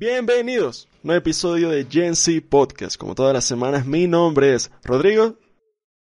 Bienvenidos 0.00 0.86
a 1.02 1.08
un 1.08 1.14
episodio 1.16 1.70
de 1.70 1.84
Gen 1.84 2.14
Z 2.14 2.46
Podcast. 2.48 2.96
Como 2.96 3.16
todas 3.16 3.34
las 3.34 3.44
semanas, 3.44 3.84
mi 3.84 4.06
nombre 4.06 4.54
es 4.54 4.70
Rodrigo. 4.84 5.34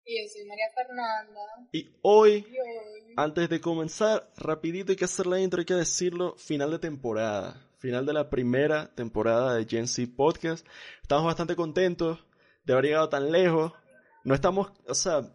Y 0.05 0.17
yo 0.17 0.29
soy 0.31 0.45
María 0.45 0.67
Fernanda. 0.73 1.41
Y 1.73 1.89
hoy, 2.01 2.47
Y 2.49 2.57
hoy, 2.57 3.13
antes 3.17 3.49
de 3.49 3.59
comenzar, 3.59 4.31
rapidito 4.37 4.93
hay 4.93 4.95
que 4.95 5.03
hacer 5.03 5.27
la 5.27 5.41
intro, 5.41 5.59
hay 5.59 5.65
que 5.65 5.73
decirlo, 5.73 6.37
final 6.37 6.71
de 6.71 6.79
temporada. 6.79 7.69
Final 7.79 8.05
de 8.05 8.13
la 8.13 8.29
primera 8.29 8.95
temporada 8.95 9.55
de 9.55 9.65
Gen 9.65 9.89
Z 9.89 10.09
Podcast. 10.15 10.65
Estamos 11.01 11.25
bastante 11.25 11.57
contentos 11.57 12.25
de 12.63 12.71
haber 12.71 12.85
llegado 12.85 13.09
tan 13.09 13.29
lejos. 13.29 13.73
No 14.23 14.33
estamos, 14.33 14.71
o 14.87 14.95
sea, 14.95 15.29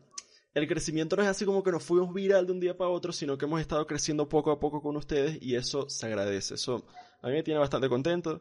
el 0.57 0.67
crecimiento 0.67 1.17
no 1.17 1.23
es 1.23 1.29
así 1.29 1.45
como 1.45 1.63
que 1.63 1.71
nos 1.71 1.85
fuimos 1.85 2.15
viral 2.15 2.47
de 2.47 2.53
un 2.53 2.61
día 2.61 2.75
para 2.75 2.89
otro, 2.89 3.13
sino 3.13 3.37
que 3.37 3.45
hemos 3.45 3.61
estado 3.61 3.87
creciendo 3.87 4.27
poco 4.27 4.51
a 4.51 4.59
poco 4.59 4.81
con 4.81 4.97
ustedes 4.97 5.37
y 5.43 5.55
eso 5.55 5.91
se 5.91 6.07
agradece. 6.07 6.55
Eso 6.55 6.87
a 7.21 7.27
mí 7.27 7.35
me 7.35 7.43
tiene 7.43 7.61
bastante 7.61 7.91
contento. 7.91 8.41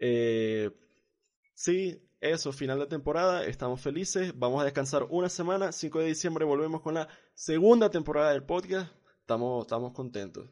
Eh, 0.00 0.70
sí, 1.52 2.02
eso, 2.18 2.50
final 2.54 2.78
de 2.78 2.86
temporada, 2.86 3.44
estamos 3.44 3.78
felices. 3.82 4.32
Vamos 4.38 4.62
a 4.62 4.64
descansar 4.64 5.06
una 5.10 5.28
semana. 5.28 5.70
5 5.70 5.98
de 5.98 6.06
diciembre 6.06 6.46
volvemos 6.46 6.80
con 6.80 6.94
la 6.94 7.08
segunda 7.34 7.90
temporada 7.90 8.32
del 8.32 8.42
podcast. 8.42 8.90
Estamos, 9.20 9.66
estamos 9.66 9.92
contentos. 9.92 10.48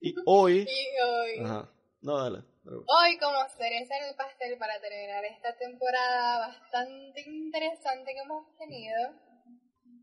Y 0.00 0.12
hoy... 0.26 0.66
y 0.68 1.38
hoy, 1.38 1.44
Ajá. 1.44 1.70
No, 2.04 2.18
dale. 2.22 2.44
dale. 2.64 2.76
hoy 2.86 3.18
como 3.18 3.38
cereza 3.56 3.96
en 3.98 4.04
el 4.10 4.14
pastel 4.16 4.58
para 4.58 4.78
terminar 4.80 5.24
esta 5.24 5.56
temporada 5.56 6.48
bastante 6.48 7.22
interesante 7.26 8.12
que 8.14 8.20
hemos 8.20 8.44
tenido, 8.58 9.00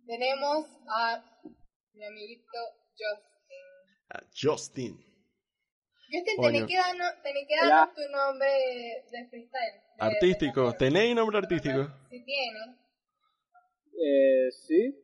tenemos 0.08 0.66
a 0.90 1.24
mi 1.94 2.04
amiguito 2.06 2.58
Justin. 2.98 4.28
Justin. 4.34 5.06
Justin, 6.12 6.36
Coño. 6.38 6.52
tenés 6.52 6.68
que 6.68 6.76
darnos, 6.76 7.24
tenés 7.24 7.48
que 7.48 7.56
darnos 7.56 7.96
tu 7.96 8.02
nombre 8.12 8.50
de, 8.50 9.18
de 9.18 9.30
freestyle. 9.30 9.74
de- 9.98 10.06
Artístico. 10.06 10.72
de- 10.72 10.78
¿Tenéis 10.78 11.16
nombre 11.16 11.38
artístico? 11.38 11.88
Si 12.10 12.24
tiene. 12.26 12.60
Eh, 14.04 14.50
sí. 14.68 14.96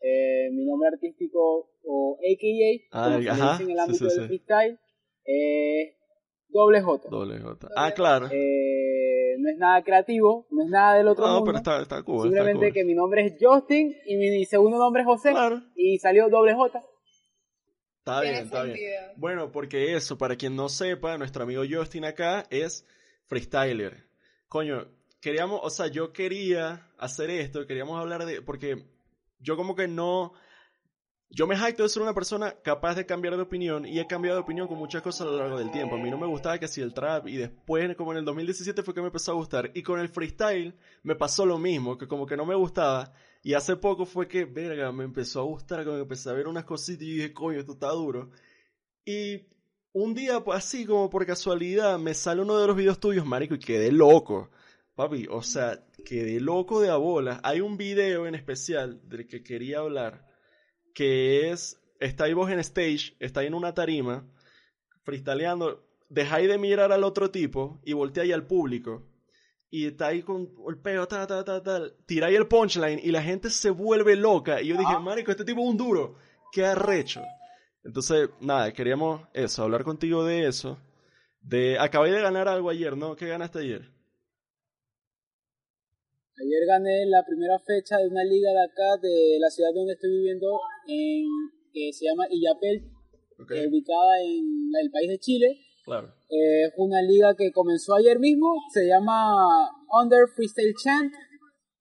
Eh, 0.00 0.50
mi 0.52 0.64
nombre 0.64 0.88
artístico 0.92 1.70
o 1.84 2.18
AKA, 2.20 2.86
Ah, 2.92 3.04
como 3.10 3.22
se 3.22 3.30
ajá, 3.30 3.52
dice 3.58 3.62
en 3.64 3.70
el 3.70 3.76
sí, 3.76 3.80
ámbito 3.82 3.98
sí, 3.98 4.04
del 4.04 4.20
sí. 4.22 4.26
freestyle, 4.28 4.78
es 5.24 5.96
doble 6.52 6.80
J. 6.82 7.08
Doble 7.08 7.40
J. 7.40 7.68
Ah, 7.76 7.92
claro. 7.92 8.28
Eh, 8.30 9.36
no 9.38 9.50
es 9.50 9.58
nada 9.58 9.82
creativo, 9.82 10.46
no 10.50 10.62
es 10.64 10.68
nada 10.70 10.94
del 10.96 11.08
otro 11.08 11.26
No, 11.26 11.32
mundo. 11.34 11.46
pero 11.46 11.58
está, 11.58 11.82
está 11.82 12.02
cool. 12.02 12.24
Simplemente 12.24 12.66
está 12.68 12.74
que 12.74 12.84
mi 12.84 12.94
nombre 12.94 13.24
es 13.26 13.34
Justin 13.40 13.94
y 14.06 14.16
mi 14.16 14.44
segundo 14.44 14.78
nombre 14.78 15.02
es 15.02 15.06
José. 15.06 15.30
Claro. 15.30 15.62
y 15.74 15.98
salió 15.98 16.28
doble 16.28 16.54
J. 16.54 16.82
Está 17.98 18.20
bien, 18.20 18.34
está 18.34 18.62
bien. 18.64 18.76
Bueno, 19.16 19.52
porque 19.52 19.94
eso, 19.94 20.18
para 20.18 20.34
quien 20.36 20.56
no 20.56 20.68
sepa, 20.68 21.16
nuestro 21.18 21.44
amigo 21.44 21.62
Justin 21.68 22.04
acá 22.04 22.44
es 22.50 22.84
freestyler. 23.26 24.04
Coño, 24.48 24.88
queríamos, 25.20 25.60
o 25.62 25.70
sea, 25.70 25.86
yo 25.86 26.12
quería 26.12 26.90
hacer 26.98 27.30
esto, 27.30 27.64
queríamos 27.66 27.98
hablar 28.00 28.26
de, 28.26 28.42
porque 28.42 28.84
yo 29.38 29.56
como 29.56 29.76
que 29.76 29.86
no, 29.86 30.32
yo 31.34 31.46
me 31.46 31.56
jacto 31.56 31.82
de 31.82 31.88
ser 31.88 32.02
una 32.02 32.12
persona 32.12 32.54
capaz 32.62 32.94
de 32.94 33.06
cambiar 33.06 33.36
de 33.36 33.42
opinión 33.42 33.86
y 33.86 33.98
he 33.98 34.06
cambiado 34.06 34.36
de 34.36 34.42
opinión 34.42 34.68
con 34.68 34.76
muchas 34.76 35.00
cosas 35.00 35.22
a 35.22 35.30
lo 35.30 35.38
largo 35.38 35.58
del 35.58 35.70
tiempo. 35.70 35.96
A 35.96 35.98
mí 35.98 36.10
no 36.10 36.18
me 36.18 36.26
gustaba 36.26 36.58
que 36.58 36.68
si 36.68 36.82
el 36.82 36.92
trap 36.92 37.26
y 37.26 37.38
después, 37.38 37.96
como 37.96 38.12
en 38.12 38.18
el 38.18 38.24
2017 38.26 38.82
fue 38.82 38.92
que 38.92 39.00
me 39.00 39.06
empezó 39.06 39.32
a 39.32 39.36
gustar. 39.36 39.70
Y 39.74 39.82
con 39.82 39.98
el 39.98 40.10
freestyle 40.10 40.74
me 41.02 41.14
pasó 41.16 41.46
lo 41.46 41.58
mismo, 41.58 41.96
que 41.96 42.06
como 42.06 42.26
que 42.26 42.36
no 42.36 42.44
me 42.44 42.54
gustaba. 42.54 43.14
Y 43.42 43.54
hace 43.54 43.76
poco 43.76 44.04
fue 44.04 44.28
que, 44.28 44.44
verga, 44.44 44.92
me 44.92 45.04
empezó 45.04 45.40
a 45.40 45.44
gustar, 45.44 45.84
como 45.84 45.96
que 45.96 46.02
empecé 46.02 46.28
a 46.28 46.34
ver 46.34 46.48
unas 46.48 46.64
cositas 46.64 47.02
y 47.02 47.12
dije, 47.12 47.32
coño, 47.32 47.60
esto 47.60 47.72
está 47.72 47.88
duro. 47.88 48.30
Y 49.06 49.46
un 49.92 50.14
día, 50.14 50.40
pues 50.44 50.58
así 50.58 50.84
como 50.84 51.08
por 51.08 51.24
casualidad, 51.24 51.98
me 51.98 52.12
sale 52.12 52.42
uno 52.42 52.58
de 52.58 52.66
los 52.66 52.76
videos 52.76 53.00
tuyos, 53.00 53.24
marico, 53.24 53.54
y 53.54 53.58
quedé 53.58 53.90
loco. 53.90 54.50
Papi, 54.94 55.26
o 55.30 55.42
sea, 55.42 55.82
quedé 56.04 56.40
loco 56.40 56.80
de 56.82 56.90
a 56.90 56.96
bolas. 56.96 57.40
Hay 57.42 57.62
un 57.62 57.78
video 57.78 58.26
en 58.26 58.34
especial 58.34 59.00
del 59.08 59.26
que 59.26 59.42
quería 59.42 59.78
hablar, 59.78 60.26
que 60.94 61.50
es, 61.50 61.80
está 62.00 62.24
ahí 62.24 62.34
vos 62.34 62.50
en 62.50 62.58
stage, 62.60 63.16
está 63.18 63.40
ahí 63.40 63.46
en 63.46 63.54
una 63.54 63.74
tarima, 63.74 64.26
freestyleando, 65.04 65.84
dejáis 66.08 66.48
de 66.48 66.58
mirar 66.58 66.92
al 66.92 67.04
otro 67.04 67.30
tipo 67.30 67.80
y 67.84 67.92
volteáis 67.92 68.32
al 68.32 68.46
público. 68.46 69.08
Y 69.70 69.86
está 69.86 70.08
ahí 70.08 70.22
con 70.22 70.50
el 70.68 70.76
peo, 70.78 71.08
ta, 71.08 71.26
ta, 71.26 71.42
ta, 71.44 71.62
ta, 71.62 71.80
tiráis 72.04 72.36
el 72.36 72.46
punchline 72.46 73.00
y 73.02 73.10
la 73.10 73.22
gente 73.22 73.48
se 73.48 73.70
vuelve 73.70 74.16
loca. 74.16 74.60
Y 74.60 74.68
yo 74.68 74.76
dije, 74.76 74.98
marico, 74.98 75.30
este 75.30 75.46
tipo 75.46 75.62
es 75.62 75.68
un 75.68 75.78
duro. 75.78 76.16
Qué 76.52 76.66
arrecho. 76.66 77.22
Entonces, 77.82 78.28
nada, 78.40 78.70
queríamos 78.72 79.22
eso, 79.32 79.62
hablar 79.62 79.82
contigo 79.82 80.24
de 80.26 80.46
eso. 80.46 80.78
De, 81.40 81.78
acabé 81.78 82.12
de 82.12 82.20
ganar 82.20 82.48
algo 82.48 82.68
ayer, 82.68 82.96
¿no? 82.96 83.16
¿Qué 83.16 83.26
ganaste 83.26 83.60
ayer? 83.60 83.80
Ayer 86.38 86.66
gané 86.66 87.06
la 87.06 87.24
primera 87.26 87.58
fecha 87.58 87.96
de 87.96 88.08
una 88.08 88.24
liga 88.24 88.50
de 88.52 88.64
acá, 88.64 88.96
de 89.00 89.38
la 89.40 89.48
ciudad 89.50 89.70
donde 89.74 89.94
estoy 89.94 90.10
viviendo, 90.10 90.60
en, 90.86 91.26
que 91.72 91.90
se 91.92 92.06
llama 92.06 92.24
Illapel, 92.30 92.90
ubicada 93.38 94.20
en 94.22 94.70
el 94.82 94.90
país 94.90 95.08
de 95.10 95.18
Chile. 95.18 95.58
claro. 95.84 96.08
Eh, 96.30 96.64
Es 96.66 96.72
una 96.76 97.02
liga 97.02 97.34
que 97.36 97.50
comenzó 97.52 97.94
ayer 97.94 98.18
mismo, 98.18 98.54
se 98.72 98.86
llama 98.86 99.34
Under 100.00 100.26
Freestyle 100.34 100.74
Chant. 100.82 101.12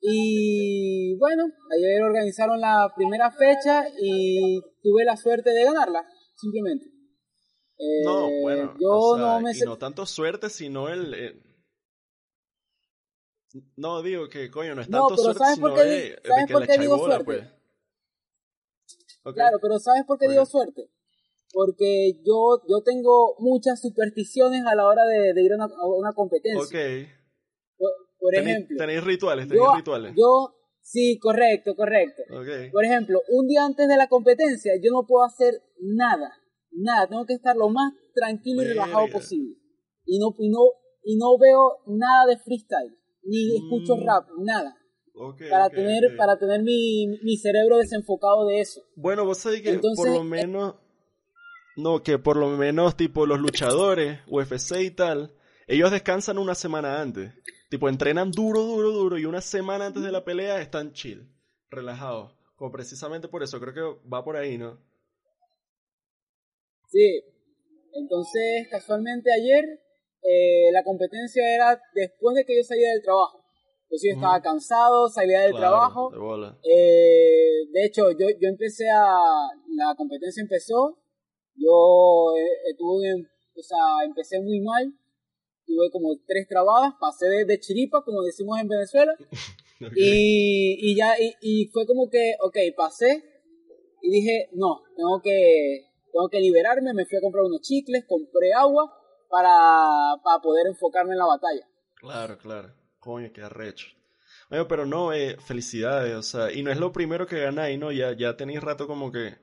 Y 0.03 1.16
bueno, 1.19 1.44
ayer 1.78 2.01
organizaron 2.01 2.59
la 2.59 2.91
primera 2.95 3.29
fecha 3.31 3.84
y 4.01 4.59
tuve 4.81 5.06
la 5.06 5.16
suerte 5.16 5.51
de 5.51 5.63
ganarla, 5.63 6.03
simplemente. 6.35 6.85
Eh, 7.78 8.03
No, 8.03 8.28
bueno, 8.41 8.73
yo 8.79 8.90
o 8.90 9.16
sea, 9.16 9.25
no 9.25 9.41
me 9.41 9.51
y 9.56 9.59
no 9.61 9.78
tanto 9.78 10.06
suerte, 10.07 10.50
sino 10.50 10.90
el... 10.90 11.13
eh, 11.13 11.41
No, 13.75 14.01
digo 14.01 14.28
que, 14.29 14.50
coño, 14.50 14.73
no 14.75 14.81
es 14.81 14.90
No, 14.90 15.07
tanto 15.07 15.16
pero 15.16 15.23
suerte, 15.23 15.40
¿sabes 15.40 15.56
sino 15.56 15.67
por 15.67 15.78
qué 15.78 15.84
de 15.84 16.19
sabes 16.28 16.45
que 16.47 16.53
por 16.53 16.67
qué 16.67 16.78
digo 16.79 16.97
bola, 16.97 17.16
suerte? 17.16 17.25
pues. 17.25 17.60
Claro, 19.24 19.58
pero 19.62 19.80
¿sabes 19.80 20.04
por 20.06 20.18
qué 20.18 20.28
digo 20.28 20.46
suerte? 20.46 20.90
Porque 21.54 22.14
yo, 22.26 22.62
yo 22.68 22.82
tengo 22.84 23.36
muchas 23.40 23.82
supersticiones 23.82 24.64
a 24.66 24.74
la 24.76 24.88
hora 24.88 25.04
de, 25.06 25.34
de 25.34 25.42
ir 25.44 25.52
a 25.54 25.56
una, 25.58 25.66
a 25.66 25.86
una 25.88 26.14
competencia. 26.14 26.62
ok. 26.64 27.08
Por, 27.78 27.90
por 28.20 28.34
Tenéis- 28.34 28.50
ejemplo, 28.56 28.78
Tenéis 28.78 29.04
rituales, 29.04 29.48
tenéis 29.48 29.66
yo, 29.68 29.76
rituales. 29.76 30.14
yo, 30.16 30.56
sí, 30.82 31.20
correcto, 31.20 31.76
correcto. 31.76 32.22
Ok. 32.32 32.72
Por 32.72 32.86
ejemplo, 32.86 33.22
un 33.30 33.48
día 33.48 33.66
antes 33.66 33.88
de 33.88 33.98
la 33.98 34.08
competencia 34.08 34.74
yo 34.82 34.92
no 34.92 35.06
puedo 35.06 35.26
hacer 35.26 35.62
nada, 35.82 36.32
nada, 36.72 37.08
tengo 37.08 37.26
que 37.26 37.34
estar 37.34 37.56
lo 37.56 37.70
más 37.70 37.94
tranquilo 38.16 38.62
y 38.62 38.68
relajado 38.68 39.08
posible. 39.12 39.56
Y 40.06 40.20
no, 40.20 40.34
y 40.40 40.50
no, 40.50 40.59
y 41.03 41.18
no 41.18 41.38
veo 41.38 41.80
nada 41.88 42.26
de 42.28 42.38
freestyle, 42.38 42.98
ni 43.24 43.56
escucho 43.58 43.98
Mm. 43.98 44.06
rap, 44.06 44.28
nada. 44.40 44.78
Para 45.50 45.70
tener, 45.70 46.16
para 46.18 46.38
tener 46.38 46.62
mi, 46.64 47.08
mi 47.24 47.38
cerebro 47.38 47.78
desenfocado 47.78 48.48
de 48.48 48.62
eso. 48.62 48.82
Bueno, 48.96 49.26
vos 49.26 49.38
sabés 49.38 49.62
que 49.62 49.70
Entonces, 49.70 50.06
por 50.06 50.16
lo 50.16 50.22
eh, 50.22 50.24
menos... 50.24 50.76
No, 51.78 52.04
que 52.04 52.20
por 52.20 52.38
lo 52.38 52.50
menos, 52.50 52.98
tipo, 52.98 53.26
los 53.26 53.40
luchadores, 53.40 54.20
UFC 54.28 54.82
y 54.82 54.92
tal, 54.92 55.34
ellos 55.68 55.90
descansan 55.92 56.38
una 56.38 56.54
semana 56.54 57.02
antes. 57.02 57.34
Tipo, 57.70 57.88
entrenan 57.88 58.32
duro, 58.32 58.62
duro, 58.62 58.92
duro, 58.92 59.18
y 59.18 59.26
una 59.26 59.40
semana 59.42 59.86
antes 59.86 60.04
de 60.04 60.12
la 60.12 60.26
pelea 60.26 60.59
están 60.59 60.92
chill, 60.92 61.32
relajados. 61.70 62.34
Como 62.58 62.72
precisamente 62.72 63.30
por 63.30 63.42
eso, 63.42 63.59
creo 63.59 63.74
que 63.74 64.09
va 64.09 64.24
por 64.24 64.36
ahí, 64.36 64.58
¿no? 64.58 64.78
Sí, 66.90 67.24
entonces 67.94 68.68
casualmente 68.70 69.32
ayer 69.32 69.64
eh, 70.24 70.72
la 70.72 70.84
competencia 70.84 71.42
era 71.56 71.82
después 71.96 72.36
de 72.36 72.46
que 72.46 72.58
yo 72.58 72.64
salía 72.64 72.90
del 72.92 73.02
trabajo. 73.02 73.41
Entonces 73.91 74.09
yo 74.12 74.16
estaba 74.16 74.41
cansado, 74.41 75.09
salía 75.09 75.41
del 75.41 75.52
Claro, 75.52 75.68
trabajo. 75.68 76.09
de 76.12 76.18
bola. 76.18 76.57
Eh, 76.63 77.68
de 77.74 77.85
hecho, 77.85 78.09
yo, 78.12 78.28
yo 78.40 78.47
empecé 78.47 78.90
a... 78.90 79.03
La 79.76 79.93
competencia 79.97 80.41
empezó, 80.41 80.97
yo 81.55 82.34
eh, 82.38 82.73
tuve, 82.78 83.28
o 83.53 83.61
sea, 83.61 84.05
empecé 84.05 84.40
muy 84.40 84.61
mal, 84.61 84.93
tuve 85.66 85.91
como 85.91 86.16
tres 86.26 86.47
trabadas, 86.47 86.93
pasé 87.02 87.26
de, 87.28 87.43
de 87.46 87.59
chiripa, 87.59 88.02
como 88.05 88.22
decimos 88.22 88.59
en 88.61 88.70
Venezuela, 88.70 89.14
y, 89.96 90.78
y 90.91 90.96
ya, 90.96 91.20
y, 91.20 91.34
y 91.41 91.66
fue 91.67 91.85
como 91.85 92.09
que, 92.09 92.35
ok, 92.41 92.58
pasé, 92.78 93.23
y 94.02 94.09
dije, 94.09 94.49
no, 94.53 94.84
tengo 94.96 95.22
que, 95.22 95.85
tengo 96.14 96.29
que 96.29 96.40
liberarme, 96.40 96.93
me 96.93 97.05
fui 97.05 97.17
a 97.17 97.22
comprar 97.22 97.43
unos 97.43 97.59
chicles, 97.61 98.05
compré 98.08 98.53
agua 98.53 98.90
para, 99.29 99.52
para 100.23 100.41
poder 100.41 100.67
enfocarme 100.67 101.11
en 101.11 101.20
la 101.20 101.26
batalla. 101.26 101.67
Claro, 101.96 102.38
claro. 102.38 102.73
Coño, 103.02 103.30
qué 103.34 103.42
arrecho. 103.42 103.88
Oye, 104.52 104.64
pero 104.66 104.86
no, 104.86 105.12
eh, 105.12 105.36
felicidades, 105.46 106.14
o 106.16 106.22
sea, 106.24 106.52
y 106.53 106.62
no 106.64 106.72
es 106.72 106.78
lo 106.78 106.92
primero 106.94 107.26
que 107.26 107.40
ganáis, 107.42 107.78
¿no? 107.80 107.92
Ya, 107.92 108.14
ya 108.16 108.38
tenéis 108.38 108.62
rato 108.62 108.86
como 108.88 109.12
que, 109.12 109.36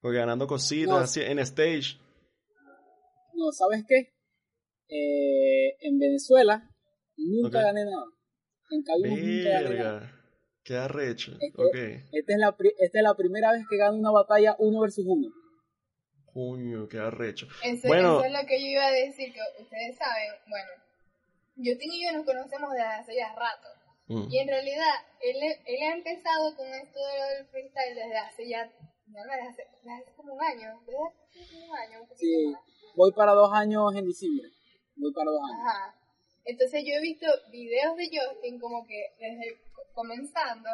como 0.00 0.12
que 0.12 0.18
ganando 0.18 0.46
cositas 0.46 0.88
No. 0.90 0.96
así 0.98 1.20
en 1.22 1.38
stage. 1.40 1.98
No, 3.34 3.50
¿sabes 3.52 3.84
qué? 3.88 4.12
Eh, 4.88 5.76
en 5.80 5.98
Venezuela 5.98 6.68
nunca 7.16 7.62
gané 7.62 7.84
nada. 7.84 8.04
En 8.70 8.82
Cabimos 8.82 9.18
nunca 9.18 9.50
gané 9.62 9.78
nada. 9.78 9.92
Verga, 10.00 10.22
qué 10.62 10.76
arrecho. 10.76 11.32
Es 11.40 11.52
que- 11.54 11.62
Ok. 11.62 11.74
Esta 12.12 12.32
es, 12.34 12.38
la, 12.38 12.56
pri- 12.56 12.74
esta 12.78 12.98
es 12.98 13.02
la 13.04 13.14
primera 13.16 13.52
vez 13.52 13.64
que 13.68 13.76
gano 13.78 13.96
una 13.96 14.10
batalla 14.10 14.56
uno 14.58 14.80
versus 14.80 15.04
uno. 15.08 15.28
Coño, 16.32 16.86
qué 16.88 16.98
arrecho. 16.98 17.46
Eso, 17.64 17.88
Bueno. 17.88 18.18
eso 18.20 18.26
es 18.26 18.32
lo 18.32 18.46
que 18.46 18.60
yo 18.60 18.66
iba 18.66 18.86
a 18.86 18.92
decir, 18.92 19.32
que 19.32 19.40
ustedes 19.62 19.96
saben, 19.96 20.28
bueno, 20.48 20.68
Justin 21.64 21.92
y 21.92 22.04
yo 22.04 22.12
nos 22.12 22.26
conocemos 22.26 22.70
desde 22.72 22.84
hace 22.86 23.14
ya 23.16 23.34
rato. 23.34 23.68
Mm. 24.06 24.26
Y 24.30 24.38
en 24.38 24.48
realidad, 24.48 24.94
él, 25.20 25.36
él 25.64 25.82
ha 25.88 25.92
empezado 25.94 26.56
con 26.56 26.66
esto 26.66 26.98
del 26.98 27.46
freestyle 27.46 27.94
desde 27.94 28.16
hace 28.18 28.48
ya, 28.48 28.64
no, 29.06 29.22
desde 29.22 29.48
hace, 29.48 29.66
desde 29.82 29.92
hace 30.02 30.12
como 30.16 30.34
un 30.34 30.42
año, 30.42 30.80
desde 30.86 30.98
hace 30.98 31.52
como 31.54 31.66
un 31.66 31.78
año, 31.78 32.00
un 32.02 32.08
poquito 32.08 32.26
Sí, 32.26 32.46
más. 32.52 32.62
voy 32.96 33.12
para 33.12 33.32
dos 33.32 33.52
años 33.52 33.94
en 33.94 34.06
diciembre. 34.06 34.48
Voy 34.96 35.12
para 35.12 35.30
dos 35.30 35.40
años. 35.48 35.60
Ajá. 35.66 35.96
Entonces 36.44 36.82
yo 36.84 36.94
he 36.94 37.00
visto 37.00 37.26
videos 37.52 37.96
de 37.96 38.10
Justin 38.10 38.58
como 38.58 38.86
que 38.86 39.14
desde 39.20 39.60
comenzando 39.94 40.70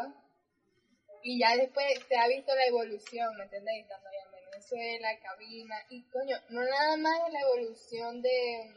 y 1.22 1.40
ya 1.40 1.56
después 1.56 1.86
se 2.08 2.16
ha 2.16 2.28
visto 2.28 2.54
la 2.54 2.66
evolución, 2.66 3.36
¿me 3.36 3.44
entendéis? 3.44 3.82
Estando 3.82 4.08
allá 4.08 4.22
en 4.24 4.50
Venezuela, 4.52 5.08
cabina 5.20 5.76
y 5.90 6.02
coño, 6.08 6.36
no 6.50 6.62
nada 6.62 6.96
más 6.96 7.32
la 7.32 7.40
evolución 7.40 8.22
de, 8.22 8.72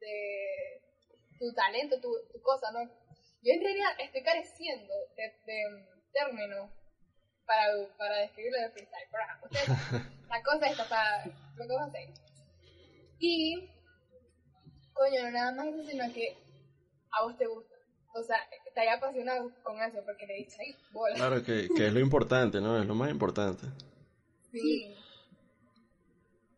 de 0.00 0.82
tu 1.38 1.52
talento, 1.52 2.00
tu, 2.00 2.10
tu 2.32 2.40
cosa, 2.42 2.70
¿no? 2.72 2.80
Yo 3.42 3.52
en 3.52 3.62
realidad 3.62 3.90
estoy 3.98 4.22
careciendo 4.22 4.94
de, 5.16 5.22
de 5.44 5.86
términos 6.12 6.70
para, 7.46 7.88
para 7.98 8.18
describirlo 8.18 8.58
de 8.60 8.70
freestyle, 8.70 9.08
pero 9.10 9.22
ajá, 9.22 9.40
ustedes, 9.44 9.68
la 10.28 10.42
cosa 10.42 10.66
está 10.66 10.88
para 10.88 11.24
lo 11.56 11.66
que 11.66 11.72
vos 11.72 11.82
hacéis. 11.88 12.10
Y 13.18 13.68
coño, 14.92 15.22
no 15.24 15.30
nada 15.30 15.52
más 15.52 15.66
eso, 15.66 15.84
sino 15.84 16.12
que 16.12 16.36
a 17.10 17.24
vos 17.24 17.36
te 17.36 17.46
gusta. 17.46 17.74
O 18.14 18.22
sea, 18.22 18.36
estás 18.64 18.84
apasionado 18.96 19.50
con 19.62 19.80
eso 19.82 19.98
porque 20.04 20.26
le 20.26 20.34
dices 20.34 20.58
ahí, 20.60 20.76
bola. 20.92 21.16
Claro 21.16 21.42
que, 21.42 21.68
que 21.76 21.88
es 21.88 21.92
lo 21.92 22.00
importante, 22.00 22.60
¿no? 22.60 22.80
Es 22.80 22.86
lo 22.86 22.94
más 22.94 23.10
importante. 23.10 23.66
Sí. 24.52 24.94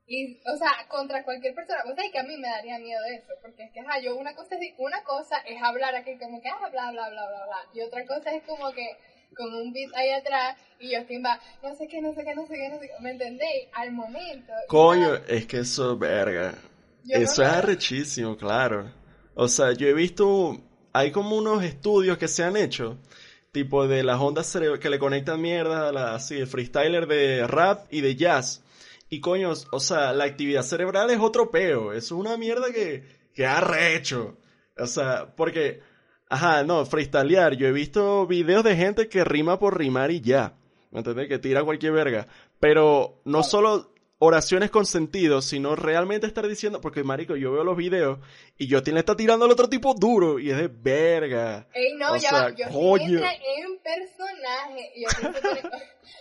Y, 0.08 0.38
o 0.46 0.56
sea, 0.56 0.70
contra 0.88 1.24
cualquier 1.24 1.54
persona, 1.54 1.82
vos 1.84 1.96
sabés 1.96 2.12
que 2.12 2.18
a 2.20 2.22
mí 2.22 2.36
me 2.36 2.48
daría 2.48 2.78
miedo 2.78 3.00
eso, 3.06 3.32
porque 3.42 3.64
es 3.64 3.72
que, 3.72 3.80
ajá, 3.80 3.98
yo 4.00 4.16
una 4.16 4.34
cosa 4.34 4.54
es, 4.54 4.74
una 4.78 5.02
cosa 5.02 5.38
es 5.38 5.60
hablar 5.60 5.96
aquí 5.96 6.16
como 6.16 6.40
que, 6.40 6.48
ah, 6.48 6.68
bla, 6.70 6.92
bla, 6.92 7.08
bla, 7.10 7.26
bla, 7.26 7.44
bla, 7.44 7.58
y 7.74 7.80
otra 7.80 8.06
cosa 8.06 8.32
es 8.32 8.44
como 8.44 8.70
que 8.72 8.96
con 9.34 9.52
un 9.52 9.72
beat 9.72 9.92
ahí 9.94 10.10
atrás 10.10 10.56
y 10.78 10.94
Justin 10.94 11.24
va, 11.24 11.40
no 11.62 11.74
sé 11.74 11.88
qué, 11.88 12.00
no 12.00 12.14
sé 12.14 12.24
qué, 12.24 12.34
no 12.34 12.46
sé 12.46 12.54
qué, 12.54 12.68
no 12.68 12.78
sé 12.78 12.86
qué, 12.86 13.02
¿me 13.02 13.10
entendéis? 13.10 13.68
Al 13.72 13.92
momento. 13.92 14.52
Coño, 14.68 15.14
es 15.28 15.46
que 15.46 15.58
eso, 15.58 15.96
verga. 15.96 16.54
yo 17.04 17.18
no 17.18 17.24
Eso 17.24 17.42
es 17.42 17.48
arrechísimo, 17.48 18.36
claro. 18.36 18.90
O 19.34 19.48
sea, 19.48 19.72
yo 19.72 19.88
he 19.88 19.92
visto, 19.92 20.58
hay 20.92 21.10
como 21.10 21.36
unos 21.36 21.64
estudios 21.64 22.16
que 22.16 22.28
se 22.28 22.44
han 22.44 22.56
hecho, 22.56 22.98
tipo 23.52 23.86
de 23.86 24.02
las 24.02 24.20
ondas 24.20 24.56
que 24.80 24.90
le 24.90 24.98
conectan 24.98 25.40
mierda 25.40 25.88
a 25.88 25.92
la, 25.92 26.14
así, 26.14 26.38
el 26.38 26.46
freestyler 26.46 27.06
de 27.06 27.46
rap 27.46 27.86
y 27.90 28.00
de 28.00 28.16
jazz. 28.16 28.62
Y 29.08 29.20
coño, 29.20 29.52
o 29.70 29.80
sea, 29.80 30.12
la 30.12 30.24
actividad 30.24 30.62
cerebral 30.62 31.10
es 31.10 31.20
otro 31.20 31.50
peo. 31.50 31.92
Es 31.92 32.10
una 32.10 32.36
mierda 32.36 32.72
que, 32.72 33.04
que 33.34 33.46
arrecho. 33.46 34.36
O 34.76 34.86
sea, 34.86 35.34
porque, 35.36 35.80
ajá, 36.28 36.64
no, 36.64 36.84
freestylear. 36.84 37.54
Yo 37.56 37.68
he 37.68 37.72
visto 37.72 38.26
videos 38.26 38.64
de 38.64 38.76
gente 38.76 39.08
que 39.08 39.24
rima 39.24 39.58
por 39.58 39.78
rimar 39.78 40.10
y 40.10 40.20
ya. 40.20 40.54
¿Me 40.90 40.98
entiendes? 40.98 41.28
Que 41.28 41.38
tira 41.38 41.62
cualquier 41.62 41.92
verga. 41.92 42.26
Pero 42.58 43.20
no 43.24 43.42
solo 43.42 43.92
oraciones 44.18 44.70
con 44.70 44.86
sentido, 44.86 45.42
sino 45.42 45.76
realmente 45.76 46.26
estar 46.26 46.46
diciendo, 46.48 46.80
porque 46.80 47.04
marico, 47.04 47.36
yo 47.36 47.52
veo 47.52 47.64
los 47.64 47.76
videos 47.76 48.18
y 48.56 48.66
yo 48.66 48.80
le 48.80 48.98
está 48.98 49.14
tirando 49.14 49.44
al 49.44 49.50
otro 49.50 49.68
tipo 49.68 49.94
duro 49.94 50.38
y 50.38 50.50
es 50.50 50.56
de 50.56 50.68
verga. 50.68 51.68
Ey, 51.74 51.94
no, 51.96 52.12
O 52.12 52.16
ya 52.16 52.30
sea, 52.30 52.50
yo 52.50 52.66
coño. 52.70 53.18
en 53.18 53.78
personaje. 53.82 54.92
Yo 54.96 55.08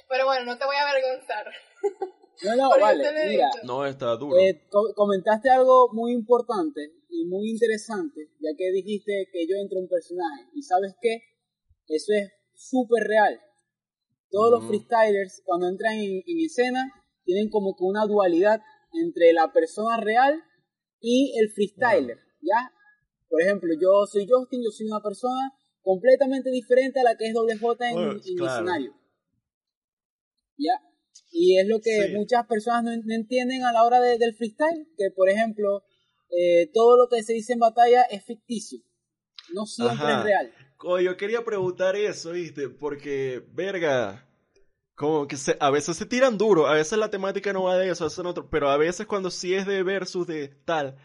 Pero 0.09 0.25
bueno, 0.25 0.45
no 0.45 0.57
te 0.57 0.65
voy 0.65 0.75
a 0.75 0.89
avergonzar. 0.89 1.51
No, 2.43 2.55
no, 2.55 2.69
vale, 2.81 3.03
mira. 3.29 3.49
No, 3.63 3.85
está 3.85 4.15
duro. 4.17 4.37
eh, 4.37 4.67
co- 4.69 4.93
comentaste 4.95 5.49
algo 5.49 5.89
muy 5.93 6.11
importante 6.11 6.91
y 7.09 7.25
muy 7.25 7.49
interesante, 7.49 8.29
ya 8.39 8.49
que 8.57 8.71
dijiste 8.71 9.29
que 9.31 9.47
yo 9.47 9.55
entro 9.57 9.79
en 9.79 9.87
personaje. 9.87 10.43
¿Y 10.53 10.61
sabes 10.61 10.95
qué? 11.01 11.21
Eso 11.87 12.13
es 12.13 12.31
súper 12.53 13.03
real. 13.07 13.39
Todos 14.29 14.51
los 14.51 14.63
Mm. 14.63 14.67
freestylers, 14.67 15.41
cuando 15.45 15.67
entran 15.69 15.93
en, 15.93 16.21
en 16.25 16.39
escena, 16.45 16.91
tienen 17.23 17.49
como 17.49 17.75
que 17.75 17.83
una 17.83 18.05
dualidad 18.05 18.61
entre 18.93 19.31
la 19.33 19.51
persona 19.53 19.97
real 20.01 20.43
y 20.99 21.33
el 21.39 21.49
freestyler, 21.51 22.19
¿ya? 22.41 22.71
Por 23.29 23.41
ejemplo, 23.41 23.73
yo 23.79 24.05
soy 24.07 24.27
Justin, 24.29 24.61
yo 24.63 24.71
soy 24.71 24.87
una 24.87 25.01
persona 25.01 25.51
completamente 25.81 26.49
diferente 26.49 26.99
a 26.99 27.03
la 27.03 27.15
que 27.15 27.27
es 27.27 27.33
Doble 27.33 27.57
J 27.57 27.87
en, 27.89 27.93
Bueno, 27.95 28.11
en 28.11 28.17
el 28.39 28.45
escenario. 28.45 28.93
¿Ya? 30.57 30.73
Y 31.37 31.59
es 31.59 31.67
lo 31.67 31.81
que 31.81 32.07
Sí. 32.07 32.13
muchas 32.13 32.47
personas 32.47 32.83
no, 32.85 32.91
no 33.03 33.13
entienden 33.13 33.63
a 33.65 33.73
la 33.73 33.83
hora 33.83 33.99
de- 33.99 34.17
del 34.17 34.35
freestyle, 34.35 34.87
que 34.97 35.11
por 35.11 35.27
ejemplo, 35.29 35.83
eh, 36.29 36.69
todo 36.73 36.95
lo 36.97 37.09
que 37.09 37.21
se 37.23 37.33
dice 37.33 37.51
en 37.53 37.59
batalla 37.59 38.03
es 38.03 38.23
ficticio, 38.23 38.79
no 39.53 39.65
siempre 39.65 39.95
Ajá. 40.07 40.19
es 40.19 40.23
real. 40.23 40.53
Coño, 40.77 41.01
yo 41.01 41.17
quería 41.17 41.43
preguntar 41.43 41.95
eso, 41.97 42.31
¿viste? 42.31 42.69
Porque, 42.69 43.43
verga, 43.53 44.27
como 44.95 45.27
que 45.27 45.35
se, 45.35 45.57
a 45.59 45.69
veces 45.71 45.97
se 45.97 46.05
tiran 46.05 46.37
duro, 46.37 46.67
a 46.67 46.73
veces 46.75 46.97
la 46.97 47.09
temática 47.09 47.51
no 47.51 47.63
va 47.63 47.77
de 47.77 47.89
eso, 47.89 48.05
a 48.05 48.07
veces 48.07 48.23
no 48.23 48.29
otro, 48.29 48.49
pero 48.49 48.69
a 48.69 48.77
veces 48.77 49.05
cuando 49.05 49.29
sí 49.29 49.53
es 49.53 49.65
de 49.65 49.83
versus 49.83 50.25
de 50.27 50.47
tal, 50.63 50.95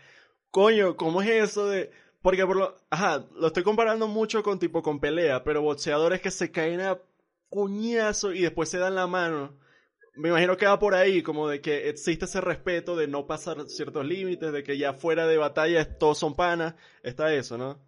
coño, 0.50 0.97
¿cómo 0.97 1.23
es 1.23 1.29
eso 1.31 1.67
de...? 1.67 1.91
Porque 2.23 2.47
por 2.47 2.56
lo, 2.56 2.77
ajá, 2.91 3.27
lo 3.35 3.49
estoy 3.49 3.62
comparando 3.65 4.06
mucho 4.06 4.43
con 4.44 4.59
tipo 4.61 4.82
con 4.82 5.00
pelea, 5.00 5.43
pero 5.43 5.62
boxeadores 5.62 6.21
que 6.21 6.31
se 6.31 6.50
caen 6.53 6.81
a 6.82 7.00
cuñazo 7.49 8.32
y 8.32 8.43
después 8.43 8.69
se 8.69 8.79
dan 8.79 8.94
la 8.94 9.06
mano. 9.06 9.59
Me 10.16 10.28
imagino 10.28 10.56
que 10.56 10.66
va 10.66 10.78
por 10.78 10.94
ahí, 10.94 11.22
como 11.22 11.48
de 11.48 11.60
que 11.60 11.88
existe 11.88 12.24
ese 12.24 12.40
respeto 12.40 12.96
de 12.96 13.06
no 13.06 13.26
pasar 13.26 13.68
ciertos 13.68 14.04
límites, 14.04 14.52
de 14.52 14.62
que 14.62 14.76
ya 14.76 14.92
fuera 14.92 15.26
de 15.26 15.36
batalla 15.38 15.98
todos 15.98 16.18
son 16.18 16.34
panas, 16.34 16.74
está 17.02 17.32
eso, 17.34 17.56
¿no? 17.56 17.80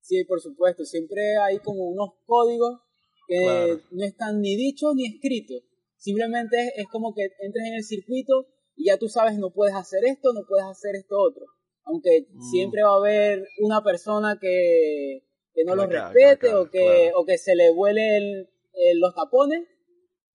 Sí, 0.00 0.24
por 0.24 0.40
supuesto, 0.40 0.84
siempre 0.84 1.36
hay 1.38 1.58
como 1.58 1.84
unos 1.88 2.10
códigos 2.26 2.80
que 3.28 3.38
Claro. 3.42 3.80
no 3.92 4.04
están 4.04 4.40
ni 4.40 4.56
dichos 4.56 4.94
ni 4.94 5.06
escritos. 5.06 5.62
Simplemente 5.96 6.56
es, 6.58 6.72
es 6.78 6.86
como 6.90 7.14
que 7.14 7.22
entres 7.40 7.66
en 7.66 7.74
el 7.74 7.84
circuito 7.84 8.46
y 8.74 8.86
ya 8.86 8.98
tú 8.98 9.08
sabes 9.08 9.38
no 9.38 9.52
puedes 9.52 9.74
hacer 9.76 10.04
esto, 10.04 10.32
no 10.32 10.40
puedes 10.48 10.66
hacer 10.66 10.96
esto 10.96 11.16
otro. 11.20 11.44
Aunque 11.84 12.26
Mm. 12.30 12.42
siempre 12.50 12.82
va 12.82 12.94
a 12.94 12.96
haber 12.96 13.46
una 13.60 13.82
persona 13.84 14.38
que, 14.40 15.22
que 15.54 15.64
no 15.64 15.76
los 15.76 15.88
respete 15.88 16.52
o, 16.54 16.68
que, 16.70 16.80
claro. 16.80 17.20
o 17.20 17.24
que 17.26 17.38
se 17.38 17.54
le 17.54 17.72
vuele 17.72 18.16
el- 18.16 18.48
el- 18.74 18.98
los 18.98 19.14
tapones 19.14 19.68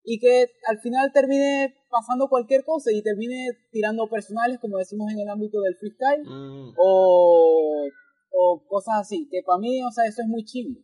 y 0.10 0.20
que 0.20 0.48
al 0.68 0.80
final 0.80 1.12
termine 1.12 1.76
pasando 1.90 2.30
cualquier 2.30 2.64
cosa 2.64 2.92
y 2.94 3.04
termine 3.04 3.50
tirando 3.72 4.08
personales, 4.08 4.58
como 4.60 4.78
decimos 4.78 5.12
en 5.12 5.20
el 5.20 5.28
ámbito 5.30 5.60
del 5.60 5.76
freestyle 5.76 6.24
Mm, 6.24 6.74
o, 6.78 7.88
o 8.32 8.64
cosas 8.70 9.02
así, 9.02 9.28
que 9.30 9.42
para 9.46 9.60
mí, 9.60 9.84
o 9.84 9.92
sea, 9.92 10.06
eso 10.06 10.22
es 10.22 10.28
muy 10.30 10.46
chingo. 10.46 10.80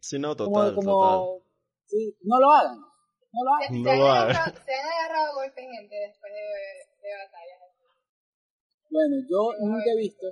sí, 0.00 0.18
no, 0.20 0.36
total, 0.36 0.72
como, 0.76 0.92
total. 0.92 1.42
sí, 1.86 2.16
no 2.22 2.38
lo 2.38 2.48
hagan, 2.50 2.78
no 2.78 3.40
lo 3.42 3.50
Se, 3.58 3.64
hagan. 3.64 3.82
No 3.82 3.84
se 3.84 3.90
han 3.90 3.98
lo 3.98 4.06
haga. 4.06 4.22
agarrado, 4.22 4.56
se 4.64 4.72
han 4.74 4.86
agarrado 4.86 5.34
golpes 5.34 5.64
gente 5.74 5.94
después 6.06 6.32
de, 6.32 7.08
de 7.08 7.10
batallas. 7.24 7.58
Bueno, 8.90 9.16
yo 9.28 9.40
Sí, 9.58 9.64
nunca 9.66 9.90
he 9.90 9.96
visto, 9.98 10.26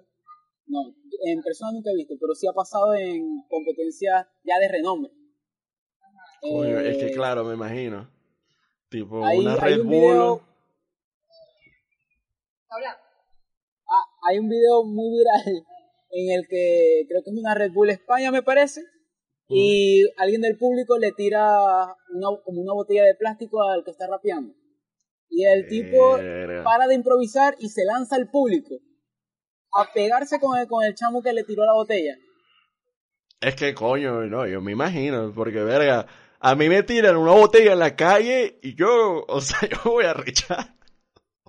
no, 0.67 0.79
en 1.26 1.43
persona 1.43 1.73
nunca 1.73 1.91
he 1.91 1.97
visto, 1.97 2.14
pero 2.21 2.35
sí 2.37 2.47
ha 2.47 2.52
pasado 2.52 2.95
en 2.95 3.43
competencias 3.49 4.26
ya 4.45 4.59
de 4.61 4.69
renombre. 4.69 5.11
Coño, 6.41 6.79
es 6.81 6.97
que 6.99 7.07
Eh, 7.07 7.12
claro, 7.12 7.45
me 7.45 7.55
imagino. 7.55 8.11
Tipo, 8.93 9.25
hay- 9.25 9.39
una 9.39 9.55
hay 9.55 9.59
Red 9.75 9.81
un 9.81 9.87
Bull. 9.89 9.97
video- 9.97 10.43
Habla. 12.69 12.91
ah, 13.89 14.05
hay 14.29 14.39
un 14.39 14.49
video 14.49 14.85
muy 14.85 15.19
viral 15.19 15.65
en 16.11 16.39
el 16.39 16.47
que 16.49 17.05
creo 17.09 17.23
que 17.25 17.31
es 17.31 17.37
una 17.37 17.55
Red 17.55 17.73
Bull 17.73 17.91
España, 17.91 18.31
me 18.31 18.43
parece, 18.43 18.83
y 19.49 20.05
alguien 20.19 20.41
del 20.43 20.57
público 20.59 20.99
le 20.99 21.13
tira 21.13 21.87
una, 22.15 22.29
como 22.45 22.61
una 22.63 22.73
botella 22.75 23.05
de 23.05 23.15
plástico 23.15 23.63
al 23.63 23.83
que 23.85 23.91
está 23.91 24.07
rapeando. 24.07 24.55
Y 25.29 25.45
el 25.47 25.67
tipo 25.67 26.19
para 26.65 26.87
de 26.87 26.95
improvisar 26.95 27.57
y 27.59 27.69
se 27.71 27.85
lanza 27.87 28.17
al 28.17 28.31
público 28.31 28.77
a 29.75 29.91
pegarse 29.93 30.39
con 30.39 30.59
el, 30.59 30.67
con 30.69 30.85
el 30.85 30.95
chamo 30.95 31.23
que 31.23 31.33
le 31.33 31.45
tiró 31.45 31.65
la 31.65 31.73
botella. 31.73 32.15
Es 33.41 33.57
que 33.57 33.75
coño, 33.75 34.23
no, 34.27 34.47
yo 34.47 34.61
me 34.61 34.73
imagino, 34.73 35.33
porque 35.35 35.63
verga, 35.65 36.07
a 36.45 36.57
mí 36.57 36.69
me 36.69 36.83
tiran 36.83 37.17
una 37.17 37.33
botella 37.33 37.73
en 37.73 37.79
la 37.79 37.95
calle 37.95 38.59
y 38.63 38.75
yo, 38.75 39.25
o 39.29 39.41
sea, 39.41 39.61
yo 39.71 39.79
voy 39.93 40.05
a 40.05 40.13
rechar. 40.13 40.75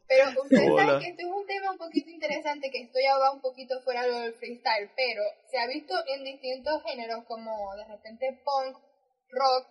Pero 0.07 0.43
ustedes 0.43 0.75
saben 0.75 0.99
que 0.99 1.07
esto 1.09 1.21
es 1.23 1.33
un 1.33 1.47
tema 1.47 1.71
un 1.71 1.77
poquito 1.79 2.11
interesante, 2.11 2.69
que 2.69 2.83
esto 2.83 2.99
ya 3.03 3.17
va 3.17 3.31
un 3.31 3.41
poquito 3.41 3.81
fuera 3.81 4.03
de 4.03 4.11
lo 4.11 4.19
del 4.19 4.33
freestyle, 4.35 4.91
pero 4.95 5.23
se 5.49 5.57
ha 5.57 5.65
visto 5.65 5.95
en 6.05 6.23
distintos 6.23 6.83
géneros 6.83 7.25
como 7.25 7.75
de 7.75 7.85
repente 7.85 8.39
punk, 8.45 8.77
rock, 9.29 9.67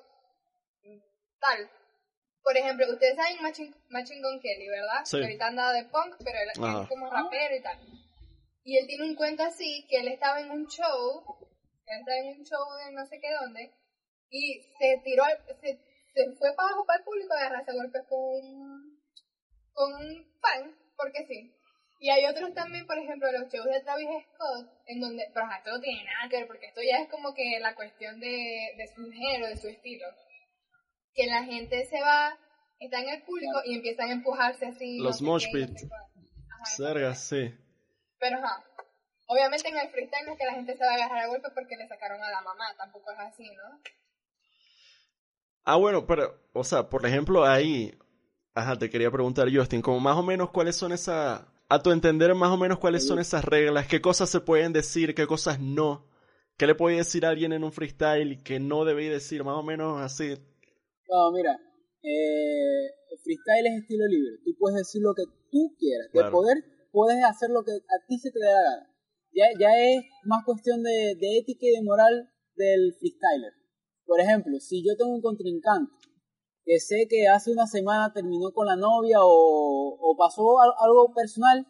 tal. 1.39 1.71
Por 2.43 2.57
ejemplo, 2.57 2.87
ustedes 2.91 3.15
saben 3.15 3.41
Machine, 3.43 3.73
Machine 3.91 4.21
Gun 4.21 4.41
Kelly, 4.41 4.69
¿verdad? 4.69 5.05
Sí. 5.05 5.19
Que 5.19 5.23
ahorita 5.23 5.47
anda 5.47 5.73
de 5.73 5.85
punk, 5.85 6.17
pero 6.25 6.37
él, 6.37 6.49
él 6.57 6.65
Ajá. 6.65 6.83
es 6.83 6.89
como 6.89 7.09
rapero 7.09 7.55
y 7.55 7.63
tal. 7.63 7.79
Y 8.65 8.77
él 8.77 8.89
tiene 8.89 9.05
un 9.05 9.15
cuento 9.15 9.45
así, 9.45 9.87
que 9.89 10.01
él 10.01 10.09
estaba 10.09 10.41
en 10.41 10.51
un 10.51 10.67
show, 10.67 11.23
él 11.87 12.01
estaba 12.01 12.19
en 12.19 12.41
un 12.41 12.45
show 12.45 12.65
de 12.85 12.93
no 12.93 13.07
sé 13.07 13.21
qué 13.21 13.29
dónde, 13.41 13.73
y 14.33 14.63
se 14.79 14.99
tiró, 15.05 15.23
al- 15.25 15.39
se, 15.61 15.79
se 16.15 16.33
fue 16.39 16.53
para 16.57 16.71
abajo 16.71 16.85
para 16.87 16.99
el 16.99 17.05
público 17.05 17.33
a 17.35 17.37
agarrarse 17.39 17.71
a 17.71 17.75
golpes 17.75 18.03
con 18.09 18.19
un, 18.19 19.01
con 19.73 19.93
un 19.95 20.27
fan, 20.41 20.75
porque 20.97 21.25
sí. 21.29 21.55
Y 22.01 22.11
hay 22.11 22.25
otros 22.27 22.53
también, 22.55 22.85
por 22.87 22.99
ejemplo, 22.99 23.31
los 23.31 23.53
shows 23.53 23.67
de 23.67 23.81
Travis 23.83 24.09
Scott, 24.35 24.67
en 24.87 25.01
donde, 25.01 25.31
pero 25.33 25.47
esto 25.57 25.71
no 25.71 25.81
tiene 25.81 26.03
nada 26.03 26.29
que 26.29 26.39
ver, 26.39 26.47
porque 26.49 26.67
esto 26.67 26.81
ya 26.83 26.99
es 26.99 27.09
como 27.09 27.33
que 27.33 27.61
la 27.61 27.77
cuestión 27.77 28.19
de, 28.19 28.75
de 28.77 28.89
su 28.89 29.09
género, 29.13 29.47
de 29.47 29.57
su 29.57 29.69
estilo. 29.69 30.07
Que 31.15 31.27
la 31.27 31.45
gente 31.45 31.85
se 31.85 32.01
va, 32.01 32.37
está 32.81 32.99
en 33.01 33.11
el 33.11 33.23
público 33.23 33.61
y 33.67 33.77
empiezan 33.77 34.09
a 34.09 34.13
empujarse 34.15 34.67
así. 34.67 34.99
Los 34.99 35.23
no 35.23 35.39
sé 35.39 35.49
pit. 35.53 35.71
Sergas, 36.77 37.21
sí. 37.29 37.55
Pero 38.19 38.39
ajá. 38.39 38.65
Obviamente 39.29 39.69
en 39.69 39.77
el 39.79 39.89
freestyle 39.91 40.27
no 40.27 40.33
es 40.33 40.39
que 40.39 40.45
la 40.47 40.55
gente 40.55 40.77
se 40.77 40.85
va 40.85 40.91
a 40.91 40.95
agarrar 40.95 41.19
a 41.19 41.27
golpe 41.29 41.51
porque 41.55 41.77
le 41.77 41.87
sacaron 41.87 42.21
a 42.23 42.31
la 42.31 42.41
mamá, 42.41 42.75
tampoco 42.77 43.13
es 43.13 43.19
así, 43.21 43.49
¿no? 43.51 43.81
Ah, 45.65 45.77
bueno, 45.77 46.07
pero, 46.07 46.35
o 46.53 46.65
sea, 46.65 46.89
por 46.89 47.07
ejemplo, 47.07 47.45
ahí, 47.45 47.93
ajá, 48.55 48.79
te 48.79 48.91
quería 48.91 49.11
preguntar, 49.11 49.49
Justin, 49.55 49.81
como 49.83 50.01
más 50.01 50.17
o 50.17 50.23
menos 50.23 50.51
cuáles 50.51 50.77
son 50.77 50.93
esas, 50.93 51.45
a 51.69 51.83
tu 51.83 51.91
entender, 51.93 52.35
más 52.35 52.51
o 52.51 52.57
menos 52.57 52.79
cuáles 52.79 53.07
son 53.07 53.19
esas 53.19 53.45
reglas, 53.45 53.87
qué 53.87 54.01
cosas 54.01 54.29
se 54.29 54.41
pueden 54.41 54.73
decir, 54.73 55.15
qué 55.15 55.27
cosas 55.27 55.61
no, 55.61 56.09
qué 56.59 56.67
le 56.67 56.75
puede 56.75 56.97
decir 56.97 57.25
a 57.25 57.31
alguien 57.31 57.53
en 57.53 57.65
un 57.65 57.73
freestyle 57.73 58.33
y 58.33 58.43
qué 58.43 58.59
no 58.61 58.85
debe 58.85 59.09
decir, 59.09 59.45
más 59.45 59.57
o 59.57 59.63
menos 59.63 60.01
así. 60.01 60.35
No, 61.09 61.31
mira, 61.33 61.57
eh, 62.03 62.91
freestyle 63.23 63.67
es 63.67 63.83
estilo 63.83 64.07
libre. 64.07 64.33
Tú 64.45 64.55
puedes 64.59 64.79
decir 64.79 65.01
lo 65.03 65.15
que 65.15 65.23
tú 65.51 65.75
quieras. 65.79 66.07
De 66.13 66.19
Claro. 66.21 66.33
poder, 66.33 66.57
puedes 66.91 67.23
hacer 67.25 67.51
lo 67.51 67.63
que 67.65 67.73
a 67.73 68.07
ti 68.09 68.19
se 68.19 68.31
te 68.31 68.39
dé 68.41 68.47
la 68.47 68.63
gana. 68.63 68.89
Ya, 69.35 69.45
ya 69.59 69.71
es 69.79 70.05
más 70.25 70.45
cuestión 70.45 70.83
de, 70.83 71.15
de 71.19 71.39
ética 71.39 71.67
y 71.67 71.71
de 71.77 71.83
moral 71.83 72.29
del 72.57 72.95
freestyler. 72.99 73.53
Por 74.07 74.21
ejemplo, 74.21 74.59
si 74.61 74.85
yo 74.87 74.97
tengo 74.97 75.13
un 75.15 75.23
contrincante 75.23 75.93
que 76.65 76.79
sé 76.79 77.07
que 77.09 77.27
hace 77.27 77.51
una 77.51 77.67
semana 77.67 78.13
terminó 78.13 78.53
con 78.53 78.67
la 78.67 78.77
novia 78.77 79.19
o, 79.21 79.99
o 80.01 80.17
pasó 80.17 80.61
al- 80.61 80.73
algo 80.79 81.13
personal. 81.15 81.67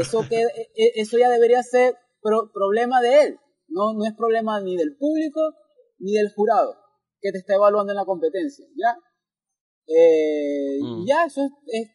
Eso, 0.00 0.24
que, 0.28 0.40
e- 0.40 0.70
e- 0.74 0.92
eso 0.96 1.18
ya 1.18 1.28
debería 1.30 1.62
ser 1.62 1.94
pro- 2.22 2.50
problema 2.52 3.00
de 3.02 3.22
él. 3.24 3.38
No, 3.68 3.92
no 3.94 4.04
es 4.04 4.14
problema 4.14 4.60
ni 4.60 4.76
del 4.76 4.96
público 4.96 5.40
ni 5.98 6.12
del 6.14 6.32
jurado 6.34 6.74
que 7.20 7.30
te 7.32 7.38
está 7.38 7.54
evaluando 7.54 7.92
en 7.92 7.96
la 7.96 8.04
competencia, 8.06 8.66
¿ya? 8.76 8.96
Eh, 9.86 10.78
Mm. 10.82 11.04
Ya, 11.06 11.24
eso 11.26 11.42
es, 11.44 11.50
es, 11.66 11.90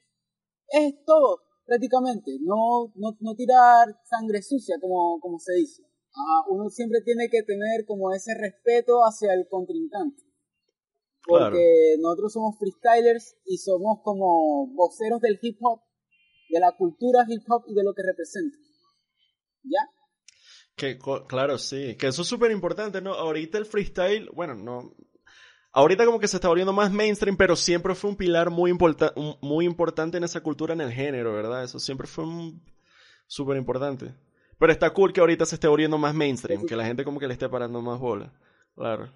es 0.69 1.03
todo, 1.05 1.39
prácticamente. 1.65 2.38
No, 2.41 2.91
no, 2.95 3.17
no 3.19 3.35
tirar 3.35 3.88
sangre 4.03 4.41
sucia, 4.43 4.75
como, 4.79 5.19
como 5.19 5.39
se 5.39 5.53
dice. 5.53 5.83
Ajá, 6.15 6.45
uno 6.50 6.69
siempre 6.69 7.01
tiene 7.01 7.29
que 7.29 7.43
tener 7.43 7.86
como 7.86 8.13
ese 8.13 8.34
respeto 8.36 9.01
hacia 9.01 9.34
el 9.34 9.48
contrincante. 9.50 10.24
Porque 11.27 11.98
nosotros 12.00 12.34
somos 12.34 12.55
freestylers 12.57 13.36
y 13.45 13.57
somos 13.57 14.00
como 14.03 14.67
voceros 14.74 15.19
del 15.22 15.39
hip 15.41 15.57
hop, 15.62 15.81
de 16.50 16.60
la 16.60 16.72
cultura 16.77 17.25
hip 17.27 17.41
hop 17.50 17.65
y 17.67 17.74
de 17.74 17.84
lo 17.84 17.93
que 17.93 18.03
representa. 18.03 18.57
¿Ya? 19.63 19.79
Que, 20.77 21.00
claro, 21.27 21.57
sí, 21.57 21.95
que 21.98 22.07
eso 22.07 22.22
es 22.22 22.27
súper 22.27 22.51
importante, 22.51 23.01
¿no? 23.01 23.13
Ahorita 23.13 23.57
el 23.57 23.65
freestyle, 23.65 24.29
bueno, 24.34 24.55
no. 24.55 24.93
Ahorita 25.72 26.05
como 26.05 26.19
que 26.19 26.27
se 26.27 26.38
está 26.38 26.48
volviendo 26.48 26.74
más 26.74 26.91
mainstream, 26.91 27.36
pero 27.36 27.55
siempre 27.55 27.95
fue 27.95 28.12
un 28.12 28.15
pilar 28.15 28.50
muy, 28.50 28.72
importa- 28.72 29.13
muy 29.41 29.65
importante 29.65 30.17
en 30.17 30.24
esa 30.24 30.41
cultura, 30.41 30.74
en 30.74 30.81
el 30.81 30.91
género, 30.91 31.34
¿verdad? 31.34 31.63
Eso 31.63 31.79
siempre 31.79 32.07
fue 32.07 32.25
súper 33.27 33.57
importante. 33.57 34.13
Pero 34.57 34.71
está 34.71 34.91
cool 34.91 35.12
que 35.12 35.19
ahorita 35.19 35.45
se 35.45 35.55
esté 35.55 35.67
volviendo 35.67 35.97
más 35.97 36.13
mainstream, 36.13 36.65
que 36.65 36.75
la 36.75 36.85
gente 36.85 37.03
como 37.03 37.19
que 37.19 37.27
le 37.27 37.33
esté 37.33 37.50
parando 37.50 37.81
más 37.81 38.00
bola. 38.00 38.31
Claro. 38.75 39.12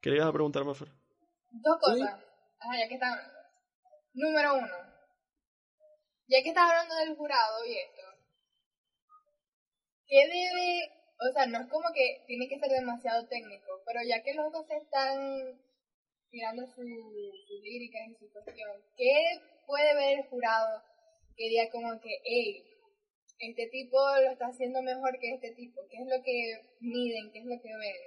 ¿Qué 0.00 0.10
le 0.10 0.16
ibas 0.16 0.28
a 0.28 0.32
preguntar, 0.32 0.64
Mafer? 0.64 0.88
Dos 1.50 1.78
cosas. 1.80 2.14
Ajá, 2.58 2.78
ya 2.78 2.88
que 2.88 2.94
están 2.94 3.12
hablando. 3.12 3.38
Número 4.14 4.54
uno. 4.54 4.92
Ya 6.28 6.42
que 6.42 6.48
estás 6.48 6.70
hablando 6.70 6.94
del 6.96 7.16
jurado 7.16 7.64
y 7.66 7.76
esto. 7.76 8.02
¿Qué 10.06 10.26
debe, 10.26 10.92
o 11.18 11.32
sea, 11.32 11.46
no 11.46 11.58
es 11.60 11.68
como 11.68 11.88
que 11.94 12.24
tiene 12.26 12.48
que 12.48 12.58
ser 12.58 12.68
demasiado 12.68 13.26
técnico, 13.28 13.82
pero 13.86 14.00
ya 14.06 14.22
que 14.22 14.34
los 14.34 14.52
dos 14.52 14.66
están 14.70 15.60
tirando 16.30 16.66
su, 16.66 16.82
sus 16.82 17.60
líricas 17.62 18.02
y 18.08 18.14
su 18.14 18.30
cuestión, 18.32 18.70
¿qué 18.96 19.40
puede 19.66 19.94
ver 19.94 20.18
el 20.18 20.26
jurado 20.28 20.82
que 21.36 21.48
diga 21.48 21.70
como 21.70 22.00
que, 22.00 22.10
hey, 22.24 22.71
este 23.50 23.66
tipo 23.68 23.96
lo 24.24 24.30
está 24.30 24.46
haciendo 24.46 24.82
mejor 24.82 25.18
que 25.20 25.34
este 25.34 25.52
tipo? 25.52 25.80
¿Qué 25.90 25.98
es 25.98 26.06
lo 26.08 26.22
que 26.22 26.60
miden? 26.80 27.30
¿Qué 27.32 27.40
es 27.40 27.46
lo 27.46 27.60
que 27.60 27.68
ven? 27.68 28.00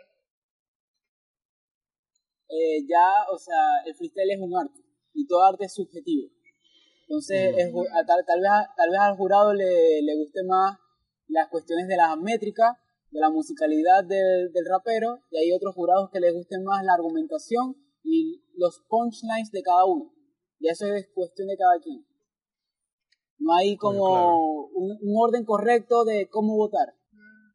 Eh, 2.47 2.85
ya, 2.87 3.25
o 3.31 3.37
sea, 3.37 3.83
el 3.85 3.95
freestyle 3.95 4.31
es 4.31 4.39
un 4.39 4.55
arte 4.55 4.79
y 5.13 5.25
todo 5.27 5.43
arte 5.43 5.65
es 5.65 5.73
subjetivo. 5.73 6.29
Entonces, 7.01 7.53
Mm. 7.53 7.59
es 7.59 7.73
tal, 8.07 8.25
tal, 8.25 8.39
vez, 8.41 8.49
a- 8.51 8.73
tal 8.75 8.89
vez 8.89 8.99
al 8.99 9.15
jurado 9.17 9.53
le, 9.53 10.01
le 10.01 10.15
guste 10.15 10.43
más 10.43 10.77
las 11.27 11.47
cuestiones 11.49 11.87
de 11.87 11.97
la 11.97 12.15
métrica, 12.15 12.79
de 13.11 13.19
la 13.19 13.29
musicalidad 13.29 14.03
del, 14.03 14.51
del 14.51 14.65
rapero, 14.69 15.19
y 15.31 15.37
hay 15.37 15.51
otros 15.51 15.73
jurados 15.75 16.09
que 16.11 16.19
les 16.19 16.33
gusten 16.33 16.63
más 16.63 16.83
la 16.83 16.93
argumentación 16.93 17.75
y 18.03 18.43
los 18.55 18.81
punchlines 18.87 19.51
de 19.51 19.61
cada 19.63 19.85
uno. 19.85 20.13
Y 20.59 20.69
eso 20.69 20.85
es 20.93 21.07
cuestión 21.13 21.47
de 21.47 21.57
cada 21.57 21.79
quien. 21.79 22.05
No 23.39 23.53
hay 23.53 23.77
como 23.77 24.07
claro. 24.07 24.37
un, 24.73 24.97
un 25.01 25.15
orden 25.17 25.45
correcto 25.45 26.03
de 26.05 26.27
cómo 26.29 26.55
votar. 26.55 26.93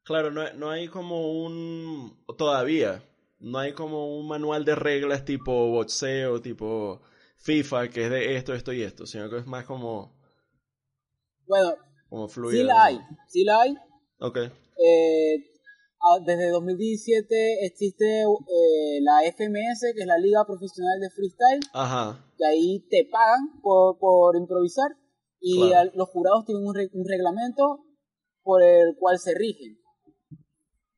Claro, 0.05 0.31
no, 0.31 0.51
no 0.55 0.71
hay 0.71 0.89
como 0.89 1.43
un... 1.45 2.25
Todavía, 2.37 3.03
no 3.39 3.59
hay 3.59 3.73
como 3.73 4.19
un 4.19 4.27
manual 4.29 4.65
de 4.65 4.75
reglas 4.75 5.25
tipo 5.25 5.53
boxeo, 5.71 6.41
tipo 6.41 7.01
FIFA, 7.37 7.89
que 7.89 8.05
es 8.05 8.11
de 8.11 8.37
esto, 8.37 8.55
esto 8.55 8.73
y 8.73 8.83
esto, 8.83 9.07
sino 9.07 9.31
que 9.31 9.39
es 9.39 9.47
más 9.47 9.65
como, 9.65 10.13
Bueno, 11.47 11.75
como 12.09 12.29
fluido. 12.29 12.61
sí 12.61 12.67
la 12.67 12.85
hay, 12.85 13.01
sí 13.29 13.45
la 13.45 13.61
hay, 13.63 13.75
Ok, 14.19 14.39
Eh, 14.77 15.47
desde 16.25 16.49
2017 16.51 17.65
existe 17.67 18.23
eh, 18.23 19.01
la 19.03 19.23
FMS, 19.25 19.93
que 19.95 20.01
es 20.01 20.07
la 20.07 20.19
Liga 20.19 20.45
Profesional 20.47 20.99
de 21.01 21.11
Freestyle, 21.11 21.61
ajá, 21.73 22.25
que 22.37 22.45
ahí 22.47 22.81
te 22.91 23.05
pagan 23.11 23.61
por, 23.63 23.99
por 23.99 24.37
improvisar 24.37 24.97
y 25.41 25.69
Claro. 25.69 25.81
al- 25.81 25.93
los 25.97 26.09
jurados 26.11 26.45
tienen 26.45 26.67
un, 26.67 26.75
re- 26.75 26.91
un 26.93 27.07
reglamento 27.09 27.85
por 28.43 28.63
el 28.63 28.97
cual 28.99 29.19
se 29.19 29.35
rigen. 29.35 29.79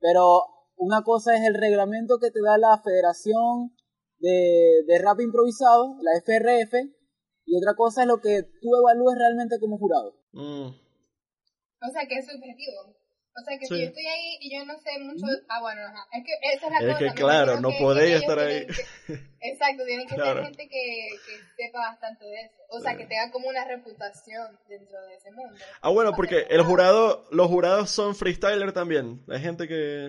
Pero 0.01 0.43
una 0.77 1.03
cosa 1.03 1.35
es 1.37 1.43
el 1.47 1.55
reglamento 1.55 2.19
que 2.19 2.31
te 2.31 2.41
da 2.45 2.59
la 2.59 2.81
Federación 2.83 3.75
de, 4.19 4.83
de 4.87 4.99
Rap 4.99 5.21
Improvisado, 5.21 5.97
la 6.03 6.13
FRF, 6.19 6.75
y 7.45 7.57
otra 7.57 7.75
cosa 7.75 8.03
es 8.03 8.09
lo 8.09 8.21
que 8.21 8.43
tú 8.61 8.69
evalúes 8.77 9.17
realmente 9.19 9.59
como 9.61 9.79
jurado. 9.79 10.15
Mm, 10.33 10.69
O 10.69 11.91
sea, 11.93 12.07
que 12.09 12.17
es 12.19 12.27
subjetivo. 12.27 12.97
O 13.35 13.45
sea, 13.45 13.59
que 13.59 13.67
Sí. 13.67 13.75
si 13.75 13.81
yo 13.81 13.87
estoy 13.89 14.07
ahí 14.07 14.37
y 14.41 14.55
yo 14.59 14.65
no 14.67 14.75
sé 14.79 14.91
mucho... 15.01 15.25
Ah, 15.49 15.61
bueno, 15.63 15.81
ajá. 15.87 16.07
Es 16.13 16.23
que 16.25 16.33
esa 16.55 16.67
es 16.67 16.73
la 16.73 16.79
Es 16.79 16.99
cosa. 16.99 16.99
que 17.15 17.21
claro, 17.23 17.61
no 17.61 17.71
que- 17.71 17.79
podéis 17.81 18.17
estar 18.17 18.39
ahí. 18.39 18.67
que- 18.67 18.73
exacto, 19.41 19.85
tienen 19.87 20.07
que 20.07 20.15
Claro. 20.15 20.35
ser 20.41 20.45
gente 20.45 20.69
que, 20.69 21.09
que 21.27 21.65
sepa 21.65 21.79
bastante 21.79 22.25
de 22.27 22.41
eso. 22.43 22.57
O 22.71 22.81
sea, 22.81 22.93
Sí. 22.93 22.99
que 22.99 23.07
tenga 23.07 23.31
como 23.33 23.49
una 23.49 23.65
reputación 23.65 24.59
dentro 24.69 25.01
de 25.07 25.15
ese 25.17 25.31
mundo. 25.33 25.55
Ah, 25.81 25.89
bueno, 25.91 26.11
O 26.11 26.13
sea, 26.13 26.17
porque 26.17 26.45
que- 26.47 26.55
el 26.55 26.63
jurado, 26.63 27.25
los 27.31 27.47
jurados 27.49 27.91
son 27.91 28.15
freestyler 28.15 28.73
también. 28.73 29.25
Hay 29.29 29.41
gente 29.41 29.67
que... 29.67 30.07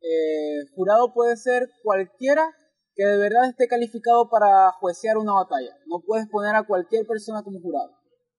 eh, 0.00 0.58
jurado 0.74 1.12
puede 1.14 1.36
ser 1.36 1.68
cualquiera 1.82 2.54
que 2.94 3.04
de 3.04 3.16
verdad 3.16 3.48
esté 3.48 3.66
calificado 3.68 4.28
para 4.28 4.72
juecear 4.72 5.16
una 5.18 5.32
batalla. 5.32 5.70
No 5.86 6.00
puedes 6.06 6.28
poner 6.28 6.54
a 6.54 6.64
cualquier 6.64 7.06
persona 7.06 7.42
como 7.42 7.60
jurado. 7.60 7.92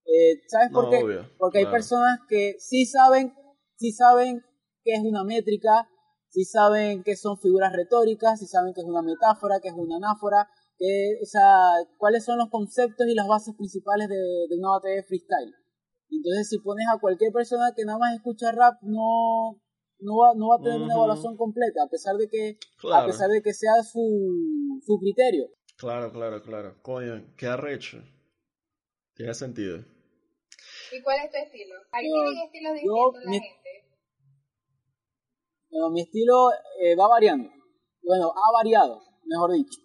Eh, 0.06 0.42
¿Sabes 0.48 0.70
por 0.72 0.86
No, 0.86 0.90
qué? 0.90 0.98
obvio, 1.04 1.30
Porque 1.38 1.60
hay 1.60 1.64
claro. 1.66 1.76
personas 1.78 2.20
que 2.28 2.56
sí 2.60 2.86
saben, 2.86 3.34
sí 3.80 3.92
saben 3.94 4.44
qué 4.84 4.94
es 4.94 5.02
una 5.04 5.24
métrica, 5.24 5.90
sí 6.28 6.44
saben 6.46 7.02
qué 7.04 7.16
son 7.16 7.38
figuras 7.40 7.74
retóricas, 7.74 8.40
sí 8.40 8.46
saben 8.46 8.74
qué 8.74 8.82
es 8.82 8.88
una 8.88 9.02
metáfora, 9.02 9.60
qué 9.62 9.70
es 9.70 9.74
una 9.76 9.96
anáfora, 9.98 10.48
que, 10.78 11.18
o 11.22 11.26
sea, 11.26 11.44
cuáles 11.98 12.24
son 12.26 12.38
los 12.38 12.50
conceptos 12.50 13.08
y 13.08 13.16
las 13.16 13.28
bases 13.28 13.56
principales 13.56 14.08
de, 14.10 14.16
de 14.16 14.56
una 14.58 14.72
batalla 14.72 14.96
de 14.96 15.04
freestyle. 15.04 15.54
Entonces, 16.12 16.50
si 16.50 16.60
pones 16.60 16.86
a 16.94 17.00
cualquier 17.00 17.32
persona 17.32 17.72
que 17.76 17.86
nada 17.86 18.00
más 18.00 18.16
escucha 18.16 18.52
rap, 18.52 18.76
no, 18.82 19.62
no, 20.00 20.18
va, 20.18 20.34
no 20.36 20.50
va 20.50 20.56
a 20.56 20.62
tener 20.64 20.78
una 20.78 20.88
Ujú. 20.94 20.98
evaluación 20.98 21.38
completa, 21.38 21.84
a 21.84 21.90
pesar 21.90 22.16
de 22.18 22.28
que, 22.30 22.58
a 22.60 22.82
Claro, 22.82 23.08
pesar 23.08 23.30
de 23.30 23.42
que 23.42 23.54
sea 23.54 23.82
su, 23.84 24.82
su 24.86 24.98
criterio. 25.00 25.48
claro, 25.78 26.12
claro, 26.12 26.42
claro. 26.42 26.76
Coño, 26.82 27.34
qué 27.38 27.48
arrecho. 27.48 27.98
Tiene 29.16 29.34
sentido. 29.34 29.84
¿Y 30.92 31.02
cuál 31.04 31.18
es 31.26 31.30
tu 31.32 31.38
estilo? 31.38 31.76
Aquí 31.92 32.08
Yo- 32.10 32.24
tienen 32.24 32.44
estilos 32.46 32.72
yo 32.74 32.94
distintos 33.12 33.24
la 33.26 33.30
me- 33.32 33.40
gente. 33.40 33.59
Bueno, 35.72 35.90
mi 35.92 36.02
estilo 36.02 36.50
eh, 36.82 36.96
va 36.96 37.08
variando. 37.08 37.50
Bueno, 38.04 38.32
ha 38.32 38.52
variado, 38.54 39.02
mejor 39.26 39.52
dicho. 39.54 39.80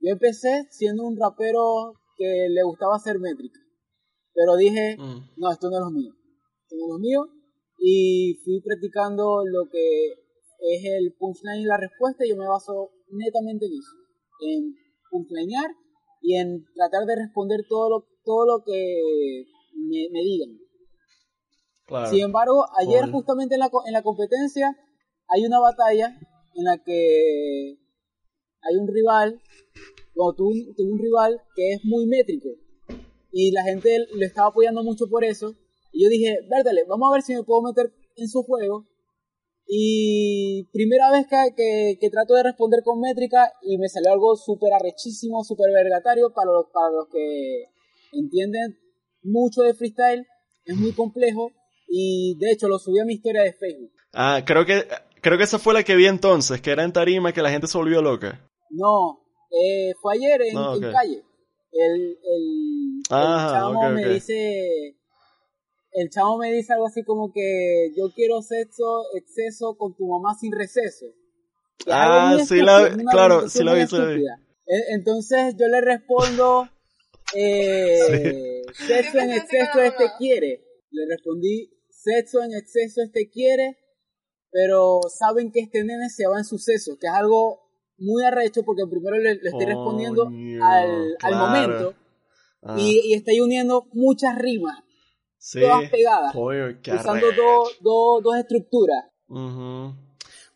Yo 0.00 0.12
empecé 0.12 0.66
siendo 0.70 1.04
un 1.04 1.16
rapero 1.18 1.94
que 2.16 2.48
le 2.50 2.62
gustaba 2.64 2.96
hacer 2.96 3.18
métrica. 3.18 3.58
Pero 4.34 4.56
dije, 4.56 4.96
Mm, 4.98 5.20
no, 5.36 5.50
esto 5.52 5.70
no 5.70 5.76
es 5.76 5.84
lo 5.84 5.90
mío. 5.90 6.12
Esto 6.62 6.76
no 6.76 6.84
es 6.86 6.92
lo 6.92 6.98
mío. 6.98 7.20
Y 7.78 8.34
fui 8.44 8.60
practicando 8.60 9.42
lo 9.44 9.68
que 9.70 10.12
es 10.74 10.84
el 10.84 11.14
punchline 11.18 11.62
y 11.62 11.64
la 11.64 11.76
respuesta 11.76 12.24
y 12.24 12.30
yo 12.30 12.36
me 12.36 12.46
baso 12.48 12.90
netamente 13.10 13.66
en 13.66 13.72
eso. 13.72 13.96
en 14.44 14.74
puntueñar 15.10 15.70
y 16.22 16.36
en 16.36 16.64
tratar 16.74 17.04
de 17.06 17.16
responder 17.16 17.60
todo 17.68 17.90
lo, 17.90 18.06
todo 18.24 18.46
lo 18.46 18.64
que 18.64 19.44
me, 19.74 20.08
me 20.10 20.20
digan. 20.20 20.58
Claro. 21.86 22.08
Sin 22.10 22.24
embargo, 22.24 22.64
ayer 22.78 23.02
Cool. 23.02 23.12
justamente 23.12 23.54
en 23.54 23.60
la, 23.60 23.70
en 23.86 23.92
la 23.92 24.02
competencia 24.02 24.76
hay 25.34 25.44
una 25.46 25.60
batalla 25.60 26.18
en 26.54 26.64
la 26.64 26.78
que 26.78 27.78
hay 28.62 28.76
un 28.76 28.88
rival, 28.88 29.40
bueno, 30.14 30.34
tuvo 30.34 30.48
un, 30.48 30.74
un 30.90 30.98
rival 30.98 31.40
que 31.54 31.72
es 31.72 31.84
muy 31.84 32.06
métrico 32.06 32.48
y 33.32 33.50
la 33.50 33.64
gente 33.64 34.06
lo 34.14 34.24
estaba 34.24 34.48
apoyando 34.48 34.84
mucho 34.84 35.08
por 35.08 35.24
eso. 35.24 35.54
Y 35.90 36.04
yo 36.04 36.10
dije, 36.10 36.38
Vértale, 36.50 36.84
vamos 36.84 37.10
a 37.10 37.14
ver 37.14 37.22
si 37.22 37.34
me 37.34 37.42
puedo 37.42 37.62
meter 37.62 37.92
en 38.16 38.28
su 38.28 38.42
juego. 38.42 38.86
Y 39.66 40.64
primera 40.72 41.10
vez 41.10 41.26
que, 41.26 41.54
que, 41.56 41.98
que 41.98 42.10
trato 42.10 42.34
de 42.34 42.42
responder 42.42 42.82
con 42.84 43.00
métrica 43.00 43.50
y 43.62 43.78
me 43.78 43.88
salió 43.88 44.12
algo 44.12 44.36
súper 44.36 44.74
arrechísimo, 44.74 45.42
súper 45.44 45.72
vergatario 45.72 46.32
para 46.34 46.52
los, 46.52 46.66
para 46.72 46.90
los 46.90 47.08
que 47.08 47.64
entienden 48.12 48.78
mucho 49.22 49.62
de 49.62 49.72
freestyle. 49.72 50.26
Es 50.64 50.76
muy 50.76 50.92
complejo 50.92 51.50
y 51.88 52.36
de 52.38 52.52
hecho 52.52 52.68
lo 52.68 52.78
subí 52.78 53.00
a 53.00 53.04
mi 53.04 53.14
historia 53.14 53.42
de 53.42 53.54
Facebook. 53.54 53.92
Ah, 54.12 54.42
creo 54.44 54.66
que, 54.66 54.84
creo 55.22 55.38
que 55.38 55.44
esa 55.44 55.58
fue 55.58 55.72
la 55.72 55.82
que 55.82 55.96
vi 55.96 56.06
entonces, 56.06 56.60
que 56.60 56.70
era 56.70 56.84
en 56.84 56.92
tarima 56.92 57.32
que 57.32 57.40
la 57.42 57.50
gente 57.50 57.66
se 57.66 57.78
volvió 57.78 58.02
loca. 58.02 58.46
No, 58.70 59.20
eh, 59.50 59.92
fue 60.02 60.14
ayer 60.16 60.42
en, 60.42 60.54
No, 60.56 60.74
en 60.74 60.84
ok. 60.88 60.92
calle. 60.92 61.22
El, 61.72 61.92
el, 61.94 62.96
el 62.98 63.02
Ajá, 63.08 63.50
chamo 63.52 63.90
me 63.90 64.06
dice, 64.08 64.96
el 65.92 66.10
chamo 66.10 66.36
me 66.38 66.52
dice 66.52 66.72
algo 66.74 66.86
así 66.86 67.02
como 67.02 67.32
que 67.32 67.92
yo 67.96 68.10
quiero 68.14 68.42
sexo, 68.42 69.04
exceso 69.14 69.76
con 69.78 69.94
tu 69.96 70.06
mamá 70.06 70.34
sin 70.38 70.52
receso. 70.52 71.06
Que 71.78 71.92
Ah, 71.92 72.36
sí 72.46 72.60
la- 72.62 72.94
claro, 73.10 73.48
sí 73.48 73.64
la 73.64 73.74
vi, 73.74 73.86
sí 73.86 73.96
la 73.96 74.04
vi. 74.06 74.12
estúpida. 74.12 74.36
E- 74.66 74.94
Entonces 74.94 75.54
yo 75.58 75.66
le 75.68 75.80
respondo, 75.80 76.68
eh, 77.34 78.62
sexo 78.72 79.18
en 79.18 79.32
exceso 79.32 79.80
este 79.80 80.04
quiere. 80.18 80.62
Le 80.90 81.06
respondí, 81.08 81.70
sexo 81.90 82.42
en 82.42 82.52
exceso 82.54 83.02
este 83.02 83.30
quiere, 83.30 83.78
pero 84.52 85.00
saben 85.08 85.50
que 85.50 85.60
este 85.60 85.82
nene 85.82 86.08
se 86.10 86.26
va 86.28 86.38
en 86.38 86.44
suceso, 86.44 86.96
que 87.00 87.06
es 87.08 87.12
algo 87.12 87.60
muy 87.98 88.22
arrecho 88.24 88.62
porque 88.64 88.82
primero 88.88 89.16
le, 89.16 89.34
le 89.36 89.48
estoy 89.50 89.66
respondiendo 89.66 90.26
al, 90.62 91.16
al 91.22 91.36
momento 91.36 91.94
Ah, 92.64 92.76
y, 92.78 93.00
y 93.10 93.14
estoy 93.14 93.40
uniendo 93.40 93.86
muchas 93.92 94.38
rimas, 94.38 94.78
sí. 95.36 95.58
todas 95.58 95.90
pegadas, 95.90 96.32
Coño, 96.32 96.78
usando 96.94 97.26
arrecho. 97.26 97.42
dos 97.80 98.22
dos- 98.22 98.36
estructuras. 98.36 99.04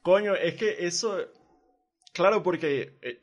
Coño, 0.03 0.37
es 0.37 0.55
que 0.55 0.87
eso, 0.87 1.19
claro, 2.12 2.45
porque 2.45 2.97
eh, 3.03 3.19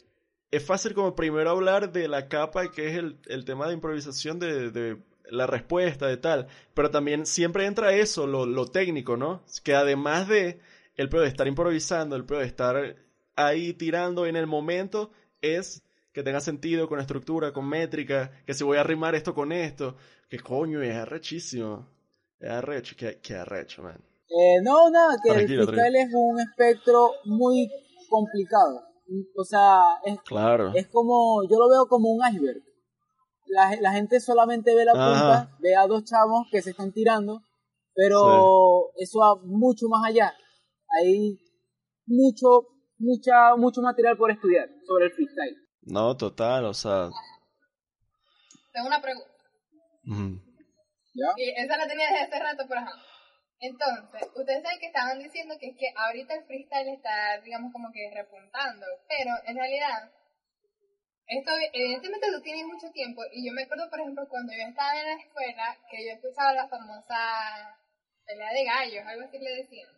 es 0.51 0.65
fácil 0.65 0.93
como 0.93 1.15
primero 1.15 1.49
hablar 1.51 1.93
de 1.93 2.09
la 2.09 2.27
capa 2.27 2.71
que 2.71 2.89
es 2.89 2.97
el, 2.97 3.19
el 3.27 3.45
tema 3.45 3.67
de 3.67 3.75
improvisación 3.75 4.37
de, 4.39 4.69
de 4.71 4.97
la 5.29 5.47
respuesta, 5.47 6.07
de 6.07 6.17
tal, 6.17 6.47
pero 6.73 6.91
también 6.91 7.25
siempre 7.25 7.65
entra 7.65 7.93
eso, 7.93 8.27
lo, 8.27 8.45
lo 8.45 8.65
técnico, 8.67 9.17
¿no? 9.17 9.43
Que 9.63 9.75
además 9.75 10.27
de 10.27 10.59
el 10.95 11.09
peor 11.09 11.23
de 11.23 11.29
estar 11.29 11.47
improvisando, 11.47 12.15
el 12.15 12.25
peor 12.25 12.41
de 12.41 12.47
estar 12.47 12.95
ahí 13.35 13.73
tirando 13.73 14.25
en 14.25 14.35
el 14.35 14.47
momento, 14.47 15.11
es 15.41 15.81
que 16.11 16.23
tenga 16.23 16.39
sentido 16.39 16.87
con 16.87 16.99
estructura, 16.99 17.51
con 17.51 17.67
métrica, 17.67 18.31
que 18.45 18.53
si 18.53 18.63
voy 18.63 18.77
a 18.77 18.81
arrimar 18.81 19.15
esto 19.15 19.33
con 19.33 19.51
esto, 19.51 19.95
que 20.29 20.39
coño, 20.39 20.81
es 20.81 20.95
arrechísimo. 20.95 21.87
Es 22.39 22.49
arrecho, 22.51 22.95
que, 22.97 23.19
que 23.19 23.35
arrecho, 23.35 23.81
man. 23.81 23.99
Eh, 24.29 24.61
no, 24.61 24.89
nada, 24.89 25.15
que 25.23 25.31
Tranquilo, 25.31 25.61
el 25.63 25.67
freestyle 25.69 25.95
es 25.95 26.09
un 26.13 26.39
espectro 26.39 27.11
muy 27.25 27.69
complicado. 28.09 28.83
O 29.35 29.43
sea, 29.43 29.99
es, 30.05 30.19
Claro. 30.21 30.71
es 30.75 30.87
como, 30.87 31.43
yo 31.49 31.57
lo 31.57 31.69
veo 31.69 31.87
como 31.87 32.09
un 32.11 32.21
iceberg. 32.27 32.61
La, 33.53 33.75
la 33.79 33.91
gente 33.93 34.19
solamente 34.19 34.73
ve 34.75 34.83
la 34.85 34.93
Ajá. 34.93 35.05
punta, 35.05 35.57
ve 35.59 35.75
a 35.75 35.85
dos 35.85 36.03
chamos 36.05 36.47
que 36.51 36.61
se 36.61 36.71
están 36.71 36.91
tirando, 36.91 37.43
pero 37.93 38.91
eso 38.97 39.19
va 39.19 39.35
mucho 39.43 39.87
más 39.89 40.09
allá. 40.09 40.33
Hay 40.99 41.37
mucho, 42.07 42.67
mucha, 42.97 43.55
mucho 43.55 43.81
material 43.81 44.17
por 44.17 44.31
estudiar 44.31 44.67
sobre 44.87 45.05
el 45.05 45.11
freestyle. 45.11 45.57
No, 45.83 46.17
total, 46.17 46.65
o 46.65 46.73
sea. 46.73 47.09
Tengo 48.71 48.87
una 48.87 49.01
pregunta. 49.01 49.29
¿Ya? 51.13 51.27
Y 51.37 51.49
esa 51.63 51.77
la 51.77 51.87
tenía 51.87 52.07
desde 52.07 52.23
hace 52.23 52.39
rato, 52.39 52.63
pero 52.67 52.81
ajá. 52.81 52.91
Entonces, 53.59 54.29
ustedes 54.35 54.63
saben 54.63 54.79
que 54.79 54.87
estaban 54.87 55.19
diciendo 55.19 55.55
que 55.59 55.69
es 55.69 55.77
que 55.77 55.87
ahorita 55.95 56.33
el 56.35 56.43
freestyle 56.45 56.89
está, 56.89 57.39
digamos, 57.45 57.71
como 57.71 57.91
que 57.93 58.11
repuntando, 58.13 58.85
pero 59.07 59.31
en 59.45 59.55
realidad, 59.55 60.11
esto 61.27 61.51
evidentemente 61.71 62.31
lo 62.31 62.41
tiene 62.41 62.65
mucho 62.65 62.89
tiempo, 62.91 63.21
y 63.31 63.45
yo 63.45 63.53
me 63.53 63.63
acuerdo, 63.63 63.89
por 63.89 63.99
ejemplo, 63.99 64.27
cuando 64.27 64.53
yo 64.53 64.63
estaba 64.63 64.99
en 64.99 65.05
la 65.05 65.21
escuela, 65.23 65.77
que 65.89 66.05
yo 66.05 66.11
escuchaba 66.13 66.53
la 66.53 66.67
famosa 66.67 67.77
pelea 68.25 68.51
de 68.53 68.63
gallos, 68.65 69.05
algo 69.05 69.23
así 69.25 69.37
le 69.39 69.55
decían. 69.55 69.89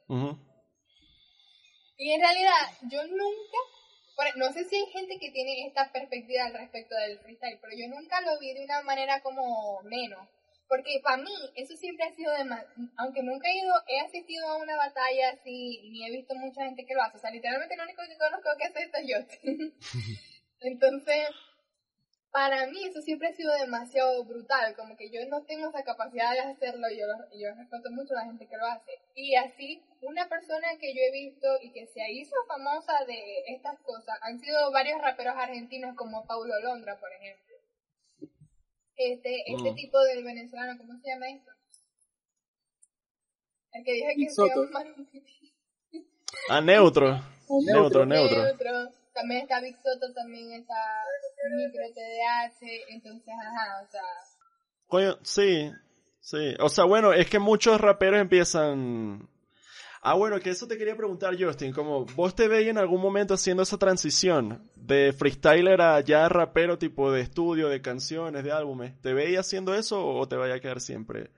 Y 1.98 2.12
en 2.12 2.22
realidad, 2.22 2.52
yo 2.82 3.04
nunca, 3.08 3.58
por- 4.16 4.38
no 4.38 4.52
sé 4.52 4.66
si 4.66 4.76
hay 4.76 4.86
gente 4.88 5.18
que 5.20 5.32
tiene 5.32 5.66
esta 5.68 5.92
perspectiva 5.92 6.46
al 6.46 6.54
respecto 6.54 6.96
del 6.96 7.20
freestyle, 7.20 7.58
pero 7.62 7.74
yo 7.76 7.88
nunca 7.88 8.20
lo 8.22 8.38
vi 8.40 8.54
de 8.54 8.66
una 8.66 8.82
manera 8.82 9.22
como 9.22 9.82
menos. 9.84 10.28
Porque 10.68 11.00
para 11.04 11.18
mí, 11.18 11.32
eso 11.56 11.76
siempre 11.78 12.06
ha 12.06 12.16
sido 12.16 12.32
de 12.34 12.44
más, 12.44 12.66
aunque 12.98 13.22
nunca 13.22 13.48
he 13.48 13.56
ido, 13.56 13.74
he 13.88 14.00
asistido 14.02 14.48
a 14.48 14.58
una 14.58 14.76
batalla 14.78 15.30
así, 15.30 15.80
ni 15.92 16.06
he 16.06 16.10
visto 16.12 16.34
mucha 16.36 16.66
gente 16.66 16.86
que 16.86 16.96
lo 16.96 17.04
hace. 17.04 17.18
O 17.18 17.20
sea, 17.20 17.30
literalmente 17.30 17.78
lo 17.78 17.84
único 17.84 18.02
que 18.10 18.18
conozco 18.18 18.50
que 18.58 18.66
hace 18.66 18.80
esto 18.84 18.98
es 18.98 19.08
yo. 19.08 19.18
Entonces, 20.66 21.30
para 22.32 22.66
mí 22.68 22.84
eso 22.84 23.02
siempre 23.02 23.28
ha 23.30 23.34
sido 23.34 23.54
demasiado 23.54 24.24
brutal, 24.26 24.76
como 24.76 24.98
que 24.98 25.10
yo 25.12 25.22
no 25.30 25.44
tengo 25.44 25.70
esa 25.70 25.84
capacidad 25.84 26.32
de 26.34 26.40
hacerlo 26.42 26.90
y 26.90 26.98
yo, 27.00 27.06
yo 27.40 27.54
respeto 27.56 27.92
mucho 27.92 28.14
a 28.14 28.22
la 28.22 28.26
gente 28.26 28.48
que 28.48 28.58
lo 28.58 28.66
hace. 28.66 28.92
Y 29.14 29.36
así, 29.36 29.82
una 30.02 30.28
persona 30.28 30.68
que 30.80 30.94
yo 30.94 31.02
he 31.02 31.12
visto 31.12 31.48
y 31.62 31.72
que 31.72 31.86
se 31.88 32.12
hizo 32.12 32.36
famosa 32.48 33.06
de 33.06 33.44
estas 33.48 33.80
cosas 33.82 34.18
han 34.22 34.40
sido 34.40 34.72
varios 34.72 35.00
raperos 35.02 35.36
argentinos 35.38 35.96
como 35.96 36.26
Paulo 36.26 36.60
Londra, 36.62 37.00
por 37.00 37.12
ejemplo. 37.14 37.56
Este, 38.98 39.44
este 39.52 39.72
Mm. 39.72 39.76
tipo 39.76 40.02
del 40.04 40.24
venezolano, 40.24 40.78
¿cómo 40.78 40.98
se 41.00 41.10
llama 41.10 41.30
esto? 41.30 41.52
El 43.74 43.84
que 43.84 43.92
dije 43.94 44.14
que 44.16 44.30
se 44.30 44.42
llama 44.42 44.84
Ah, 46.50 46.62
neutro. 46.62 47.22
Neutro, 47.66 48.06
neutro. 48.06 48.44
Neutro. 48.44 49.05
También 49.16 49.42
está 49.44 49.62
Big 49.62 49.76
Soto, 49.78 50.14
también 50.14 50.52
está 50.52 50.76
Micro 51.56 51.84
TDH, 51.94 52.94
entonces, 52.94 53.34
ajá, 53.34 53.82
o 53.84 53.92
sea, 53.92 54.02
Coño, 54.88 55.18
sí. 55.24 55.72
Sí. 56.20 56.56
O 56.60 56.70
sea, 56.70 56.86
bueno, 56.86 57.14
es 57.14 57.30
que 57.30 57.40
muchos 57.40 57.80
raperos 57.80 58.20
empiezan. 58.20 59.30
Ah, 60.02 60.16
bueno, 60.16 60.40
que 60.40 60.50
eso 60.52 60.68
te 60.68 60.78
quería 60.78 60.96
preguntar, 60.96 61.36
Justin. 61.40 61.72
Como 61.72 62.06
vos 62.06 62.36
te 62.36 62.48
veis 62.48 62.68
en 62.68 62.78
algún 62.78 63.02
momento 63.02 63.34
haciendo 63.36 63.64
esa 63.64 63.78
transición 63.78 64.70
de 64.76 65.14
freestyler 65.14 65.82
a 65.82 66.00
ya 66.02 66.28
rapero 66.30 66.78
tipo 66.78 67.12
de 67.12 67.22
estudio, 67.22 67.70
de 67.70 67.82
canciones, 67.82 68.44
de 68.44 68.52
álbumes. 68.52 69.00
¿Te 69.02 69.14
veis 69.14 69.38
haciendo 69.40 69.74
eso 69.76 70.06
o 70.06 70.28
te 70.28 70.36
vaya 70.36 70.56
a 70.56 70.60
quedar 70.60 70.82
siempre 70.82 71.32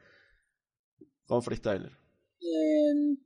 con 1.25 1.41
freestyler? 1.43 1.91
En- 2.41 3.17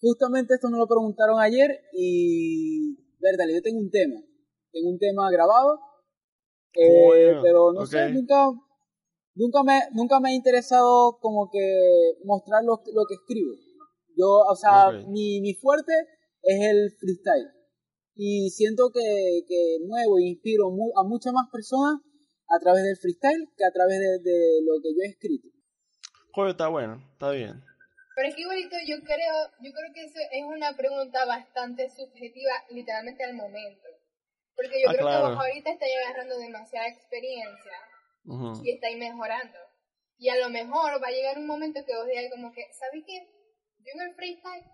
Justamente 0.00 0.54
esto 0.54 0.68
me 0.68 0.76
lo 0.78 0.86
preguntaron 0.86 1.40
ayer 1.40 1.80
y, 1.92 2.96
verdad, 3.18 3.44
yo 3.52 3.62
tengo 3.62 3.78
un 3.80 3.90
tema, 3.90 4.20
tengo 4.72 4.90
un 4.90 4.98
tema 4.98 5.30
grabado, 5.30 5.78
eh, 6.74 7.32
pero 7.42 7.72
no 7.72 7.80
sé, 7.86 7.96
nunca, 8.14 8.50
nunca 9.34 9.62
me, 9.62 9.80
nunca 9.92 10.20
me 10.20 10.30
ha 10.30 10.34
interesado 10.34 11.18
como 11.20 11.50
que 11.50 12.12
mostrar 12.24 12.62
lo, 12.64 12.82
lo 12.94 13.04
que 13.06 13.14
escribo. 13.14 13.52
Yo, 14.16 14.28
o 14.48 14.54
sea, 14.56 14.90
mi, 15.08 15.40
mi 15.40 15.54
fuerte 15.54 15.92
es 16.42 16.60
el 16.70 16.90
freestyle 16.98 17.50
y 18.14 18.50
siento 18.50 18.90
que, 18.92 19.42
que 19.46 19.78
muevo 19.86 20.18
e 20.18 20.24
inspiro 20.28 20.70
mu- 20.70 20.92
a 20.96 21.04
muchas 21.04 21.32
más 21.34 21.48
personas 21.52 22.00
a 22.48 22.58
través 22.60 22.82
del 22.84 22.96
freestyle 22.96 23.48
que 23.56 23.64
a 23.64 23.72
través 23.72 23.98
de, 23.98 24.18
de 24.30 24.60
lo 24.64 24.80
que 24.82 24.90
yo 24.94 25.02
he 25.02 25.08
escrito. 25.10 25.48
Coño, 26.32 26.50
está 26.50 26.68
bueno, 26.68 27.02
está 27.12 27.30
bien. 27.30 27.62
Pero 28.16 28.28
es 28.28 28.34
que 28.34 28.40
igualito 28.40 28.76
yo 28.86 28.96
creo, 29.04 29.34
yo 29.60 29.72
creo 29.72 29.92
que 29.92 30.04
eso 30.04 30.18
es 30.32 30.42
una 30.42 30.74
pregunta 30.74 31.26
bastante 31.26 31.90
subjetiva 31.90 32.50
literalmente 32.70 33.22
al 33.22 33.34
momento. 33.34 33.86
Porque 34.56 34.80
yo 34.80 34.88
Ah, 34.88 34.92
creo 34.94 35.06
claro. 35.06 35.26
que 35.28 35.34
vos 35.34 35.44
ahorita 35.44 35.70
estáis 35.70 35.92
agarrando 36.02 36.38
demasiada 36.38 36.88
experiencia 36.88 37.76
Ujú. 38.24 38.64
y 38.64 38.70
estáis 38.72 38.96
mejorando. 38.96 39.58
Y 40.16 40.30
a 40.30 40.36
lo 40.36 40.48
mejor 40.48 40.96
va 41.02 41.08
a 41.08 41.10
llegar 41.10 41.36
un 41.36 41.46
momento 41.46 41.84
que 41.84 41.94
vos 41.94 42.06
digáis 42.06 42.30
como 42.30 42.50
que, 42.54 42.64
¿sabes 42.72 43.04
qué? 43.06 43.28
Yo 43.84 43.92
en 43.94 44.08
el 44.08 44.14
freestyle, 44.14 44.64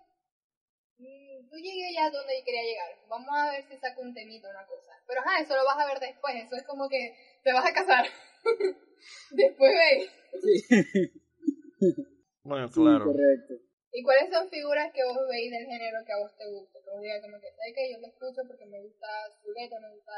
mm, 0.99 1.49
tú 1.49 1.57
llegué 1.57 1.93
ya 1.93 2.09
donde 2.11 2.39
yo 2.39 2.45
quería 2.45 2.63
llegar. 2.63 2.95
Vamos 3.09 3.27
a 3.29 3.51
ver 3.51 3.67
si 3.67 3.75
saco 3.75 4.01
un 4.03 4.13
temito, 4.13 4.47
una 4.49 4.65
cosa. 4.65 4.93
Pero 5.05 5.19
ajá, 5.19 5.41
eso 5.41 5.53
lo 5.57 5.65
vas 5.65 5.79
a 5.79 5.85
ver 5.85 5.99
después. 5.99 6.33
Eso 6.37 6.55
es 6.55 6.63
como 6.63 6.87
que 6.87 7.13
te 7.43 7.51
vas 7.51 7.65
a 7.65 7.73
casar. 7.73 8.05
después 9.31 9.73
veis. 9.73 10.09
Bueno, 12.43 12.67
Sí, 12.67 12.81
claro. 12.81 13.05
correcto. 13.05 13.53
¿Y 13.93 14.03
cuáles 14.03 14.33
son 14.33 14.49
figuras 14.49 14.91
que 14.93 15.03
vos 15.05 15.17
veis 15.29 15.51
del 15.51 15.65
género 15.65 16.03
que 16.05 16.13
a 16.13 16.19
vos 16.19 16.31
te 16.35 16.49
gusta? 16.49 16.79
Que 16.83 16.89
vos 16.89 17.01
digas 17.01 17.21
como 17.21 17.37
que, 17.39 17.47
¿sabes 17.53 17.73
que 17.75 17.91
Yo 17.93 17.99
lo 18.01 18.07
escucho 18.07 18.41
porque 18.47 18.65
me 18.65 18.81
gusta 18.81 19.07
su 19.41 19.51
letra, 19.51 19.79
me 19.79 19.93
gusta... 19.93 20.17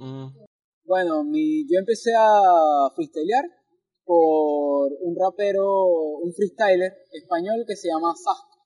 Mm. 0.00 0.46
Bueno, 0.84 1.24
mi, 1.24 1.68
yo 1.68 1.78
empecé 1.78 2.12
a 2.16 2.88
freestylear 2.94 3.44
por 4.04 4.92
un 5.00 5.14
rapero, 5.18 5.66
un 6.22 6.32
freestyler 6.32 6.96
español 7.12 7.64
que 7.66 7.76
se 7.76 7.88
llama 7.88 8.14
Sasco. 8.14 8.56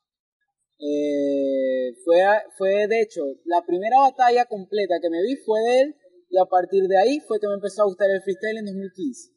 Eh, 0.78 1.92
fue, 2.04 2.22
fue 2.56 2.86
de 2.86 3.02
hecho 3.02 3.22
la 3.44 3.64
primera 3.66 4.00
batalla 4.00 4.44
completa 4.46 4.94
que 5.02 5.10
me 5.10 5.20
vi 5.22 5.36
fue 5.36 5.60
de 5.60 5.80
él 5.80 5.96
y 6.30 6.38
a 6.38 6.44
partir 6.44 6.84
de 6.84 6.96
ahí 6.96 7.20
fue 7.20 7.40
que 7.40 7.48
me 7.48 7.54
empezó 7.54 7.82
a 7.82 7.86
gustar 7.86 8.08
el 8.10 8.22
freestyle 8.22 8.58
en 8.58 8.66
2015. 8.66 9.32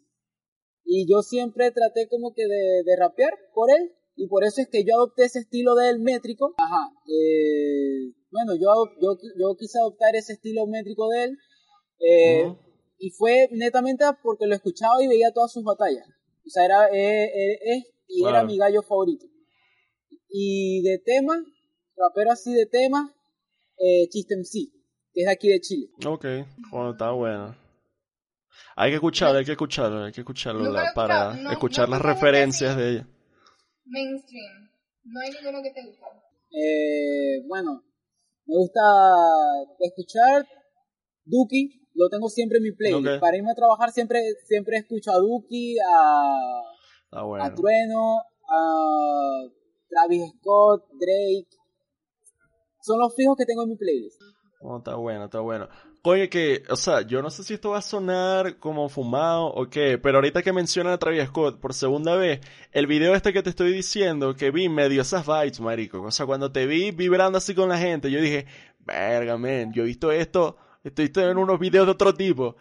Y 0.85 1.09
yo 1.09 1.21
siempre 1.21 1.71
traté 1.71 2.07
como 2.09 2.33
que 2.33 2.43
de, 2.47 2.83
de 2.83 2.95
rapear 2.97 3.33
por 3.53 3.71
él 3.71 3.91
y 4.15 4.27
por 4.27 4.43
eso 4.43 4.61
es 4.61 4.67
que 4.69 4.83
yo 4.83 4.95
adopté 4.95 5.25
ese 5.25 5.39
estilo 5.39 5.75
del 5.75 5.99
métrico. 5.99 6.53
Ajá. 6.57 6.91
Eh, 7.07 8.13
bueno, 8.31 8.53
yo, 8.55 8.69
yo, 9.01 9.17
yo 9.39 9.55
quise 9.57 9.79
adoptar 9.79 10.15
ese 10.15 10.33
estilo 10.33 10.67
métrico 10.67 11.09
de 11.09 11.23
él. 11.23 11.37
Eh, 11.99 12.45
Ujú. 12.45 12.57
Y 12.99 13.09
fue 13.09 13.49
netamente 13.51 14.05
porque 14.21 14.45
lo 14.45 14.55
escuchaba 14.55 15.03
y 15.03 15.07
veía 15.07 15.31
todas 15.33 15.51
sus 15.51 15.63
batallas. 15.63 16.07
O 16.45 16.49
sea, 16.49 16.65
era, 16.65 16.87
eh, 16.89 17.25
eh, 17.25 17.83
y 18.07 18.25
era 18.25 18.43
mi 18.43 18.57
gallo 18.57 18.81
favorito. 18.81 19.25
Y 20.29 20.81
de 20.83 20.99
tema, 20.99 21.43
rapero 21.97 22.31
así 22.31 22.53
de 22.53 22.65
tema, 22.65 23.13
eh, 23.77 24.07
Chiste 24.09 24.35
MC, 24.35 24.71
que 25.13 25.21
es 25.21 25.25
de 25.25 25.31
aquí 25.31 25.49
de 25.49 25.59
Chile. 25.59 25.89
Ok, 26.05 26.25
bueno, 26.71 26.91
está 26.91 27.11
bueno. 27.11 27.62
Hay 28.75 28.91
que 28.91 28.95
escucharlo, 28.95 29.37
hay 29.39 29.45
que 29.45 29.51
escucharlo, 29.51 30.03
hay 30.05 30.11
que 30.11 30.21
escucharlo 30.21 30.71
la- 30.71 30.91
para 30.95 31.33
no- 31.35 31.51
escuchar 31.51 31.87
no 31.89 31.95
las 31.95 32.01
referencias 32.01 32.75
de 32.77 32.89
ella. 32.89 33.07
Mainstream. 33.85 34.69
No 35.05 35.19
hay 35.19 35.31
ninguno 35.31 35.61
que 35.61 35.71
te 35.71 35.85
guste. 35.85 36.05
Eh, 36.55 37.43
bueno, 37.47 37.83
me 38.45 38.55
gusta 38.55 38.79
escuchar 39.79 40.47
Duki, 41.25 41.87
lo 41.93 42.09
tengo 42.09 42.29
siempre 42.29 42.57
en 42.57 42.63
mi 42.63 42.71
playlist. 42.71 43.19
Para 43.19 43.37
irme 43.37 43.51
a 43.51 43.55
trabajar 43.55 43.91
siempre, 43.91 44.21
siempre 44.45 44.77
escucho 44.77 45.11
a 45.11 45.17
Duki, 45.17 45.77
a, 45.79 46.61
Está 47.05 47.45
a. 47.45 47.53
Trueno, 47.55 48.17
a 48.49 49.41
Travis 49.89 50.31
Scott, 50.39 50.85
Drake. 50.99 51.47
Son 52.81 52.99
los 52.99 53.15
fijos 53.15 53.35
que 53.37 53.45
tengo 53.45 53.63
en 53.63 53.69
mi 53.69 53.75
playlist. 53.77 54.21
Oh, 54.61 54.77
está 54.77 54.95
bueno, 54.95 55.25
está 55.25 55.39
bueno. 55.39 55.67
Coño, 56.03 56.27
que, 56.29 56.63
o 56.69 56.75
sea, 56.75 57.03
yo 57.03 57.21
no 57.21 57.29
sé 57.29 57.45
si 57.45 57.53
esto 57.53 57.69
va 57.69 57.77
a 57.77 57.81
sonar 57.81 58.57
como 58.57 58.89
fumado 58.89 59.45
o 59.45 59.69
qué, 59.69 59.97
pero 59.97 60.17
ahorita 60.17 60.43
que 60.43 60.51
mencionan 60.51 60.91
a 60.91 60.97
Travis 60.97 61.27
Scott 61.27 61.61
por 61.61 61.73
segunda 61.73 62.17
vez, 62.17 62.41
el 62.73 62.87
video 62.87 63.15
este 63.15 63.31
que 63.31 63.41
te 63.41 63.51
estoy 63.51 63.71
diciendo, 63.71 64.35
que 64.35 64.51
vi, 64.51 64.67
me 64.67 64.89
dio 64.89 65.01
esas 65.01 65.25
vibes, 65.25 65.61
marico. 65.61 66.01
O 66.01 66.11
sea, 66.11 66.25
cuando 66.25 66.51
te 66.51 66.65
vi 66.65 66.91
vibrando 66.91 67.37
así 67.37 67.55
con 67.55 67.69
la 67.69 67.77
gente, 67.77 68.11
yo 68.11 68.19
dije, 68.19 68.47
verga, 68.79 69.37
men, 69.37 69.71
yo 69.71 69.83
he 69.83 69.85
visto 69.85 70.11
esto, 70.11 70.57
estoy 70.83 71.05
visto 71.05 71.21
en 71.21 71.37
unos 71.37 71.57
videos 71.57 71.85
de 71.85 71.93
otro 71.93 72.13
tipo. 72.13 72.57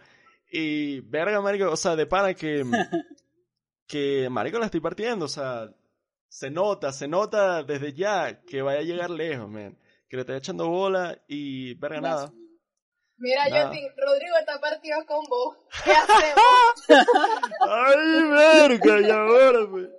Y, 0.49 1.01
verga, 1.01 1.41
marico, 1.41 1.69
o 1.69 1.75
sea, 1.75 1.97
de 1.97 2.05
pana 2.05 2.33
que, 2.35 2.63
que, 3.87 4.29
marico, 4.31 4.57
la 4.57 4.67
estoy 4.67 4.79
partiendo, 4.79 5.25
o 5.25 5.27
sea, 5.27 5.69
se 6.29 6.49
nota, 6.49 6.93
se 6.93 7.09
nota 7.09 7.61
desde 7.63 7.91
ya 7.91 8.41
que 8.43 8.61
vaya 8.61 8.79
a 8.79 8.83
llegar 8.83 9.09
lejos, 9.09 9.49
men. 9.49 9.77
Que 10.07 10.15
le 10.15 10.21
estoy 10.21 10.37
echando 10.37 10.69
bola 10.69 11.21
y, 11.27 11.73
verga, 11.73 11.99
nada. 11.99 12.33
Mira, 13.23 13.47
Nada. 13.47 13.67
Justin, 13.67 13.87
Rodrigo 13.95 14.35
está 14.37 14.59
partido 14.59 14.97
con 15.07 15.23
vos. 15.29 15.55
¿Qué 15.85 15.91
hacemos? 15.93 16.87
¡Ay, 17.61 18.23
verga! 18.29 18.99
Y 19.07 19.09
ahora, 19.11 19.59
pues. 19.71 19.89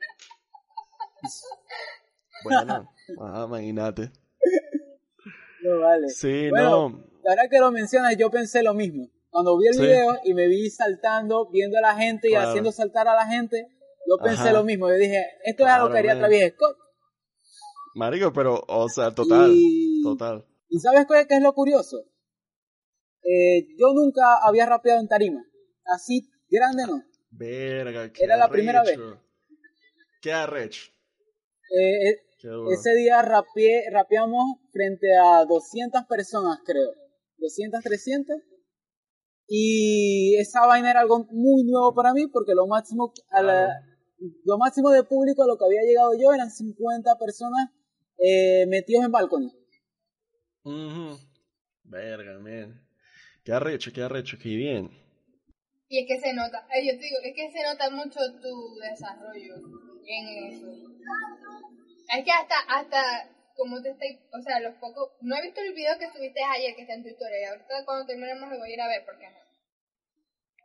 Bueno, 2.45 2.91
ah, 3.21 3.45
imagínate. 3.49 4.13
No 5.63 5.81
vale. 5.81 6.09
Sí, 6.11 6.51
Bueno, 6.51 6.89
no. 6.91 7.05
La 7.23 7.31
verdad 7.35 7.51
que 7.51 7.59
lo 7.61 7.71
mencionas, 7.73 8.15
yo 8.19 8.31
pensé 8.31 8.63
lo 8.63 8.75
mismo. 8.75 9.09
Cuando 9.31 9.57
vi 9.59 9.69
el 9.69 9.75
Sí. 9.75 9.81
video 9.81 10.19
y 10.25 10.35
me 10.35 10.47
vi 10.47 10.69
saltando, 10.69 11.49
viendo 11.51 11.79
a 11.79 11.81
la 11.81 11.95
gente 11.97 12.29
y 12.29 12.33
Claro. 12.33 12.49
haciendo 12.51 12.73
saltar 12.73 13.09
a 13.09 13.15
la 13.15 13.27
gente, 13.27 13.67
yo 14.07 14.19
pensé 14.23 14.43
Ajá. 14.43 14.53
lo 14.53 14.65
mismo. 14.65 14.89
Yo 14.91 14.97
dije, 14.97 15.25
esto 15.45 15.65
es 15.65 15.71
algo 15.73 15.87
Claro, 15.89 15.93
que 15.95 15.99
haría 16.01 16.15
man. 16.21 16.31
Travis 16.31 16.53
Scott. 16.53 16.77
Marico, 17.95 18.33
pero, 18.35 18.63
o 18.69 18.89
sea, 18.91 19.15
total. 19.15 19.51
Y, 19.55 20.03
Total. 20.03 20.45
¿y 20.69 20.79
sabes 20.79 21.07
qué, 21.09 21.27
qué 21.27 21.37
es 21.37 21.43
lo 21.43 21.55
curioso? 21.55 22.05
Eh, 23.25 23.67
yo 23.79 23.93
nunca 23.95 24.39
había 24.43 24.67
rapeado 24.67 25.01
en 25.01 25.09
tarima. 25.09 25.45
Así 25.87 26.29
grande 26.49 26.87
no. 26.87 27.03
Verga, 27.31 28.13
qué 28.13 28.25
Era 28.25 28.37
la 28.37 28.49
primera 28.49 28.81
arrecho. 28.81 29.21
Qué 30.21 30.33
arrecho. 30.33 30.93
Eh, 31.77 32.09
eh, 32.11 32.21
Qué 32.39 32.49
ese 32.73 32.95
día 32.95 33.23
rapeé, 33.23 33.85
rapeamos 33.91 34.59
frente 34.71 35.07
a 35.17 35.45
200 35.47 36.05
personas, 36.05 36.59
creo. 36.65 36.91
200, 37.39 37.83
300. 37.83 38.37
Y 39.49 40.37
esa 40.37 40.67
vaina 40.67 40.91
era 40.91 41.01
algo 41.01 41.27
muy 41.31 41.65
nuevo 41.65 41.95
para 41.95 42.13
mí 42.13 42.27
porque 42.29 42.55
lo 42.55 42.67
máximo, 42.67 43.13
a 43.31 43.43
la- 43.43 43.81
lo 44.45 44.59
máximo 44.59 44.91
de 44.91 45.03
público 45.05 45.43
a 45.43 45.47
lo 45.47 45.59
que 45.59 45.65
había 45.65 45.83
llegado 45.83 46.13
yo 46.19 46.33
eran 46.33 46.51
50 46.51 47.17
personas 47.19 47.71
eh, 48.19 48.65
metidos 48.69 49.05
en 49.05 49.11
balcón. 49.13 49.51
Ujú. 50.63 51.19
Verga, 51.83 52.39
man. 52.39 52.84
Qué 53.45 53.53
arrecho, 53.53 53.93
qué 53.93 54.03
arrecho, 54.03 54.39
qué 54.39 54.49
bien. 54.49 54.91
Y 55.89 55.99
es 55.99 56.07
que 56.09 56.19
se 56.19 56.33
nota, 56.33 56.67
eh, 56.75 56.87
yo 56.87 56.99
te 56.99 57.05
digo, 57.05 57.19
es 57.23 57.35
que 57.35 57.51
se 57.53 57.63
nota 57.63 57.91
mucho 57.91 58.19
tu 58.41 58.79
desarrollo 58.79 59.57
en 60.07 60.29
eso. 60.51 60.67
Es 62.09 62.25
que 62.25 62.31
hasta, 62.33 62.59
hasta, 62.67 63.29
como 63.55 63.83
te 63.83 63.91
estoy, 63.91 64.19
o 64.33 64.41
sea, 64.41 64.61
los 64.61 64.75
pocos, 64.77 65.11
no 65.21 65.37
he 65.37 65.43
visto 65.43 65.61
el 65.61 65.75
video 65.75 65.99
que 65.99 66.09
subiste 66.11 66.43
ayer 66.43 66.75
que 66.75 66.83
está 66.83 66.95
en 66.95 67.03
tu 67.03 67.11
historia, 67.11 67.39
y 67.39 67.45
ahorita 67.45 67.85
cuando 67.85 68.07
terminemos 68.07 68.49
lo 68.49 68.59
voy 68.59 68.71
a 68.71 68.75
ir 68.75 68.81
a 68.81 68.89
ver 68.89 69.05
porque 69.05 69.29
no. 69.29 69.39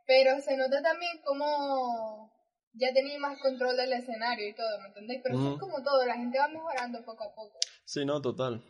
Pero 0.06 0.40
se 0.40 0.56
nota 0.56 0.80
también 0.80 1.18
como 1.22 2.32
ya 2.72 2.92
tenía 2.94 3.18
más 3.18 3.38
control 3.40 3.76
del 3.76 3.92
escenario 3.92 4.48
y 4.48 4.54
todo, 4.54 4.78
¿me 4.80 4.86
entendéis? 4.88 5.20
Pero 5.22 5.34
eso 5.34 5.44
Ujú. 5.44 5.54
es 5.54 5.60
como 5.60 5.82
todo, 5.82 6.06
la 6.06 6.16
gente 6.16 6.38
va 6.38 6.48
mejorando 6.48 7.04
poco 7.04 7.24
a 7.24 7.34
poco. 7.34 7.58
Sí, 7.84 8.06
no, 8.06 8.22
total. 8.22 8.62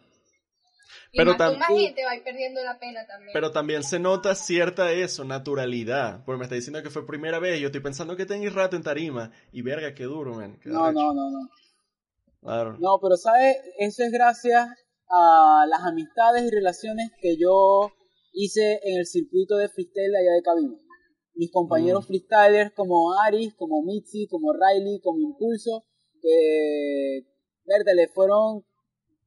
Y 1.12 1.18
Pero 1.18 1.32
más 1.32 1.38
con 1.38 1.54
tam- 1.54 1.58
más 1.58 1.68
gente 1.68 2.04
va 2.04 2.10
a 2.12 2.16
ir 2.16 2.22
perdiendo 2.24 2.62
la 2.62 2.78
pena 2.78 3.04
también. 3.06 3.30
Pero 3.32 3.50
también 3.50 3.82
se 3.82 3.98
nota 3.98 4.34
cierta 4.36 4.92
eso, 4.92 5.24
naturalidad. 5.24 6.24
Porque 6.24 6.38
me 6.38 6.44
está 6.44 6.54
diciendo 6.54 6.82
que 6.82 6.90
fue 6.90 7.06
primera 7.06 7.38
vez. 7.40 7.58
Yo 7.60 7.66
estoy 7.66 7.80
pensando 7.80 8.16
que 8.16 8.26
tenéis 8.26 8.54
rato 8.54 8.76
en 8.76 8.82
tarima. 8.82 9.32
Y 9.52 9.62
verga, 9.62 9.92
qué 9.94 10.04
duro, 10.04 10.34
man. 10.34 10.58
Qué 10.62 10.68
No, 10.68 10.92
no, 10.92 11.12
no, 11.12 11.30
no. 11.30 11.48
Claro. 12.40 12.76
No, 12.78 12.98
pero 13.02 13.16
sabes, 13.16 13.56
eso 13.78 14.02
es 14.04 14.12
gracias 14.12 14.68
a 15.08 15.64
las 15.68 15.80
amistades 15.82 16.44
y 16.44 16.50
relaciones 16.54 17.10
que 17.20 17.36
yo 17.36 17.90
hice 18.32 18.78
en 18.84 18.98
el 19.00 19.06
circuito 19.06 19.56
de 19.56 19.68
freestyle 19.68 20.14
allá 20.14 20.32
de 20.36 20.42
Cabima. 20.42 20.76
Mis 21.34 21.50
compañeros 21.50 22.04
Mm. 22.04 22.06
freestylers 22.06 22.72
como 22.72 23.12
Aris, 23.20 23.52
como 23.56 23.82
Mitzi, 23.82 24.28
como 24.28 24.52
Riley, 24.52 25.00
como 25.00 25.18
Impulso, 25.18 25.84
que 26.22 27.22
verde, 27.64 27.94
le 27.96 28.08
fueron 28.08 28.64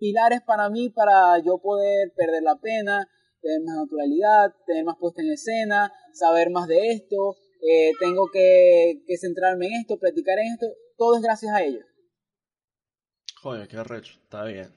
pilares 0.03 0.41
para 0.41 0.69
mí 0.69 0.89
para 0.89 1.39
yo 1.39 1.59
poder 1.59 2.11
perder 2.13 2.43
la 2.43 2.59
pena, 2.59 3.07
tener 3.39 3.61
más 3.61 3.77
naturalidad, 3.77 4.51
tener 4.67 4.83
más 4.83 4.97
puesta 4.99 5.21
en 5.21 5.31
escena, 5.31 5.93
saber 6.11 6.49
más 6.49 6.67
de 6.67 6.91
esto, 6.91 7.37
eh, 7.63 7.93
tengo 8.01 8.27
que, 8.27 8.99
que 9.07 9.15
centrarme 9.15 9.67
en 9.67 9.79
esto, 9.79 9.97
practicar 9.97 10.37
en 10.39 10.51
esto, 10.51 10.67
todo 10.97 11.15
es 11.15 11.21
gracias 11.21 11.55
a 11.55 11.63
ellos. 11.63 11.85
Joder, 13.41 13.65
qué 13.69 13.77
arrecho. 13.77 14.19
Está 14.19 14.43
bien. 14.43 14.67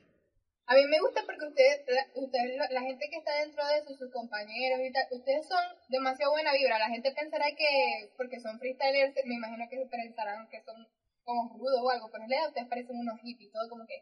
A 0.68 0.74
mí 0.74 0.86
me 0.86 1.00
gusta 1.00 1.22
porque 1.26 1.46
ustedes, 1.46 1.82
la, 1.90 2.06
ustedes, 2.22 2.58
la 2.70 2.82
gente 2.82 3.06
que 3.10 3.18
está 3.18 3.34
dentro 3.42 3.66
de 3.66 3.78
eso, 3.78 3.98
sus 3.98 4.12
compañeros 4.12 4.78
y 4.78 4.92
tal, 4.92 5.06
ustedes 5.10 5.46
son 5.48 5.62
demasiado 5.88 6.30
buena 6.30 6.52
vibra. 6.52 6.78
La 6.78 6.90
gente 6.90 7.10
pensará 7.10 7.46
que, 7.50 8.10
porque 8.16 8.38
son 8.38 8.58
freestylers, 8.60 9.14
me 9.26 9.34
imagino 9.34 9.66
que 9.68 9.78
se 9.78 9.86
pensarán 9.86 10.46
que 10.50 10.62
son 10.62 10.86
como 11.24 11.58
rudos 11.58 11.82
o 11.82 11.90
algo, 11.90 12.10
pero 12.10 12.22
en 12.22 12.30
realidad 12.30 12.50
ustedes 12.50 12.68
parecen 12.68 12.98
unos 12.98 13.18
hippies, 13.20 13.50
todo 13.50 13.68
como 13.68 13.86
que, 13.86 13.98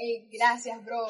hey, 0.00 0.28
gracias, 0.32 0.84
bro, 0.84 1.06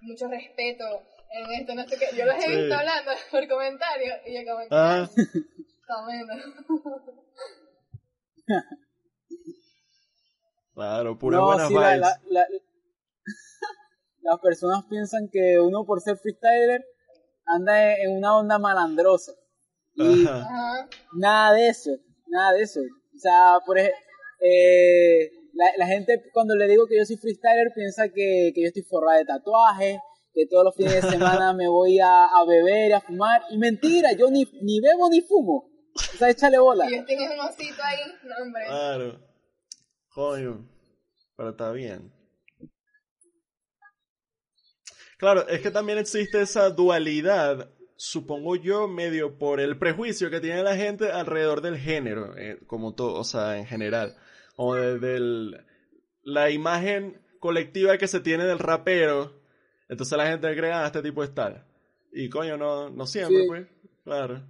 mucho 0.00 0.28
respeto 0.28 0.84
en 1.30 1.50
esto, 1.60 1.74
no 1.74 1.86
sé 1.88 1.96
qué. 1.98 2.16
Yo 2.16 2.26
los 2.26 2.34
he 2.36 2.40
Sí. 2.42 2.56
visto 2.56 2.74
hablando 2.74 3.10
por 3.30 3.48
comentarios 3.48 4.18
y 4.26 4.34
yo 4.34 4.40
como 4.52 4.66
Ah, 4.70 5.08
está 5.16 6.04
bueno. 6.04 6.34
claro, 10.74 11.18
pura 11.18 11.38
No, 11.38 11.46
buenas 11.46 11.68
sí, 11.68 11.74
la- 11.74 11.80
vibes. 11.94 12.00
la- 12.00 12.20
la- 12.30 12.46
las 14.22 14.38
personas 14.40 14.84
piensan 14.88 15.28
que 15.32 15.58
uno 15.60 15.84
por 15.84 16.00
ser 16.00 16.16
freestyler 16.16 16.84
anda 17.44 17.96
en 17.96 18.16
una 18.18 18.36
onda 18.38 18.58
malandrosa. 18.58 19.32
Y 19.94 20.24
Ajá. 20.26 20.42
Ajá. 20.42 20.88
nada 21.14 21.52
de 21.54 21.68
eso, 21.68 21.90
nada 22.28 22.52
de 22.52 22.62
eso. 22.62 22.80
O 22.80 23.18
sea, 23.18 23.58
por 23.66 23.78
ejemplo, 23.78 23.98
eh, 24.40 25.30
la, 25.52 25.66
la 25.76 25.86
gente 25.86 26.22
cuando 26.32 26.54
le 26.54 26.68
digo 26.68 26.86
que 26.86 26.98
yo 26.98 27.04
soy 27.04 27.16
freestyler 27.16 27.72
piensa 27.74 28.08
que, 28.08 28.52
que 28.54 28.62
yo 28.62 28.68
estoy 28.68 28.82
forrada 28.82 29.18
de 29.18 29.24
tatuajes, 29.24 29.98
que 30.32 30.46
todos 30.46 30.64
los 30.64 30.74
fines 30.74 30.94
de 30.94 31.02
semana 31.10 31.52
me 31.52 31.68
voy 31.68 31.98
a, 31.98 32.24
a 32.24 32.44
beber 32.46 32.90
y 32.90 32.92
a 32.92 33.00
fumar. 33.00 33.42
Y 33.50 33.58
mentira, 33.58 34.12
yo 34.12 34.30
ni, 34.30 34.44
ni 34.62 34.80
bebo 34.80 35.08
ni 35.10 35.20
fumo. 35.20 35.70
O 35.94 36.16
sea, 36.18 36.30
échale 36.30 36.58
bola. 36.58 36.90
Y 36.90 36.96
yo 36.96 37.04
tengo 37.04 37.24
un 37.24 37.40
osito 37.40 37.82
ahí, 37.82 37.98
no, 38.24 38.34
hombre. 38.42 38.64
Claro. 38.66 39.20
Coño. 40.14 40.68
Pero 41.36 41.50
está 41.50 41.72
bien. 41.72 42.12
Claro, 45.18 45.46
es 45.48 45.60
que 45.60 45.70
también 45.70 45.98
existe 45.98 46.40
esa 46.40 46.70
dualidad, 46.70 47.70
supongo 47.96 48.56
yo, 48.56 48.88
medio 48.88 49.38
por 49.38 49.60
el 49.60 49.78
prejuicio 49.78 50.30
que 50.30 50.40
tiene 50.40 50.64
la 50.64 50.74
gente 50.76 51.12
alrededor 51.12 51.60
del 51.60 51.78
género, 51.78 52.36
eh, 52.36 52.58
como 52.66 52.94
todo, 52.94 53.20
o 53.20 53.24
sea, 53.24 53.56
en 53.56 53.66
general. 53.66 54.16
O 54.56 54.74
de, 54.74 55.64
la 56.22 56.50
imagen 56.50 57.20
colectiva 57.40 57.98
que 57.98 58.08
se 58.08 58.20
tiene 58.20 58.44
del 58.44 58.58
rapero. 58.58 59.40
Entonces 59.88 60.16
la 60.16 60.26
gente 60.26 60.54
cree, 60.56 60.72
ah, 60.72 60.86
este 60.86 61.02
tipo 61.02 61.22
es 61.22 61.34
tal. 61.34 61.66
Y 62.12 62.28
coño, 62.28 62.56
no, 62.56 62.90
no 62.90 63.06
siempre, 63.06 63.44
pues. 63.46 63.66
Claro. 64.04 64.42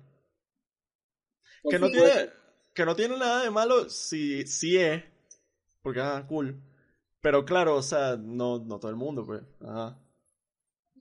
Pues 1.62 1.76
que 1.76 1.78
no 1.78 1.90
tiene, 1.90 2.30
que 2.74 2.84
no 2.84 2.96
tiene 2.96 3.16
nada 3.16 3.44
de 3.44 3.50
malo 3.50 3.88
si, 3.88 4.46
si 4.46 4.76
es, 4.78 5.02
porque 5.82 6.00
ah, 6.00 6.24
cool. 6.28 6.60
Pero 7.20 7.44
claro, 7.44 7.76
o 7.76 7.82
sea, 7.82 8.16
no, 8.16 8.58
no 8.58 8.80
todo 8.80 8.90
el 8.90 8.96
mundo, 8.96 9.24
pues. 9.24 9.42
Ajá. 9.60 9.98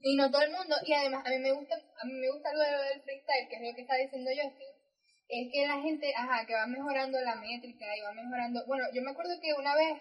Y 0.00 0.16
no 0.16 0.30
todo 0.30 0.42
el 0.42 0.50
mundo, 0.50 0.74
y 0.84 0.92
además 0.92 1.24
a 1.26 1.30
mí 1.30 1.38
me 1.38 1.52
gusta, 1.52 1.74
a 1.76 2.06
mí 2.06 2.14
me 2.14 2.30
gusta 2.32 2.50
algo 2.50 2.62
del 2.62 3.02
freestyle, 3.02 3.48
que 3.48 3.56
es 3.56 3.62
lo 3.62 3.74
que 3.74 3.82
está 3.82 3.94
diciendo 3.96 4.30
Justin, 4.30 4.71
es 5.32 5.50
que 5.50 5.66
la 5.66 5.80
gente, 5.80 6.12
ajá, 6.14 6.44
que 6.44 6.52
va 6.52 6.66
mejorando 6.66 7.18
la 7.22 7.36
métrica 7.36 7.86
y 7.96 8.02
va 8.02 8.12
mejorando. 8.12 8.66
Bueno, 8.66 8.84
yo 8.92 9.00
me 9.00 9.12
acuerdo 9.12 9.40
que 9.40 9.54
una 9.54 9.74
vez, 9.74 9.98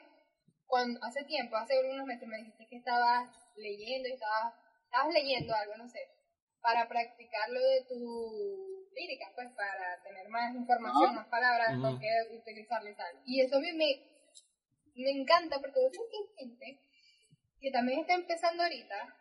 cuando 0.67 0.99
hace 1.01 1.23
tiempo, 1.23 1.55
hace 1.55 1.79
unos 1.79 2.05
meses, 2.05 2.27
me 2.27 2.39
dijiste 2.39 2.67
que 2.69 2.75
estabas 2.75 3.29
leyendo 3.55 4.09
y 4.09 4.11
estabas, 4.11 4.53
estabas 4.83 5.13
leyendo 5.13 5.55
algo, 5.55 5.77
no 5.77 5.87
sé, 5.87 5.99
para 6.61 6.85
practicar 6.89 7.49
lo 7.49 7.61
de 7.61 7.85
tu 7.87 8.89
lírica, 8.93 9.31
pues 9.33 9.47
para 9.55 10.03
tener 10.03 10.27
más 10.27 10.53
información, 10.53 11.15
más 11.15 11.27
palabras 11.27 11.79
con 11.79 11.97
qué 11.97 12.09
utilizar 12.35 12.85
y 12.85 12.93
tal. 12.93 13.21
Y 13.25 13.39
eso 13.39 13.55
a 13.55 13.61
mí 13.61 13.71
me, 13.71 14.03
me 14.95 15.11
encanta 15.11 15.61
porque 15.61 15.79
mucha 15.79 16.01
gente 16.37 16.77
que 17.61 17.71
también 17.71 18.01
está 18.01 18.15
empezando 18.15 18.63
ahorita 18.63 19.15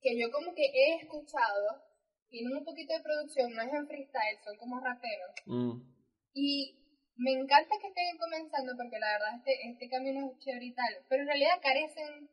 que 0.00 0.16
yo 0.16 0.30
como 0.30 0.54
que 0.54 0.62
he 0.62 0.94
escuchado, 1.02 1.82
tienen 2.30 2.56
un 2.56 2.64
poquito 2.64 2.94
de 2.94 3.02
producción, 3.02 3.52
no 3.52 3.62
es 3.62 3.72
en 3.72 3.86
freestyle, 3.86 4.38
son 4.44 4.56
como 4.58 4.80
raperos. 4.80 5.34
Mm. 5.46 5.82
Y 6.34 6.76
me 7.16 7.32
encanta 7.32 7.74
que 7.80 7.88
estén 7.88 8.18
comenzando 8.18 8.72
porque 8.76 8.98
la 8.98 9.12
verdad 9.12 9.36
este, 9.36 9.68
este 9.68 9.88
camino 9.88 10.30
es 10.30 10.38
chévere 10.38 10.66
y 10.66 10.74
tal, 10.74 10.94
pero 11.08 11.22
en 11.22 11.28
realidad 11.28 11.60
carecen, 11.60 12.30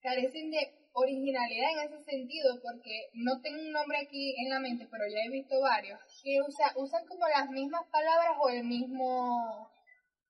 carecen 0.00 0.50
de 0.50 0.72
originalidad 0.92 1.70
en 1.72 1.92
ese 1.92 2.04
sentido 2.04 2.60
porque 2.62 3.10
no 3.14 3.40
tengo 3.42 3.60
un 3.60 3.72
nombre 3.72 3.98
aquí 3.98 4.34
en 4.38 4.50
la 4.50 4.60
mente, 4.60 4.86
pero 4.90 5.04
ya 5.08 5.24
he 5.26 5.30
visto 5.30 5.60
varios 5.60 5.98
que 6.22 6.40
usa, 6.40 6.72
usan 6.76 7.04
como 7.06 7.26
las 7.28 7.50
mismas 7.50 7.82
palabras 7.90 8.36
o 8.40 8.48
el 8.48 8.64
mismo 8.64 9.70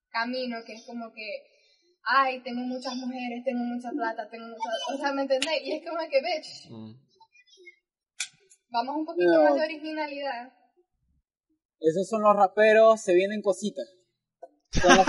camino, 0.09 0.63
que 0.65 0.73
es 0.73 0.85
como 0.85 1.13
que 1.13 1.55
ay, 2.05 2.41
tengo 2.41 2.61
muchas 2.61 2.95
mujeres, 2.95 3.43
tengo 3.43 3.63
mucha 3.63 3.89
plata, 3.89 4.29
tengo 4.29 4.47
mucha... 4.47 4.69
O 4.93 4.97
sea, 4.97 5.11
¿me 5.11 5.23
entendés? 5.23 5.61
Y 5.63 5.73
es 5.73 5.83
como 5.83 5.97
que, 6.09 6.21
bitch, 6.21 6.69
mm. 6.69 7.04
Vamos 8.75 8.97
un 8.97 9.05
poquito 9.05 9.43
más 9.43 9.55
de 9.55 9.61
originalidad. 9.61 10.53
Esos 11.79 12.07
son 12.07 12.21
los 12.21 12.35
raperos, 12.35 13.01
se 13.01 13.13
vienen 13.13 13.41
cositas. 13.41 13.85
Son 14.71 14.97
los 14.97 15.05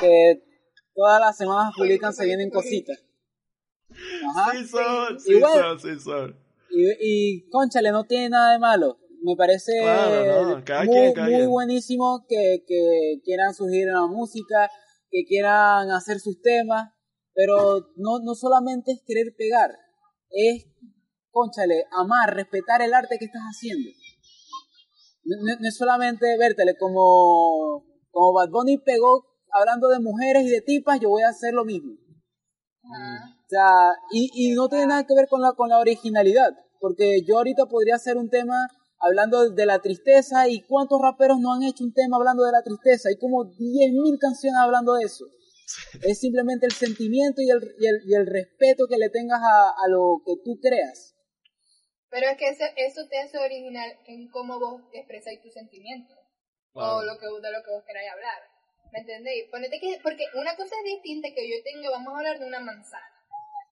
que, 0.00 0.42
todas 0.94 1.20
las 1.20 1.36
semanas 1.36 1.72
publican, 1.76 2.12
se 2.12 2.24
vienen 2.24 2.50
cositas. 2.50 3.02
Ajá. 3.90 4.52
Sí 4.52 4.66
son, 4.66 5.20
sí 5.20 5.40
son, 5.40 5.80
sí 5.80 6.00
son. 6.00 6.36
Y, 6.70 6.86
y, 7.00 7.48
conchale, 7.50 7.90
no 7.90 8.04
tiene 8.04 8.30
nada 8.30 8.52
de 8.52 8.58
malo. 8.58 8.98
Me 9.22 9.36
parece 9.36 9.72
muy, 10.84 11.14
muy 11.14 11.46
buenísimo 11.46 12.26
que, 12.28 12.64
que 12.66 13.20
quieran 13.24 13.54
surgir 13.54 13.88
en 13.88 13.94
la 13.94 14.06
música, 14.06 14.70
que 15.10 15.24
quieran 15.24 15.90
hacer 15.90 16.18
sus 16.20 16.42
temas, 16.42 16.92
pero 17.34 17.92
no, 17.96 18.18
no 18.22 18.34
solamente 18.34 18.92
es 18.92 19.02
querer 19.06 19.34
pegar, 19.36 19.70
es, 20.30 20.66
conchale, 21.34 21.84
amar, 21.90 22.34
respetar 22.34 22.80
el 22.80 22.94
arte 22.94 23.18
que 23.18 23.26
estás 23.26 23.42
haciendo. 23.42 23.90
No, 25.24 25.68
es 25.68 25.76
solamente 25.76 26.38
vértele 26.38 26.76
como, 26.78 27.84
como 28.10 28.32
Bad 28.32 28.50
Bunny 28.50 28.78
pegó 28.78 29.26
hablando 29.52 29.88
de 29.88 30.00
mujeres 30.00 30.44
y 30.44 30.50
de 30.50 30.60
tipas, 30.60 31.00
yo 31.00 31.10
voy 31.10 31.22
a 31.22 31.28
hacer 31.28 31.52
lo 31.52 31.64
mismo. 31.64 31.92
O 31.92 33.48
sea, 33.48 33.92
y, 34.12 34.30
y 34.32 34.54
no 34.54 34.68
tiene 34.68 34.86
nada 34.86 35.04
que 35.06 35.14
ver 35.14 35.28
con 35.28 35.40
la, 35.40 35.52
con 35.52 35.68
la 35.68 35.78
originalidad, 35.78 36.54
porque 36.80 37.22
yo 37.26 37.38
ahorita 37.38 37.66
podría 37.66 37.96
hacer 37.96 38.16
un 38.16 38.30
tema 38.30 38.68
hablando 39.00 39.50
de 39.50 39.66
la 39.66 39.80
tristeza 39.80 40.48
y 40.48 40.62
cuántos 40.62 41.00
raperos 41.00 41.38
no 41.40 41.52
han 41.52 41.62
hecho 41.62 41.84
un 41.84 41.92
tema 41.92 42.16
hablando 42.16 42.44
de 42.44 42.52
la 42.52 42.62
tristeza. 42.62 43.08
Hay 43.08 43.16
como 43.16 43.44
10.000 43.44 44.18
canciones 44.18 44.58
hablando 44.58 44.94
de 44.94 45.04
eso. 45.04 45.26
Es 46.02 46.20
simplemente 46.20 46.66
el 46.66 46.72
sentimiento 46.72 47.40
y 47.40 47.50
el, 47.50 47.60
y 48.06 48.14
el, 48.14 48.26
respeto 48.26 48.86
que 48.86 48.98
le 48.98 49.08
tengas 49.08 49.40
a, 49.42 49.88
lo 49.88 50.22
que 50.24 50.34
tú 50.44 50.58
creas. 50.60 51.13
Pero 52.14 52.30
es 52.30 52.38
que 52.38 52.46
eso, 52.46 52.64
eso 52.76 53.08
te 53.08 53.18
hace 53.18 53.36
original 53.38 53.98
en 54.06 54.30
cómo 54.30 54.60
vos 54.60 54.82
expresáis 54.92 55.42
tus 55.42 55.52
sentimientos. 55.52 56.16
O 56.72 57.02
lo 57.02 57.18
que, 57.18 57.26
de 57.26 57.50
lo 57.50 57.60
que 57.64 57.70
vos 57.74 57.82
queráis 57.84 58.08
hablar. 58.08 58.38
¿Me 58.92 59.00
entendéis? 59.00 59.50
Ponete 59.50 59.80
que, 59.80 59.98
porque 60.00 60.22
una 60.34 60.54
cosa 60.54 60.76
es 60.78 60.84
distinta 60.84 61.34
que 61.34 61.42
yo 61.50 61.56
tengo, 61.64 61.90
vamos 61.90 62.14
a 62.14 62.18
hablar 62.18 62.38
de 62.38 62.46
una 62.46 62.60
manzana. 62.60 63.26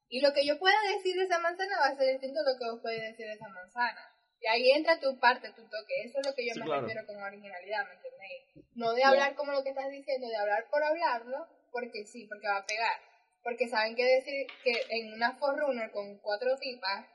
Y 0.08 0.20
lo 0.20 0.32
que 0.32 0.44
yo 0.44 0.58
pueda 0.58 0.74
decir 0.92 1.14
de 1.14 1.22
esa 1.22 1.38
manzana 1.38 1.78
va 1.78 1.86
a 1.86 1.96
ser 1.96 2.18
distinto 2.18 2.40
a 2.40 2.50
lo 2.50 2.58
que 2.58 2.68
vos 2.68 2.80
podés 2.82 3.02
decir 3.02 3.26
de 3.26 3.34
esa 3.34 3.46
manzana. 3.46 4.10
Y 4.40 4.46
ahí 4.48 4.72
entra 4.72 4.98
tu 4.98 5.16
parte, 5.20 5.48
tu 5.50 5.62
toque. 5.62 6.02
Eso 6.02 6.18
es 6.18 6.26
lo 6.26 6.34
que 6.34 6.44
yo 6.44 6.54
me 6.56 6.80
refiero 6.80 7.06
con 7.06 7.22
originalidad, 7.22 7.86
¿me 7.86 7.94
entendéis? 7.94 8.66
No 8.74 8.92
de 8.92 9.04
hablar 9.04 9.36
como 9.36 9.52
lo 9.52 9.62
que 9.62 9.70
estás 9.70 9.88
diciendo, 9.88 10.26
de 10.26 10.36
hablar 10.36 10.66
por 10.68 10.82
hablarlo, 10.82 11.46
porque 11.70 12.04
sí, 12.06 12.26
porque 12.26 12.48
va 12.48 12.56
a 12.56 12.66
pegar. 12.66 12.98
Porque 13.44 13.68
saben 13.68 13.94
que 13.94 14.04
decir 14.04 14.48
que 14.64 14.74
en 14.88 15.12
una 15.12 15.38
forerunner 15.38 15.92
con 15.92 16.18
cuatro 16.18 16.56
tipas, 16.58 17.06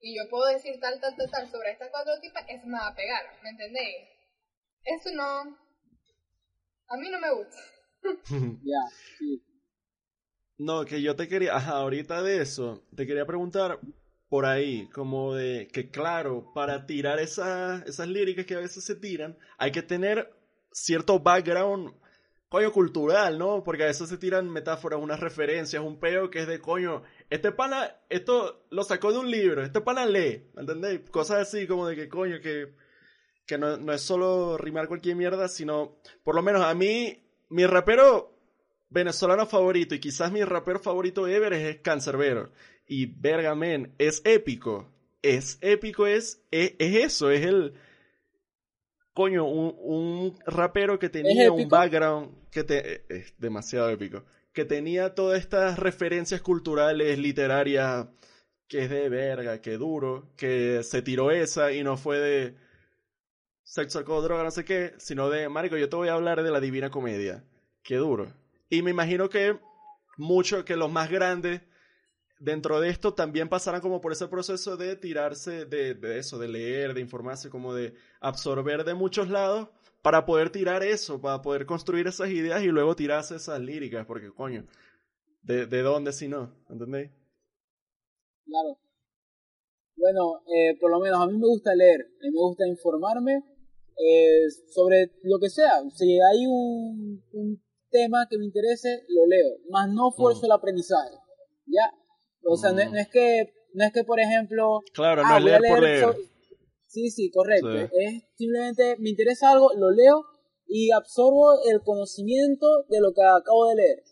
y 0.00 0.16
yo 0.16 0.28
puedo 0.30 0.46
decir 0.46 0.78
tal, 0.80 1.00
tal, 1.00 1.16
tal, 1.16 1.30
tal 1.30 1.50
sobre 1.50 1.72
estas 1.72 1.90
cuatro 1.90 2.12
tipas, 2.20 2.44
eso 2.48 2.66
me 2.66 2.78
va 2.78 2.88
a 2.88 2.94
pegar, 2.94 3.22
¿me 3.42 3.50
entendéis? 3.50 4.08
Eso 4.84 5.10
no. 5.12 5.56
A 6.88 6.96
mí 6.96 7.10
no 7.10 7.20
me 7.20 7.34
gusta. 7.34 7.58
Ya, 8.62 8.96
sí. 9.18 9.42
No, 10.56 10.84
que 10.84 11.02
yo 11.02 11.14
te 11.14 11.28
quería, 11.28 11.56
ajá, 11.56 11.72
ahorita 11.72 12.22
de 12.22 12.42
eso, 12.42 12.82
te 12.96 13.06
quería 13.06 13.26
preguntar, 13.26 13.80
por 14.28 14.44
ahí, 14.44 14.88
como 14.90 15.34
de 15.34 15.68
que 15.72 15.90
claro, 15.90 16.52
para 16.54 16.86
tirar 16.86 17.18
esa, 17.18 17.82
esas 17.86 18.08
líricas 18.08 18.44
que 18.44 18.54
a 18.54 18.60
veces 18.60 18.84
se 18.84 18.94
tiran, 18.94 19.38
hay 19.56 19.72
que 19.72 19.82
tener 19.82 20.32
cierto 20.72 21.18
background, 21.18 21.94
coño, 22.48 22.72
cultural, 22.72 23.38
¿no? 23.38 23.64
Porque 23.64 23.84
a 23.84 23.86
veces 23.86 24.08
se 24.08 24.18
tiran 24.18 24.50
metáforas, 24.50 25.00
unas 25.00 25.20
referencias, 25.20 25.82
un 25.82 25.98
peo 25.98 26.30
que 26.30 26.40
es 26.40 26.46
de, 26.46 26.60
coño, 26.60 27.02
este 27.30 27.52
pana, 27.52 27.96
esto 28.08 28.66
lo 28.70 28.84
sacó 28.84 29.12
de 29.12 29.18
un 29.18 29.30
libro, 29.30 29.62
este 29.62 29.80
pana 29.80 30.06
lee, 30.06 30.50
¿entendéis? 30.56 31.00
Cosas 31.10 31.48
así 31.48 31.66
como 31.66 31.86
de 31.86 31.96
que, 31.96 32.08
coño, 32.08 32.40
que, 32.40 32.74
que 33.46 33.58
no, 33.58 33.76
no 33.76 33.92
es 33.92 34.02
solo 34.02 34.56
rimar 34.56 34.88
cualquier 34.88 35.16
mierda, 35.16 35.48
sino, 35.48 35.98
por 36.24 36.34
lo 36.34 36.42
menos 36.42 36.62
a 36.62 36.74
mí, 36.74 37.22
mi 37.50 37.66
rapero 37.66 38.38
venezolano 38.90 39.46
favorito 39.46 39.94
y 39.94 40.00
quizás 40.00 40.32
mi 40.32 40.42
rapero 40.42 40.78
favorito 40.78 41.26
ever 41.26 41.52
es 41.52 41.76
Cancerbero. 41.78 42.50
Y 42.86 43.06
verga, 43.06 43.54
men, 43.54 43.94
es 43.98 44.22
épico. 44.24 44.90
Es 45.20 45.58
épico, 45.60 46.06
es, 46.06 46.42
es, 46.50 46.72
eso, 46.78 47.30
es 47.30 47.44
el. 47.44 47.74
Coño, 49.12 49.44
un, 49.46 49.74
un 49.78 50.38
rapero 50.46 50.98
que 50.98 51.08
tenía 51.08 51.50
un 51.50 51.68
background 51.68 52.50
que 52.50 52.64
te, 52.64 53.04
es 53.08 53.34
demasiado 53.36 53.90
épico. 53.90 54.24
Que 54.52 54.64
tenía 54.64 55.14
todas 55.14 55.38
estas 55.38 55.78
referencias 55.78 56.40
culturales, 56.40 57.18
literarias, 57.18 58.08
que 58.66 58.84
es 58.84 58.90
de 58.90 59.08
verga, 59.08 59.60
que 59.60 59.76
duro, 59.76 60.30
que 60.36 60.82
se 60.82 61.02
tiró 61.02 61.30
esa 61.30 61.72
y 61.72 61.82
no 61.82 61.96
fue 61.96 62.18
de 62.18 62.56
sexo, 63.62 63.98
alcohol, 63.98 64.24
droga, 64.24 64.44
no 64.44 64.50
sé 64.50 64.64
qué, 64.64 64.94
sino 64.98 65.28
de, 65.30 65.48
marico, 65.48 65.76
yo 65.76 65.88
te 65.88 65.96
voy 65.96 66.08
a 66.08 66.14
hablar 66.14 66.42
de 66.42 66.50
la 66.50 66.60
Divina 66.60 66.90
Comedia. 66.90 67.44
Qué 67.82 67.96
duro. 67.96 68.32
Y 68.70 68.82
me 68.82 68.90
imagino 68.90 69.28
que 69.28 69.58
muchos, 70.16 70.64
que 70.64 70.76
los 70.76 70.90
más 70.90 71.10
grandes 71.10 71.62
dentro 72.38 72.80
de 72.80 72.88
esto 72.88 73.14
también 73.14 73.48
pasarán 73.48 73.80
como 73.80 74.00
por 74.00 74.12
ese 74.12 74.28
proceso 74.28 74.76
de 74.76 74.96
tirarse 74.96 75.64
de, 75.64 75.94
de, 75.94 76.18
eso, 76.18 76.38
de 76.38 76.48
leer, 76.48 76.94
de 76.94 77.00
informarse, 77.00 77.50
como 77.50 77.74
de 77.74 77.94
absorber 78.20 78.84
de 78.84 78.94
muchos 78.94 79.28
lados 79.28 79.68
para 80.02 80.24
poder 80.24 80.50
tirar 80.50 80.82
eso, 80.82 81.20
para 81.20 81.42
poder 81.42 81.66
construir 81.66 82.06
esas 82.06 82.30
ideas 82.30 82.62
y 82.62 82.68
luego 82.68 82.96
tirarse 82.96 83.36
esas 83.36 83.60
líricas, 83.60 84.06
porque 84.06 84.32
coño, 84.32 84.66
¿de, 85.42 85.66
de 85.66 85.82
dónde 85.82 86.12
si 86.12 86.28
no? 86.28 86.54
¿Entendéis? 86.68 87.10
Claro. 88.44 88.78
Bueno, 89.96 90.42
eh, 90.46 90.78
por 90.80 90.90
lo 90.90 91.00
menos 91.00 91.20
a 91.20 91.26
mí 91.26 91.36
me 91.36 91.46
gusta 91.46 91.74
leer, 91.74 92.02
a 92.02 92.24
mí 92.24 92.30
me 92.30 92.38
gusta 92.38 92.66
informarme 92.66 93.42
eh, 93.98 94.48
sobre 94.72 95.10
lo 95.24 95.40
que 95.40 95.50
sea. 95.50 95.82
Si 95.94 96.20
hay 96.20 96.46
un, 96.46 97.24
un 97.32 97.62
tema 97.90 98.26
que 98.30 98.38
me 98.38 98.44
interese, 98.44 99.04
lo 99.08 99.26
leo, 99.26 99.58
más 99.70 99.88
no 99.90 100.12
fuerzo 100.12 100.42
mm. 100.42 100.44
el 100.44 100.52
aprendizaje. 100.52 101.16
¿Ya? 101.66 101.92
O 102.50 102.56
sea, 102.56 102.72
no, 102.72 102.80
es 102.80 103.08
que, 103.08 103.52
no 103.74 103.84
es 103.84 103.92
que, 103.92 104.04
por 104.04 104.18
ejemplo... 104.20 104.80
Claro, 104.92 105.22
no 105.22 105.28
ah, 105.34 105.38
es 105.38 105.44
leer, 105.44 105.60
por 105.68 105.82
leer. 105.82 106.16
Sí, 106.86 107.10
sí, 107.10 107.30
correcto. 107.30 107.70
Es 107.70 108.22
simplemente, 108.36 108.96
me 108.98 109.10
interesa 109.10 109.50
algo, 109.50 109.72
lo 109.76 109.90
leo 109.90 110.24
y 110.66 110.90
absorbo 110.92 111.62
el 111.64 111.82
conocimiento 111.82 112.84
de 112.88 113.00
lo 113.00 113.12
que 113.12 113.22
acabo 113.22 113.66
de 113.68 113.74
leer. 113.76 114.02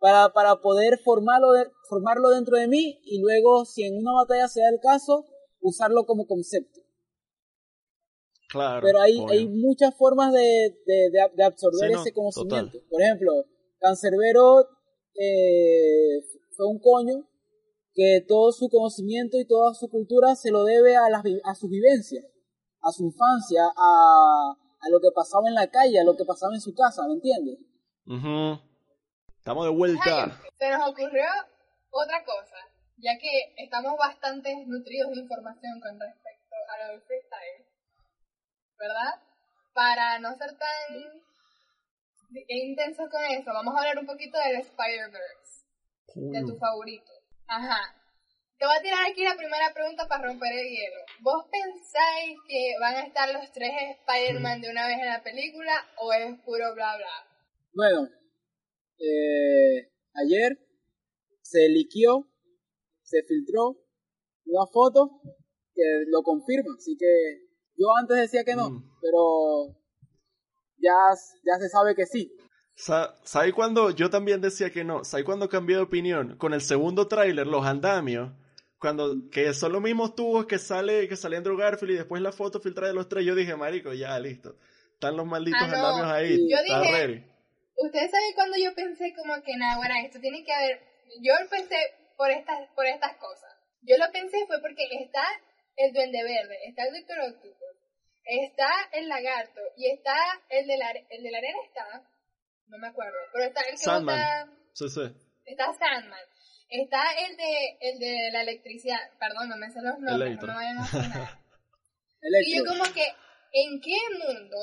para, 0.00 0.32
para 0.32 0.60
poder 0.60 0.98
formarlo, 0.98 1.52
de- 1.52 1.70
formarlo 1.88 2.28
dentro 2.30 2.56
de 2.56 2.68
mí 2.68 3.00
y 3.04 3.20
luego, 3.20 3.64
si 3.64 3.84
en 3.84 3.96
una 3.98 4.12
batalla 4.12 4.48
se 4.48 4.60
da 4.60 4.68
el 4.68 4.80
caso, 4.80 5.24
usarlo 5.60 6.04
como 6.04 6.26
concepto. 6.26 6.80
Claro. 8.50 8.82
Pero 8.84 9.00
hay, 9.00 9.18
obvio. 9.18 9.28
hay 9.32 9.48
muchas 9.48 9.94
formas 9.96 10.32
de, 10.32 10.76
de, 10.86 11.10
de, 11.10 11.20
de 11.34 11.44
absorber 11.44 11.88
Sí, 11.88 11.94
no, 11.94 12.00
ese 12.02 12.12
conocimiento. 12.12 12.72
total. 12.72 12.88
Por 12.90 13.02
ejemplo, 13.02 13.32
Cancerbero 13.80 14.68
eh, 15.18 16.20
fue 16.56 16.66
un 16.68 16.78
coño 16.78 17.26
que 17.94 18.24
todo 18.26 18.50
su 18.52 18.68
conocimiento 18.68 19.38
y 19.38 19.46
toda 19.46 19.72
su 19.74 19.88
cultura 19.88 20.34
se 20.34 20.50
lo 20.50 20.64
debe 20.64 20.96
a, 20.96 21.08
las, 21.08 21.22
vi- 21.22 21.40
a 21.44 21.54
sus 21.54 21.70
vivencias, 21.70 22.24
a 22.82 22.90
su 22.90 23.04
infancia, 23.04 23.62
a, 23.76 24.54
a 24.80 24.88
lo 24.90 25.00
que 25.00 25.08
pasaba 25.14 25.48
en 25.48 25.54
la 25.54 25.68
calle, 25.70 26.00
a 26.00 26.04
lo 26.04 26.16
que 26.16 26.24
pasaba 26.24 26.54
en 26.54 26.60
su 26.60 26.74
casa, 26.74 27.02
¿me 27.06 27.14
entiendes? 27.14 27.58
Ujú. 28.06 28.60
Estamos 29.38 29.64
de 29.66 29.70
vuelta. 29.72 30.24
Ay, 30.24 30.30
se 30.58 30.70
nos 30.70 30.88
ocurrió 30.90 31.24
otra 31.90 32.24
cosa, 32.24 32.56
ya 32.96 33.16
que 33.18 33.54
estamos 33.62 33.96
bastante 33.96 34.52
nutridos 34.66 35.12
de 35.14 35.20
información 35.20 35.80
con 35.80 36.00
respecto 36.00 36.54
a 36.74 36.78
lo 36.86 36.92
del 36.92 37.02
freestyle, 37.02 37.64
¿verdad? 38.78 39.14
Para 39.72 40.18
no 40.18 40.30
ser 40.36 40.56
tan 40.58 41.22
intensos 42.48 43.08
con 43.10 43.24
eso, 43.24 43.50
vamos 43.52 43.74
a 43.74 43.78
hablar 43.78 43.98
un 43.98 44.06
poquito 44.06 44.36
del 44.38 44.56
Spider-Verse, 44.60 45.64
de 46.16 46.40
tu 46.44 46.56
favorito. 46.58 47.10
Ajá. 47.46 47.80
Te 48.58 48.66
voy 48.66 48.76
a 48.78 48.82
tirar 48.82 49.10
aquí 49.10 49.24
la 49.24 49.36
primera 49.36 49.72
pregunta 49.74 50.06
para 50.08 50.26
romper 50.28 50.52
el 50.52 50.68
hielo. 50.68 51.00
¿Vos 51.20 51.44
pensáis 51.50 52.38
que 52.48 52.74
van 52.80 52.94
a 52.96 53.02
estar 53.06 53.28
los 53.32 53.52
tres 53.52 53.72
Spider-Man 54.00 54.60
de 54.60 54.70
una 54.70 54.86
vez 54.86 54.98
en 54.98 55.06
la 55.06 55.22
película 55.22 55.72
o 55.98 56.12
es 56.12 56.38
puro 56.40 56.72
bla 56.74 56.96
bla? 56.96 57.28
Bueno, 57.74 58.08
eh, 58.98 59.90
ayer 60.14 60.58
se 61.42 61.68
liqueó, 61.68 62.26
se 63.02 63.22
filtró 63.24 63.76
una 64.46 64.66
foto 64.72 65.20
que 65.74 65.82
lo 66.06 66.22
confirma, 66.22 66.74
así 66.78 66.96
que 66.96 67.06
yo 67.76 67.88
antes 67.98 68.16
decía 68.16 68.44
que 68.44 68.54
no, 68.54 68.70
Mm. 68.70 68.98
pero 69.02 69.76
ya, 70.78 70.94
ya 71.44 71.58
se 71.58 71.68
sabe 71.68 71.94
que 71.96 72.06
sí. 72.06 72.30
Sa- 72.74 73.14
¿Sabes 73.24 73.52
cuando 73.54 73.90
yo 73.90 74.10
también 74.10 74.40
decía 74.40 74.70
que 74.70 74.84
no? 74.84 75.04
¿Sabes 75.04 75.24
cuando 75.24 75.48
cambié 75.48 75.76
de 75.76 75.82
opinión? 75.82 76.36
Con 76.36 76.54
el 76.54 76.60
segundo 76.60 77.06
tráiler, 77.08 77.46
los 77.46 77.64
andamios, 77.64 78.32
cuando 78.78 79.14
que 79.30 79.54
son 79.54 79.72
los 79.72 79.80
mismos 79.80 80.14
tubos 80.14 80.46
que 80.46 80.58
sale 80.58 81.08
que 81.08 81.16
sale 81.16 81.36
Andrew 81.36 81.56
Garfield 81.56 81.92
y 81.92 81.96
después 81.96 82.20
la 82.20 82.32
foto 82.32 82.60
filtrada 82.60 82.88
de 82.88 82.94
los 82.94 83.08
tres, 83.08 83.24
yo 83.24 83.34
dije, 83.34 83.54
marico, 83.56 83.92
ya 83.92 84.18
listo. 84.18 84.56
Están 84.92 85.16
los 85.16 85.26
malditos 85.26 85.60
Ah, 85.62 85.68
no. 85.68 85.76
andamios 85.76 86.06
ahí. 86.12 86.48
Yo 86.50 86.58
dije- 86.62 86.92
ready. 86.92 87.24
Ustedes 87.76 88.10
saben 88.10 88.32
cuando 88.34 88.56
yo 88.56 88.74
pensé 88.74 89.14
como 89.14 89.34
que 89.42 89.56
nada, 89.56 89.76
bueno, 89.76 89.94
esto 90.04 90.20
tiene 90.20 90.44
que 90.44 90.52
haber. 90.52 90.80
Yo 91.22 91.32
pensé 91.50 91.76
por 92.16 92.30
estas, 92.30 92.68
por 92.74 92.86
estas 92.86 93.16
cosas. 93.16 93.50
Yo 93.82 93.96
lo 93.98 94.10
pensé 94.12 94.46
fue 94.46 94.60
porque 94.60 94.84
está 95.02 95.22
el 95.76 95.92
Duende 95.92 96.22
Verde, 96.22 96.56
está 96.66 96.84
el 96.84 96.94
Doctor 96.94 97.18
Octopus, 97.30 97.76
está 98.24 98.68
el 98.92 99.08
Lagarto 99.08 99.60
y 99.76 99.90
está 99.90 100.16
el 100.48 100.66
de 100.66 100.76
la, 100.78 100.90
el 101.10 101.22
de 101.22 101.30
la 101.30 101.38
arena 101.38 101.58
está, 101.66 102.02
no 102.68 102.78
me 102.78 102.88
acuerdo, 102.88 103.16
pero 103.32 103.44
está 103.46 103.60
el 103.62 103.70
que 103.72 103.76
Sandman. 103.78 104.58
Sí, 104.72 104.88
sí. 104.88 105.02
está 105.44 105.72
Sandman, 105.74 106.20
está 106.68 107.02
el 107.26 107.36
de 107.36 107.78
el 107.80 107.98
de 107.98 108.30
la 108.32 108.42
electricidad, 108.42 108.98
perdón, 109.18 109.48
no 109.48 109.56
me 109.56 109.70
sé 109.70 109.80
los 109.82 109.98
nombres, 109.98 110.28
Electro. 110.28 110.48
no 110.48 110.58
me 110.58 110.64
vayan 110.64 110.78
a. 110.78 111.40
Y 112.46 112.56
yo 112.56 112.64
como 112.64 112.84
que, 112.84 113.04
¿en 113.52 113.80
qué 113.82 113.98
mundo, 114.18 114.56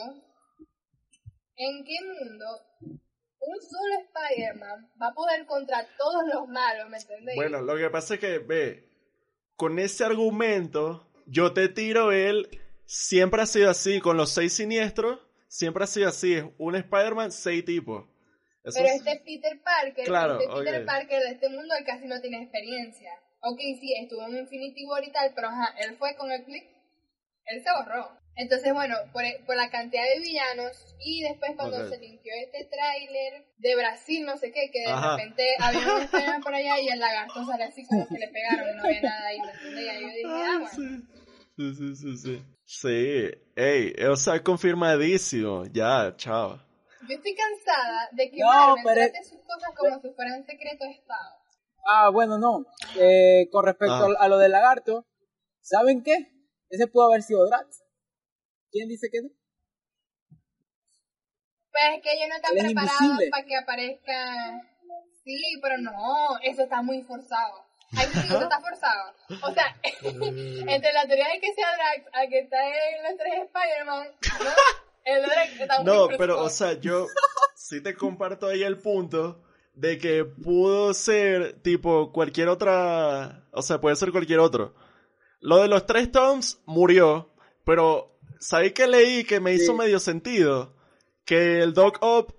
en 1.56 1.84
qué 1.84 1.96
mundo 2.02 2.46
un 3.42 3.62
solo 3.62 3.96
Spider-Man 4.06 4.92
va 5.02 5.08
a 5.08 5.14
poder 5.14 5.46
contra 5.46 5.88
todos 5.98 6.24
los 6.34 6.48
malos, 6.48 6.90
¿me 6.90 6.98
entendéis? 6.98 7.36
Bueno, 7.36 7.62
lo 7.62 7.76
que 7.76 7.90
pasa 7.90 8.16
es 8.16 8.20
que, 8.20 8.40
ve, 8.40 8.90
con 9.56 9.80
ese 9.80 10.04
argumento, 10.04 11.08
yo 11.26 11.54
te 11.54 11.68
tiro 11.70 12.12
él, 12.12 12.48
siempre 12.86 13.42
ha 13.42 13.46
sido 13.46 13.70
así, 13.70 14.00
con 14.00 14.18
los 14.18 14.32
seis 14.32 14.54
siniestros, 14.54 15.20
siempre 15.52 15.84
ha 15.84 15.88
sido 15.88 16.08
así, 16.10 16.34
es 16.34 16.46
un 16.58 16.76
Spider-Man, 16.76 17.32
seis 17.32 17.66
tipos. 17.66 18.08
Eso 18.64 18.78
Pero 18.80 18.86
es- 18.90 18.96
este 19.06 19.22
Peter 19.26 19.62
Parker, 19.62 20.06
Claro, 20.06 20.40
este 20.40 20.64
Peter. 20.64 20.86
Parker 20.86 21.20
de 21.24 21.30
este 21.32 21.50
mundo, 21.50 21.74
él 21.78 21.84
casi 21.86 22.06
no 22.08 22.22
tiene 22.22 22.42
experiencia. 22.44 23.12
Ok, 23.42 23.60
sí, 23.80 23.94
estuvo 24.00 24.26
en 24.28 24.38
Infinity 24.38 24.86
War 24.86 25.04
y 25.04 25.12
tal, 25.12 25.34
pero 25.36 25.48
ajá, 25.50 25.76
él 25.80 25.98
fue 25.98 26.16
con 26.16 26.32
el 26.32 26.44
click, 26.46 26.64
él 27.46 27.64
se 27.64 27.70
borró. 27.72 28.18
Entonces, 28.36 28.72
bueno, 28.74 28.96
por, 29.12 29.24
por 29.46 29.58
la 29.58 29.70
cantidad 29.70 30.04
de 30.04 30.20
villanos 30.22 30.96
y 31.04 31.22
después 31.24 31.52
cuando 31.58 31.78
Ok. 31.84 31.90
se 31.90 31.98
limpió 32.00 32.32
este 32.46 32.64
tráiler 32.66 33.46
de 33.58 33.76
Brasil, 33.76 34.26
no 34.26 34.38
sé 34.38 34.54
qué, 34.54 34.72
que 34.72 34.80
de 34.80 34.86
Ajá. 34.88 35.18
repente 35.18 35.44
había 35.60 35.82
un 35.96 36.02
Spider-Man 36.04 36.42
por 36.44 36.54
allá 36.56 36.80
y 36.80 36.88
el 36.88 37.00
lagarto 37.00 37.46
sale 37.46 37.66
así 37.66 37.86
como 37.86 38.08
que 38.08 38.20
le 38.20 38.28
pegaron 38.30 38.78
no 38.78 38.84
había 38.86 39.02
nada 39.02 39.28
ahí, 39.28 39.38
¿me 39.42 39.52
entendés? 39.52 39.84
Y 40.00 40.02
yo 40.02 40.08
dije, 40.08 40.24
Ah, 40.28 40.60
bueno. 40.62 41.06
sí. 41.58 41.76
Sí, 41.76 41.96
sí, 41.96 42.18
sí, 42.18 42.42
sí. 42.80 43.30
Ey, 43.56 43.94
o 44.06 44.16
sea, 44.16 44.42
confirmadísimo, 44.44 45.66
ya, 45.72 46.14
chao. 46.18 46.60
Yo 47.08 47.16
estoy 47.16 47.36
cansada 47.36 48.10
de 48.14 48.30
que 48.32 48.38
No, 48.40 48.48
Marvel 48.48 48.84
pero- 48.86 49.12
trate 49.12 49.24
sus 49.24 49.40
cosas 49.40 49.72
como 49.78 50.00
si 50.02 50.10
fueran 50.14 50.46
secreto 50.46 50.86
de 50.86 50.92
Estado. 50.92 51.36
Ah, 51.88 52.10
bueno, 52.10 52.38
no. 52.38 52.66
Eh, 52.98 53.50
con 53.52 53.66
respecto 53.66 53.94
Ah. 53.94 54.16
a 54.20 54.28
lo 54.28 54.38
del 54.38 54.52
lagarto, 54.52 55.06
¿saben 55.62 56.04
qué? 56.04 56.32
Ese 56.70 56.88
pudo 56.88 57.06
haber 57.10 57.24
sido 57.24 57.46
Drax. 57.48 57.84
¿Quién 58.72 58.88
dice 58.88 59.08
que 59.12 59.22
no? 59.24 59.30
Pues 61.72 61.84
es 61.98 62.04
que 62.04 62.14
ellos 62.14 62.28
no 62.30 62.36
están 62.36 62.58
Él 62.58 62.66
preparados 62.66 63.20
para 63.32 63.46
que 63.46 63.56
aparezca. 63.58 64.62
Sí, 65.24 65.40
pero 65.62 65.78
no, 65.80 66.38
eso 66.44 66.64
está 66.64 66.82
muy 66.82 67.02
forzado. 67.04 67.66
Ahí 67.98 68.08
sí, 68.14 68.20
eso 68.26 68.42
está 68.42 68.60
forzado. 68.62 69.14
O 69.44 69.54
sea, 69.54 69.76
entre 69.94 70.94
la 70.94 71.06
teoría 71.08 71.28
de 71.34 71.40
que 71.42 71.54
sea 71.54 71.68
Drax 71.76 72.08
a 72.14 72.28
que 72.28 72.40
está 72.40 72.58
en 72.68 73.04
los 73.04 73.18
tres 73.18 73.34
Spider-Man, 73.46 74.08
¿no? 74.44 74.50
El 75.04 75.22
Drax 75.24 75.60
está 75.60 75.84
No, 75.84 76.08
pero, 76.18 76.42
o 76.44 76.50
sea, 76.50 76.74
yo 76.80 77.08
sí 77.56 77.82
te 77.82 77.96
comparto 77.96 78.48
ahí 78.48 78.64
el 78.64 78.78
punto 78.78 79.44
de 79.74 79.98
que 79.98 80.26
pudo 80.26 80.94
ser, 80.94 81.62
tipo, 81.62 82.12
cualquier 82.12 82.50
otra, 82.50 83.46
o 83.52 83.62
sea, 83.62 83.80
puede 83.82 83.96
ser 83.96 84.12
cualquier 84.12 84.40
otro. 84.40 84.76
Lo 85.40 85.58
de 85.58 85.68
los 85.68 85.86
tres 85.86 86.12
Toms 86.12 86.60
murió, 86.66 87.34
pero, 87.66 88.20
¿sabéis 88.40 88.74
que 88.74 88.88
leí 88.88 89.24
que 89.24 89.40
me 89.40 89.54
hizo 89.54 89.72
Sí. 89.72 89.78
medio 89.78 90.00
sentido? 90.00 90.76
Que 91.26 91.60
el 91.62 91.74
Doc 91.74 91.98
Ock 92.02 92.32
Sí. 92.32 92.38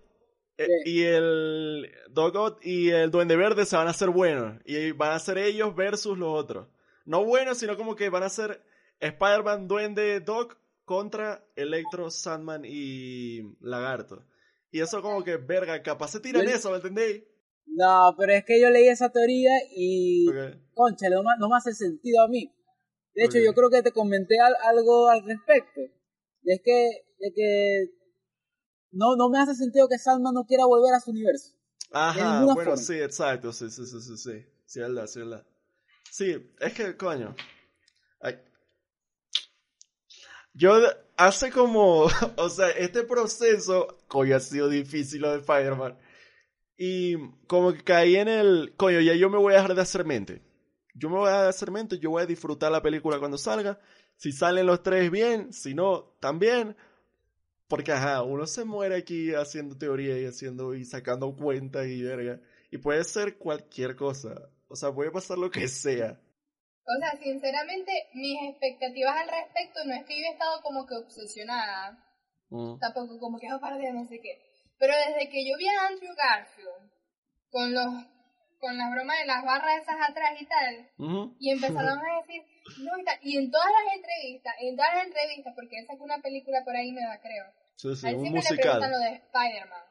Y 0.84 1.02
el 1.02 1.90
Doc 2.10 2.34
Ock 2.36 2.60
y 2.64 2.90
el 2.90 3.10
Duende 3.10 3.36
Verde 3.36 3.64
se 3.66 3.76
van 3.76 3.86
a 3.86 3.90
hacer 3.90 4.10
buenos, 4.10 4.60
y 4.64 4.92
van 4.92 5.12
a 5.12 5.18
ser 5.18 5.38
ellos 5.38 5.74
versus 5.74 6.16
los 6.18 6.28
otros. 6.38 6.68
No 7.04 7.24
buenos, 7.24 7.58
sino 7.58 7.76
como 7.76 7.96
que 7.96 8.10
van 8.10 8.22
a 8.22 8.28
ser 8.28 8.62
Spider-Man, 9.00 9.66
Duende, 9.66 10.20
Doc 10.20 10.56
contra 10.84 11.44
Electro, 11.56 12.10
Sandman 12.10 12.62
y 12.64 13.40
Lagarto. 13.60 14.24
Y 14.70 14.80
eso 14.80 15.02
como 15.02 15.22
que, 15.24 15.36
verga, 15.36 15.82
capaz 15.82 16.08
se 16.12 16.20
tiran 16.20 16.44
Yo- 16.44 16.50
eso, 16.50 16.70
¿me 16.70 16.76
entendéis? 16.76 17.24
No, 17.66 18.14
pero 18.18 18.32
es 18.32 18.44
que 18.44 18.60
yo 18.60 18.70
leí 18.70 18.88
esa 18.88 19.10
teoría 19.10 19.52
y, 19.74 20.26
concha, 20.74 21.08
no, 21.10 21.22
me- 21.22 21.38
no 21.38 21.48
me 21.48 21.56
hace 21.56 21.72
sentido 21.72 22.20
a 22.22 22.28
mí. 22.28 22.52
De 23.14 23.24
hecho, 23.24 23.38
yo 23.38 23.52
creo 23.54 23.70
que 23.70 23.82
te 23.82 23.92
comenté 23.92 24.40
al- 24.40 24.56
algo 24.64 25.08
al 25.08 25.22
respecto. 25.24 25.80
Es 26.44 26.60
que, 26.64 27.04
de 27.18 27.32
que 27.34 27.84
no, 28.92 29.16
no 29.16 29.28
me 29.28 29.38
hace 29.38 29.54
sentido 29.54 29.88
que 29.88 29.98
Sandman 29.98 30.34
no 30.34 30.44
quiera 30.44 30.66
volver 30.66 30.94
a 30.94 31.00
su 31.00 31.10
universo. 31.10 31.52
Ajá, 31.90 32.44
bueno, 32.44 32.54
forma. 32.54 32.76
sí, 32.76 32.94
exacto, 33.00 33.52
sí, 33.52 33.70
sí, 33.70 33.86
sí, 33.86 34.00
sí, 34.00 34.16
sí. 34.16 34.46
Sí, 34.64 34.80
es 34.80 34.88
verdad, 34.88 35.06
sí, 35.06 35.18
verdad. 35.18 35.46
Sí, 36.10 36.52
es 36.60 36.72
que, 36.72 36.96
coño. 36.96 37.34
ay. 38.20 38.38
Yo 40.54 40.80
hace 41.16 41.50
como, 41.50 42.06
o 42.36 42.48
sea, 42.48 42.70
este 42.70 43.02
proceso, 43.02 43.98
coño, 44.08 44.36
ha 44.36 44.40
sido 44.40 44.68
difícil 44.68 45.22
lo 45.22 45.32
de 45.32 45.38
Spider-Man. 45.38 45.98
Y 46.76 47.16
como 47.46 47.72
que 47.72 47.84
caí 47.84 48.16
en 48.16 48.28
el, 48.28 48.74
coño, 48.76 49.00
ya 49.00 49.14
yo 49.14 49.30
me 49.30 49.38
voy 49.38 49.54
a 49.54 49.56
dejar 49.56 49.74
de 49.74 49.82
hacer 49.82 50.04
mente. 50.04 50.42
Yo 50.94 51.08
me 51.08 51.16
voy 51.16 51.28
a 51.28 51.30
dejar 51.30 51.44
de 51.44 51.50
hacer 51.50 51.70
mente, 51.70 51.98
yo 51.98 52.10
voy 52.10 52.22
a 52.22 52.26
disfrutar 52.26 52.70
la 52.72 52.82
película 52.82 53.18
cuando 53.18 53.38
salga. 53.38 53.80
Si 54.16 54.32
salen 54.32 54.66
los 54.66 54.82
tres 54.82 55.10
bien, 55.10 55.52
si 55.52 55.74
no, 55.74 56.16
también. 56.20 56.76
Porque, 57.72 57.90
ajá, 57.90 58.22
uno 58.22 58.46
se 58.46 58.66
muere 58.66 58.96
aquí 58.96 59.32
haciendo 59.32 59.78
teoría 59.78 60.18
y 60.18 60.26
haciendo 60.26 60.74
y 60.74 60.84
sacando 60.84 61.34
cuentas 61.34 61.86
y 61.86 62.02
verga. 62.02 62.38
Y 62.70 62.76
puede 62.76 63.02
ser 63.02 63.38
cualquier 63.38 63.96
cosa. 63.96 64.50
O 64.68 64.76
sea, 64.76 64.92
puede 64.92 65.10
pasar 65.10 65.38
lo 65.38 65.50
que 65.50 65.66
sea. 65.68 66.20
O 66.84 66.98
sea, 67.00 67.18
sinceramente, 67.22 67.90
mis 68.12 68.36
expectativas 68.50 69.16
al 69.16 69.26
respecto 69.26 69.80
no 69.86 69.94
es 69.94 70.04
que 70.04 70.20
yo 70.20 70.26
he 70.26 70.32
estado 70.32 70.60
como 70.60 70.84
que 70.84 70.96
obsesionada, 70.96 71.96
Mm. 72.50 72.78
tampoco 72.78 73.18
como 73.18 73.38
que, 73.40 73.46
oh, 73.50 73.78
de 73.78 73.92
no 73.94 74.04
sé 74.04 74.20
qué. 74.20 74.36
Pero 74.78 74.92
desde 75.08 75.30
que 75.30 75.40
yo 75.48 75.56
vi 75.56 75.66
a 75.68 75.86
Andrew 75.86 76.14
Garfield 76.14 76.92
con 77.48 77.72
los 77.72 77.88
con 78.60 78.76
las 78.76 78.92
bromas 78.92 79.18
de 79.18 79.26
las 79.26 79.42
barras 79.44 79.82
esas 79.82 79.96
atrás 80.10 80.38
y 80.38 80.44
tal, 80.44 81.34
y 81.40 81.50
empezaron 81.50 81.98
a 81.98 82.20
decir, 82.20 82.42
no, 82.84 82.98
y 83.00 83.04
tal, 83.04 83.18
y 83.22 83.38
en 83.38 83.50
todas 83.50 83.72
las 83.72 83.96
entrevistas, 83.96 84.54
en 84.60 84.76
todas 84.76 84.94
las 84.94 85.06
entrevistas, 85.06 85.52
porque 85.56 85.78
él 85.78 85.86
sacó 85.86 86.04
una 86.04 86.20
película 86.20 86.62
por 86.62 86.76
ahí 86.76 86.92
nueva, 86.92 87.18
creo. 87.20 87.46
Sí, 87.76 87.96
sí, 87.96 88.06
a 88.06 88.10
él 88.10 88.16
un 88.16 88.22
siempre 88.22 88.42
le 88.42 88.62
preguntan 88.62 88.90
musical. 88.90 88.90
lo 88.90 88.98
de 88.98 89.12
Spider-Man. 89.16 89.84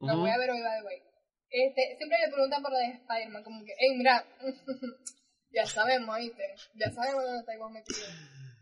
Lo 0.00 0.12
Ujú. 0.12 0.20
voy 0.20 0.30
a 0.30 0.38
ver 0.38 0.50
hoy, 0.50 0.62
by 0.62 0.80
the 0.80 0.86
way. 0.86 1.02
este, 1.50 1.96
siempre 1.96 2.18
le 2.24 2.32
preguntan 2.32 2.62
por 2.62 2.72
lo 2.72 2.78
de 2.78 2.86
Spider-Man, 2.86 3.44
como 3.44 3.64
que, 3.64 3.74
hey, 3.78 3.96
mira, 3.96 4.24
ya 5.50 5.66
sabemos, 5.66 6.16
¿viste? 6.18 6.54
Ya 6.74 6.90
sabemos 6.90 7.24
dónde 7.24 7.40
está 7.40 7.58
vos 7.58 7.72
metido. 7.72 8.06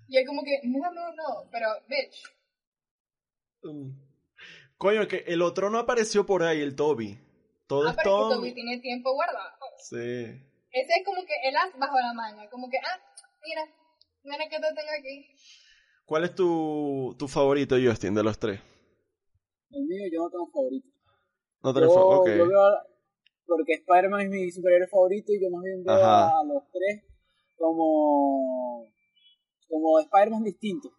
Y 0.09 0.17
él 0.17 0.27
como 0.27 0.43
que, 0.43 0.61
no, 0.65 0.91
no, 0.91 1.13
no, 1.13 1.49
pero, 1.51 1.69
bitch. 1.87 2.25
Mm. 3.63 4.09
Coño, 4.79 5.09
que 5.09 5.25
el 5.27 5.43
otro 5.43 5.71
no 5.71 5.79
apareció 5.79 6.25
por 6.25 6.43
ahí, 6.43 6.63
el 6.63 6.77
Toby. 6.77 7.19
Todo 7.67 7.89
ah, 7.89 7.95
es 7.97 8.03
Tom. 8.03 8.31
Toby 8.31 8.55
tiene 8.55 8.79
tiempo 8.79 9.13
guardado. 9.13 9.51
Sí. 9.79 9.97
Ese 10.71 10.93
es 10.99 11.05
como 11.05 11.25
que 11.27 11.35
el 11.45 11.57
as 11.57 11.77
bajo 11.79 11.99
la 11.99 12.15
manga, 12.15 12.49
como 12.49 12.69
que, 12.71 12.79
ah, 12.79 13.01
mira, 13.45 13.65
mira 14.23 14.49
que 14.49 14.59
te 14.59 14.75
tengo 14.75 14.91
aquí. 14.99 15.27
¿Cuál 16.09 16.25
es 16.25 16.35
tu, 16.35 17.15
tu 17.19 17.29
favorito, 17.29 17.77
Justin, 17.79 18.15
de 18.15 18.23
los 18.23 18.39
tres? 18.39 18.59
El 19.71 19.85
mío 19.85 20.05
yo 20.11 20.23
no 20.23 20.31
tengo 20.31 20.47
favorito. 20.51 20.89
No 21.63 21.75
tenés 21.75 21.91
Yo, 21.91 21.95
fa- 22.01 22.07
ok. 22.17 22.27
yo 22.27 22.49
veo 22.49 22.61
a- 22.63 22.87
porque 23.47 23.73
Spider-Man 23.75 24.21
es 24.23 24.31
mi 24.31 24.51
superhéroe 24.51 24.89
favorito 24.89 25.33
y 25.35 25.43
yo 25.43 25.51
más 25.51 25.63
bien 25.65 25.85
veo 25.85 25.95
Ajá. 25.95 26.39
a 26.41 26.45
los 26.45 26.63
tres 26.73 27.03
como 27.59 28.87
como 29.69 30.01
Spider-Man 30.01 30.45
distintos. 30.45 30.93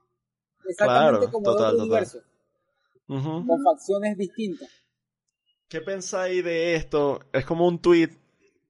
Exactamente 0.67 1.25
Claro, 1.25 1.31
como 1.31 1.43
total, 1.45 1.75
de 1.75 1.81
otro 1.81 1.87
total. 1.87 1.87
universo, 2.03 2.19
Ujú. 3.07 3.47
con 3.47 3.63
facciones 3.63 4.15
distintas. 4.15 4.69
¿Qué 5.69 5.81
pensáis 5.81 6.43
de 6.43 6.75
esto? 6.75 7.21
Es 7.33 7.45
como 7.47 7.67
un 7.67 7.79
tweet 7.79 8.09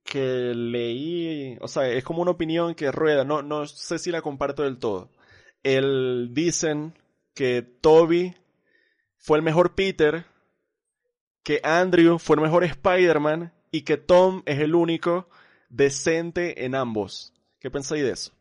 que 0.05 0.53
leí, 0.55 1.57
o 1.59 1.67
sea, 1.67 1.89
es 1.89 2.03
como 2.05 2.21
una 2.21 2.31
opinión 2.31 2.75
que 2.75 2.93
rueda, 2.93 3.25
no, 3.25 3.41
no 3.41 3.65
sé 3.67 3.99
si 3.99 4.09
la 4.09 4.21
comparto 4.21 4.63
del 4.63 4.79
todo. 4.79 5.09
El, 5.63 6.29
dicen 6.33 6.93
que 7.33 7.61
Toby 7.61 8.33
fue 9.17 9.37
el 9.37 9.43
mejor 9.43 9.75
Peter, 9.75 10.25
que 11.43 11.59
Andrew 11.63 12.17
fue 12.19 12.35
el 12.35 12.41
mejor 12.41 12.63
Spider-Man 12.63 13.53
y 13.71 13.83
que 13.83 13.97
Tom 13.97 14.41
es 14.45 14.59
el 14.59 14.75
único 14.75 15.27
decente 15.69 16.65
en 16.65 16.75
ambos. 16.75 17.33
¿Qué 17.59 17.69
pensáis 17.69 18.03
de 18.03 18.11
eso? 18.11 18.31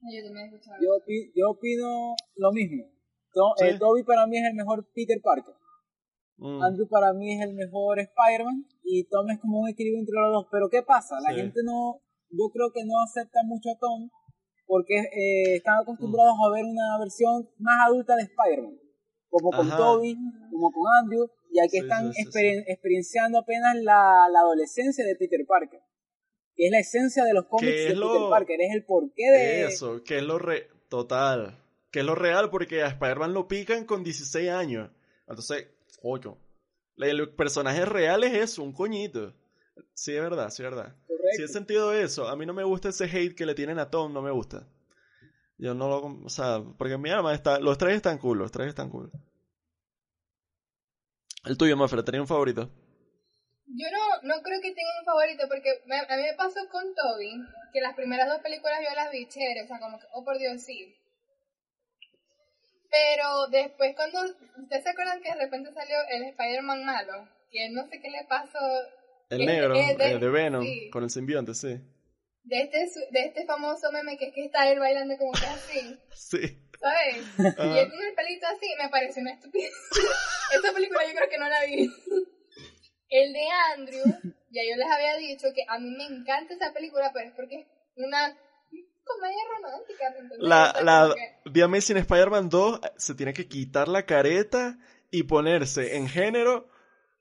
Yo 0.00 0.24
también. 0.24 0.50
Yo, 0.80 0.90
opi- 0.98 1.32
yo 1.34 1.50
opino 1.50 2.14
lo 2.36 2.52
mismo. 2.52 2.84
To- 3.32 3.54
Sí. 3.56 3.64
eh, 3.66 3.78
Toby 3.78 4.04
para 4.04 4.26
mí 4.26 4.38
es 4.38 4.44
el 4.48 4.54
mejor 4.54 4.86
Peter 4.94 5.18
Parker. 5.22 5.54
Mm, 6.36 6.62
Andrew 6.62 6.88
para 6.88 7.12
mí 7.12 7.34
es 7.34 7.40
el 7.44 7.54
mejor 7.54 7.98
Spider-Man 7.98 8.64
y 8.84 9.04
Tom 9.04 9.28
es 9.30 9.40
como 9.40 9.60
un 9.60 9.68
equilibrio 9.68 10.00
entre 10.00 10.14
los 10.20 10.32
dos. 10.32 10.46
Pero 10.52 10.68
¿qué 10.70 10.82
pasa? 10.82 11.16
La 11.20 11.30
Sí. 11.30 11.40
gente 11.40 11.60
no, 11.64 12.00
yo 12.30 12.48
creo 12.52 12.70
que 12.72 12.84
no 12.84 13.02
acepta 13.02 13.40
mucho 13.44 13.70
a 13.70 13.78
Tom 13.78 14.08
porque 14.68 14.94
eh, 15.00 15.56
están 15.56 15.80
acostumbrados 15.80 16.34
a 16.46 16.50
ver 16.54 16.64
una 16.64 16.96
versión 17.00 17.48
más 17.58 17.88
adulta 17.88 18.14
de 18.14 18.22
Spider-Man. 18.22 18.78
Como 19.30 19.50
con 19.50 19.66
Ajá. 19.66 19.76
Toby, 19.76 20.16
como 20.52 20.70
con 20.70 20.84
Andrew, 21.02 21.28
y 21.50 21.58
aquí 21.60 21.70
Sí, 21.70 21.78
están 21.78 22.12
sí, 22.12 22.22
sí, 22.22 22.28
experien- 22.28 22.64
experienciando 22.68 23.38
apenas 23.38 23.74
la, 23.76 24.28
la 24.30 24.40
adolescencia 24.40 25.04
de 25.04 25.16
Peter 25.16 25.40
Parker. 25.46 25.80
Que 26.54 26.66
es 26.66 26.70
la 26.70 26.78
esencia 26.80 27.24
de 27.24 27.32
los 27.34 27.46
cómics 27.46 27.66
de 27.72 27.78
es 27.80 27.84
Peter 27.94 27.98
lo- 27.98 28.30
Parker, 28.30 28.60
es 28.60 28.74
el 28.74 28.84
porqué 28.84 29.30
de... 29.32 29.64
Eso, 29.64 30.02
que 30.04 30.18
es 30.18 30.22
lo 30.22 30.38
re... 30.38 30.68
Total. 30.88 31.58
Que 31.90 32.00
es 32.00 32.04
lo 32.04 32.14
real 32.14 32.50
porque 32.50 32.82
a 32.82 32.88
Spider-Man 32.88 33.32
lo 33.34 33.48
pican 33.48 33.84
con 33.86 34.04
16 34.04 34.50
años. 34.50 34.90
Entonces, 35.26 35.68
coño. 36.02 36.36
El 36.96 37.34
personaje 37.34 37.84
real 37.84 38.24
es 38.24 38.34
eso, 38.34 38.62
un 38.62 38.72
coñito. 38.72 39.32
Sí, 39.94 40.14
es 40.14 40.20
verdad, 40.20 40.50
sí, 40.50 40.62
es 40.64 40.70
verdad. 40.70 40.94
Sí 41.36 41.42
he 41.42 41.48
sentido 41.48 41.92
eso. 41.92 42.28
A 42.28 42.36
mí 42.36 42.46
no 42.46 42.52
me 42.54 42.64
gusta 42.64 42.88
ese 42.88 43.04
hate 43.04 43.34
que 43.34 43.46
le 43.46 43.54
tienen 43.54 43.78
a 43.78 43.90
Tom, 43.90 44.12
no 44.12 44.22
me 44.22 44.30
gusta. 44.30 44.66
Yo 45.58 45.74
no 45.74 45.88
lo... 45.88 46.24
O 46.24 46.28
sea, 46.28 46.62
porque 46.78 46.96
mi 46.98 47.10
alma 47.10 47.34
está... 47.34 47.58
Los 47.58 47.78
tres 47.78 47.96
están 47.96 48.18
cool, 48.18 48.38
los 48.38 48.52
tres 48.52 48.68
están 48.68 48.90
cool. 48.90 49.10
El 51.44 51.56
tuyo, 51.56 51.76
Mafra, 51.76 52.04
¿tenía 52.04 52.20
un 52.20 52.28
favorito? 52.28 52.70
Yo 53.66 53.86
no, 53.92 54.28
no 54.34 54.42
creo 54.42 54.60
que 54.60 54.72
tenga 54.72 54.90
un 55.00 55.04
favorito 55.04 55.44
porque 55.48 55.82
me- 55.86 55.98
a 55.98 56.16
mí 56.16 56.22
me 56.22 56.34
pasó 56.34 56.60
con 56.70 56.82
Toby 56.94 57.32
que 57.72 57.80
las 57.80 57.94
primeras 57.94 58.28
dos 58.28 58.40
películas 58.40 58.78
yo 58.88 58.94
las 58.94 59.10
vi 59.10 59.28
chévere, 59.28 59.62
o 59.62 59.66
sea, 59.66 59.78
como 59.78 59.98
que, 59.98 60.06
oh 60.14 60.24
por 60.24 60.38
Dios, 60.38 60.62
sí. 60.62 60.94
Pero 62.90 63.46
después 63.48 63.94
cuando, 63.94 64.20
¿ustedes 64.62 64.82
se 64.82 64.90
acuerdan 64.90 65.20
que 65.20 65.28
de 65.30 65.36
repente 65.44 65.72
salió 65.74 65.96
el 66.10 66.22
Spider-Man 66.24 66.84
malo? 66.86 67.28
Que 67.50 67.68
no 67.70 67.86
sé 67.88 68.00
qué 68.00 68.10
le 68.10 68.24
pasó 68.24 68.58
El 69.30 69.46
negro, 69.46 69.74
es 69.74 69.96
de- 69.98 70.10
eh, 70.12 70.18
de 70.18 70.28
Venom, 70.28 70.62
sí. 70.64 70.90
con 70.90 71.04
el 71.04 71.10
simbionte, 71.10 71.54
sí. 71.54 71.68
de 72.44 72.60
este, 72.62 72.78
de 73.10 73.20
este 73.26 73.44
famoso 73.46 73.90
meme 73.92 74.16
que 74.16 74.28
es 74.28 74.34
que 74.34 74.44
está 74.46 74.70
él 74.70 74.78
bailando 74.78 75.16
como 75.18 75.32
que 75.32 75.46
así, 75.46 75.98
Sí. 76.14 76.38
¿sabes? 76.80 77.24
Ajá. 77.38 77.66
Y 77.74 77.78
él 77.78 77.90
con 77.90 78.00
el 78.02 78.14
pelito 78.14 78.46
así 78.46 78.66
me 78.82 78.88
pareció 78.88 79.22
una 79.22 79.32
estupidez. 79.32 79.72
Esta 80.54 80.72
película 80.72 81.00
yo 81.06 81.14
creo 81.16 81.28
que 81.28 81.38
no 81.38 81.48
la 81.48 81.64
vi. 81.66 81.90
El 83.10 83.32
de 83.32 83.40
Andrew, 83.74 84.04
ya 84.50 84.62
yo 84.68 84.76
les 84.76 84.86
había 84.90 85.16
dicho 85.16 85.48
que 85.54 85.62
a 85.66 85.78
mí 85.78 85.90
me 85.96 86.04
encanta 86.04 86.54
esa 86.54 86.72
película, 86.72 87.10
pero 87.12 87.28
es 87.28 87.34
porque 87.34 87.60
es 87.60 87.66
una 87.96 88.36
comedia 89.04 89.38
romántica. 89.56 90.14
La, 90.38 90.74
la 90.82 91.14
que- 91.14 91.50
The 91.50 91.62
Amazing 91.62 91.96
Spider-Man 91.98 92.48
2 92.50 92.80
se 92.98 93.14
tiene 93.14 93.32
que 93.32 93.48
quitar 93.48 93.88
la 93.88 94.04
careta 94.04 94.78
y 95.10 95.22
ponerse 95.22 95.96
en 95.96 96.06
género 96.08 96.68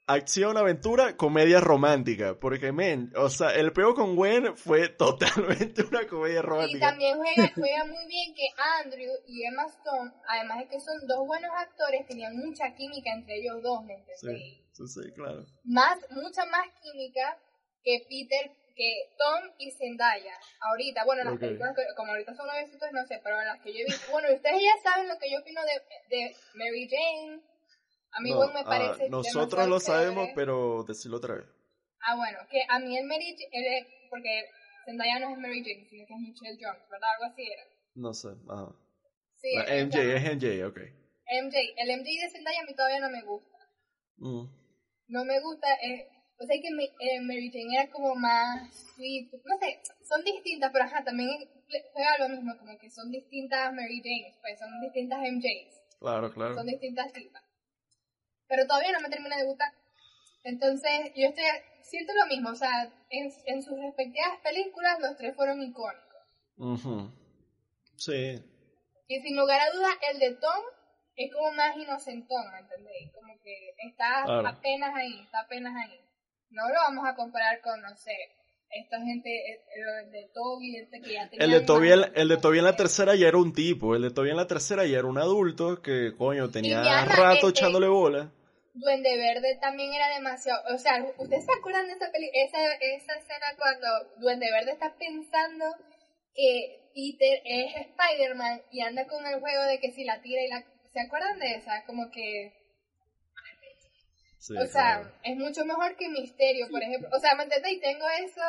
acción, 0.08 0.58
aventura, 0.58 1.16
comedia 1.18 1.60
romántica. 1.60 2.36
Porque, 2.40 2.72
men, 2.72 3.12
o 3.16 3.30
sea, 3.30 3.50
el 3.54 3.72
peo 3.74 3.94
con 3.94 4.16
Gwen 4.16 4.56
fue 4.58 4.90
totalmente 4.98 5.84
una 5.84 6.08
comedia 6.08 6.40
Y 6.40 6.42
romántica. 6.42 6.90
también 6.90 7.18
juega, 7.18 7.52
juega 7.56 7.86
muy 7.86 8.08
bien 8.08 8.34
que 8.34 8.48
Andrew 8.82 9.12
y 9.28 9.44
Emma 9.46 9.66
Stone, 9.68 10.12
además 10.28 10.60
de 10.60 10.68
que 10.70 10.80
son 10.80 10.96
dos 11.08 11.28
buenos 11.28 11.52
actores, 11.56 12.06
tenían 12.08 12.36
mucha 12.36 12.74
química 12.76 13.12
entre 13.14 13.36
ellos 13.38 13.62
dos, 13.62 13.84
¿me 13.84 13.94
entendéis? 13.96 14.20
Sí, 14.20 14.66
sí, 14.74 14.88
sí, 15.04 15.12
claro. 15.14 15.46
más, 15.66 16.00
mucha 16.12 16.46
más 16.46 16.68
química 16.82 17.38
que 17.84 18.00
Peter, 18.10 18.52
que 18.76 19.10
Tom 19.18 19.52
y 19.58 19.72
Zendaya. 19.72 20.34
Ahorita, 20.62 21.04
bueno, 21.04 21.24
las 21.24 21.34
Ok. 21.34 21.40
películas, 21.40 21.76
que- 21.76 21.96
como 21.96 22.12
ahorita 22.12 22.36
son 22.36 22.46
nuevecitos, 22.48 22.92
no 22.92 23.06
sé, 23.08 23.20
pero 23.24 23.42
las 23.42 23.60
que 23.62 23.74
yo 23.74 23.80
he 23.80 23.86
visto, 23.86 24.12
bueno, 24.12 24.28
ustedes 24.34 24.62
ya 24.62 24.82
saben 24.84 25.08
lo 25.08 25.18
que 25.18 25.32
yo 25.32 25.40
opino 25.40 25.62
de, 25.66 26.16
de 26.16 26.36
Mary 26.54 26.88
Jane. 26.90 27.42
A 28.18 28.22
mí, 28.22 28.30
No, 28.32 28.38
bueno, 28.38 28.54
me 28.54 28.60
ah, 28.62 28.66
parece. 28.66 29.10
nosotros 29.10 29.50
demasiado 29.52 29.68
lo 29.70 29.80
sabemos, 29.80 30.30
pero 30.36 30.84
decirlo 30.88 31.18
otra 31.18 31.36
vez. 31.36 31.46
Ah, 32.02 32.16
bueno, 32.16 32.40
que 32.50 32.62
a 32.68 32.80
mí 32.80 32.98
el 32.98 33.06
Mary 33.06 33.36
Jane, 33.38 33.78
el- 33.78 33.88
porque 34.10 34.46
Zendaya 34.86 35.20
no 35.20 35.32
es 35.32 35.38
Mary 35.38 35.64
Jane, 35.64 35.86
sino 35.90 36.06
que 36.08 36.14
es 36.14 36.20
Michelle 36.20 36.58
Jones, 36.60 36.82
¿verdad? 36.90 37.10
Algo 37.14 37.26
así 37.32 37.44
era. 37.46 37.64
No 37.96 38.14
sé. 38.14 38.30
Ajá. 38.50 38.72
Sí, 39.36 39.54
La 39.56 39.64
MJ, 39.76 40.16
es 40.16 40.24
MJ, 40.36 40.66
ok. 40.66 40.78
MJ. 41.44 41.58
El 41.78 41.90
MJ 41.92 42.10
de 42.24 42.30
Zendaya 42.32 42.62
a 42.62 42.66
mí 42.66 42.74
todavía 42.74 43.00
no 43.02 43.10
me 43.10 43.22
gusta. 43.22 43.58
Mm. 44.18 44.48
no 45.10 45.24
me 45.26 45.40
gusta, 45.42 45.68
eh, 45.84 46.10
o 46.40 46.46
sea 46.46 46.58
que 46.60 46.68
eh, 46.70 47.22
Mary 47.22 47.52
Jane 47.52 47.76
era 47.84 47.92
como 47.92 48.16
más 48.16 48.74
sweet, 48.96 49.32
no 49.46 49.58
sé, 49.60 49.80
son 50.10 50.24
distintas, 50.24 50.72
pero 50.74 50.86
ajá, 50.86 51.04
también 51.04 51.30
juega 51.94 52.18
lo 52.18 52.30
mismo, 52.30 52.58
como 52.58 52.78
que 52.80 52.90
son 52.90 53.12
distintas 53.12 53.72
Mary 53.76 54.02
Janes, 54.04 54.36
pues 54.42 54.58
son 54.58 54.70
distintas 54.82 55.20
MJs, 55.22 55.82
Claro, 56.00 56.34
claro. 56.34 56.56
son 56.56 56.66
distintas 56.66 57.14
tipas. 57.14 57.44
Pero 58.48 58.66
todavía 58.68 58.92
no 58.94 59.02
me 59.02 59.10
termina 59.10 59.38
de 59.38 59.46
gustar. 59.46 59.72
Entonces, 60.44 61.12
yo 61.16 61.28
estoy, 61.28 61.44
siento 61.84 62.14
lo 62.14 62.26
mismo, 62.28 62.50
o 62.50 62.56
sea, 62.56 62.90
en, 63.10 63.32
en 63.46 63.62
sus 63.64 63.78
respectivas 63.80 64.40
películas 64.44 65.00
los 65.00 65.18
tres 65.18 65.36
fueron 65.36 65.62
icónicos. 65.62 66.04
Ujú. 66.58 67.12
Sí. 67.98 68.40
Y 69.08 69.20
sin 69.22 69.36
lugar 69.38 69.60
a 69.62 69.72
dudas, 69.72 69.92
el 70.14 70.20
de 70.20 70.32
Tom 70.36 70.64
es 71.16 71.34
como 71.34 71.52
más 71.54 71.76
inocentón, 71.76 72.52
¿me 72.52 72.60
entendéis? 72.60 73.12
Como 73.14 73.34
que 73.42 73.74
está 73.88 74.24
Claro. 74.26 74.48
apenas 74.48 74.94
ahí, 74.96 75.20
está 75.24 75.42
apenas 75.42 75.74
ahí. 75.76 76.00
No 76.50 76.68
lo 76.70 76.76
vamos 76.76 77.06
a 77.08 77.16
comparar 77.16 77.60
con, 77.62 77.82
no 77.82 77.96
sé, 77.98 78.16
esta 78.70 79.00
gente, 79.02 79.30
eh, 79.30 79.62
el 80.04 80.12
de 80.12 80.30
Toby, 80.34 80.78
este 80.78 81.02
que 81.02 81.14
ya 81.14 81.30
tenía 81.30 81.46
El 81.46 81.52
de 81.52 81.62
Toby, 81.62 81.90
el, 81.92 82.12
el 82.16 82.28
de 82.28 82.38
Toby 82.38 82.60
en 82.60 82.66
la 82.66 82.76
tercera 82.76 83.16
ya 83.16 83.28
era 83.28 83.38
un 83.38 83.54
tipo. 83.54 83.96
El 83.96 84.02
de 84.04 84.12
Toby 84.12 84.30
en 84.30 84.38
la 84.38 84.48
tercera 84.48 84.86
ya 84.86 85.00
era 85.00 85.08
un 85.08 85.18
adulto 85.18 85.82
que, 85.82 86.14
coño, 86.18 86.50
tenía 86.50 86.80
alma, 86.80 87.06
rato 87.16 87.48
este- 87.48 87.60
echándole 87.60 87.88
bola. 87.88 88.32
Duende 88.80 89.18
Verde 89.18 89.56
también 89.60 89.94
era 89.94 90.10
demasiado, 90.10 90.62
o 90.74 90.78
sea, 90.78 91.04
¿ustedes 91.18 91.46
se 91.46 91.52
acuerdan 91.52 91.88
de 91.88 91.94
esa 91.94 92.12
peli 92.12 92.30
esa, 92.34 92.60
esa 92.76 93.16
escena 93.16 93.48
cuando 93.58 93.88
Duende 94.18 94.52
Verde 94.52 94.72
está 94.72 94.94
pensando 94.98 95.66
que 96.34 96.80
Peter 96.94 97.42
es 97.46 97.76
Spider-Man 97.88 98.62
y 98.72 98.82
anda 98.82 99.06
con 99.08 99.26
el 99.26 99.40
juego 99.40 99.64
de 99.64 99.80
que 99.80 99.92
si 99.92 100.04
la 100.04 100.22
tira 100.22 100.42
y 100.44 100.48
la... 100.50 100.64
¿Se 100.94 101.00
acuerdan 101.02 101.40
de 101.40 101.56
esa? 101.56 101.84
Como 101.86 102.10
que 102.12 102.54
Sí, 104.40 104.56
o 104.56 104.66
sea, 104.68 105.00
claro. 105.02 105.14
es 105.24 105.36
mucho 105.36 105.66
mejor 105.66 105.98
que 105.98 106.08
Misterio, 106.10 106.70
por 106.70 106.82
ejemplo. 106.82 107.10
O 107.12 107.20
sea, 107.20 107.36
¿me 107.36 107.44
entiendes? 107.44 107.74
Y 107.74 107.80
tengo 107.82 108.06
eso... 108.24 108.42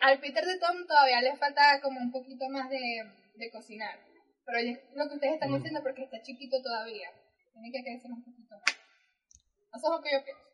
Al 0.00 0.18
Peter 0.18 0.44
de 0.44 0.58
Tom 0.58 0.86
todavía 0.88 1.20
le 1.22 1.36
falta 1.36 1.80
como 1.80 2.00
un 2.00 2.10
poquito 2.10 2.48
más 2.48 2.68
de, 2.68 3.04
de 3.34 3.50
cocinar. 3.50 3.96
Pero 4.44 4.58
es 4.58 4.78
lo 4.94 5.08
que 5.08 5.14
ustedes 5.14 5.34
están 5.34 5.50
Mm. 5.50 5.54
diciendo 5.56 5.80
porque 5.82 6.02
está 6.02 6.20
chiquito 6.22 6.60
todavía. 6.62 7.10
Tiene 7.52 7.70
que 7.70 7.82
crecer 7.84 8.10
un 8.10 8.24
poquito 8.24 8.37
más. 8.37 8.37
Eso 8.50 9.86
es 9.86 9.90
lo 9.90 10.02
que 10.02 10.10
yo 10.12 10.24
pienso. 10.24 10.44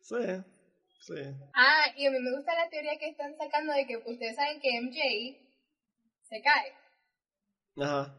Sí, 0.00 0.44
sí. 1.00 1.22
Ah, 1.54 1.84
y 1.96 2.06
a 2.06 2.10
mí 2.10 2.18
me 2.20 2.34
gusta 2.36 2.54
la 2.54 2.68
teoría 2.68 2.98
que 2.98 3.08
están 3.10 3.36
sacando 3.36 3.72
de 3.72 3.86
que 3.86 3.96
ustedes 3.98 4.36
saben 4.36 4.60
que 4.60 4.80
MJ 4.80 5.38
se 6.22 6.40
cae. 6.42 6.72
Ajá. 7.84 8.14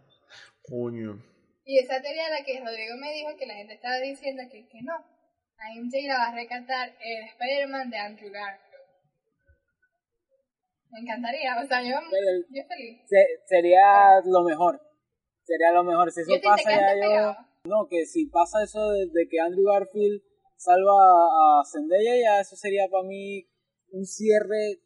Coño. 0.70 1.24
Y 1.66 1.80
esa 1.80 2.02
teoría 2.02 2.30
la 2.30 2.44
que 2.46 2.60
Rodrigo 2.60 2.96
me 2.98 3.12
dijo 3.14 3.36
que 3.38 3.46
la 3.48 3.56
gente 3.56 3.74
estaba 3.74 3.98
diciendo 3.98 4.44
que, 4.52 4.68
que 4.68 4.82
no. 4.84 4.94
a 4.96 5.74
MJ 5.76 6.08
la 6.08 6.18
va 6.18 6.28
a 6.30 6.36
recantar 6.36 6.90
el 7.00 7.24
Spider-Man 7.30 7.90
de 7.90 7.98
Andrew 7.98 8.32
Garfield. 8.32 8.68
Me 10.90 11.00
encantaría, 11.00 11.60
o 11.62 11.66
sea, 11.68 11.82
yo, 11.82 12.00
yo 12.50 12.64
feliz. 12.68 13.02
Se- 13.08 13.42
sería 13.48 14.22
lo 14.24 14.44
mejor. 14.44 14.82
Sería 15.44 15.72
lo 15.72 15.84
mejor. 15.84 16.12
Si 16.12 16.22
eso 16.22 16.32
pasa 16.44 16.70
ya 16.72 16.96
yo... 16.96 17.36
No, 17.68 17.88
que 17.90 18.06
si 18.06 18.26
pasa 18.28 18.64
eso 18.64 18.80
de, 18.92 19.28
que 19.30 19.40
Andrew 19.40 19.66
Garfield 19.66 20.22
salva 20.56 20.94
a 20.94 21.64
Zendaya, 21.72 22.16
ya 22.22 22.40
eso 22.42 22.56
sería 22.56 22.88
para 22.90 23.04
mí 23.08 23.46
un 23.92 24.06
cierre 24.06 24.82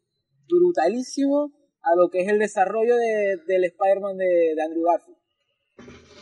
brutalísimo 0.48 1.52
a 1.82 1.96
lo 1.96 2.10
que 2.10 2.20
es 2.22 2.28
el 2.28 2.38
desarrollo 2.38 2.96
de, 2.96 3.38
del 3.46 3.64
Spider-Man 3.64 4.16
de, 4.18 4.54
de 4.54 4.62
Andrew 4.62 4.84
Garfield. 4.84 5.18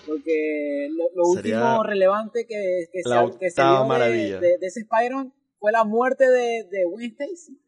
Porque 0.06 0.88
lo, 0.90 1.04
último 1.28 1.82
relevante 1.82 2.46
que, 2.46 2.86
que, 2.92 3.02
se, 3.02 3.38
que 3.38 3.50
se 3.50 3.60
vio 3.62 3.84
de- 3.98 4.12
de, 4.40 4.58
de 4.58 4.66
ese 4.66 4.80
Spider-Man 4.80 5.34
fue 5.58 5.72
la 5.72 5.84
muerte 5.84 6.28
de, 6.28 6.64
de 6.70 6.84
Gwen 6.84 7.10
Stacy. 7.10 7.60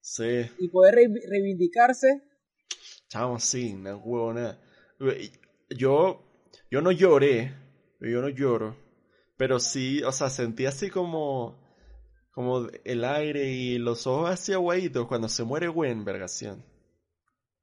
Sí. 0.00 0.50
Y 0.58 0.68
poder 0.68 0.94
re- 0.94 1.20
reivindicarse 1.28 2.22
Chamo, 3.08 3.38
sí, 3.38 3.72
una 3.74 3.96
huevona. 3.96 4.60
Yo, 5.70 6.22
yo 6.70 6.80
no 6.82 6.90
lloré, 6.92 7.54
yo 8.00 8.20
no 8.20 8.28
lloro, 8.28 8.76
pero 9.36 9.58
sí, 9.60 10.02
o 10.02 10.12
sea, 10.12 10.30
sentí 10.30 10.66
así 10.66 10.90
como, 10.90 11.58
como 12.32 12.68
el 12.84 13.04
aire 13.04 13.44
y 13.44 13.78
los 13.78 14.06
ojos 14.06 14.30
así 14.30 14.52
aguaditos 14.52 15.06
cuando 15.06 15.28
se 15.28 15.44
muere 15.44 15.68
Gwen, 15.68 16.04
vergación. 16.04 16.64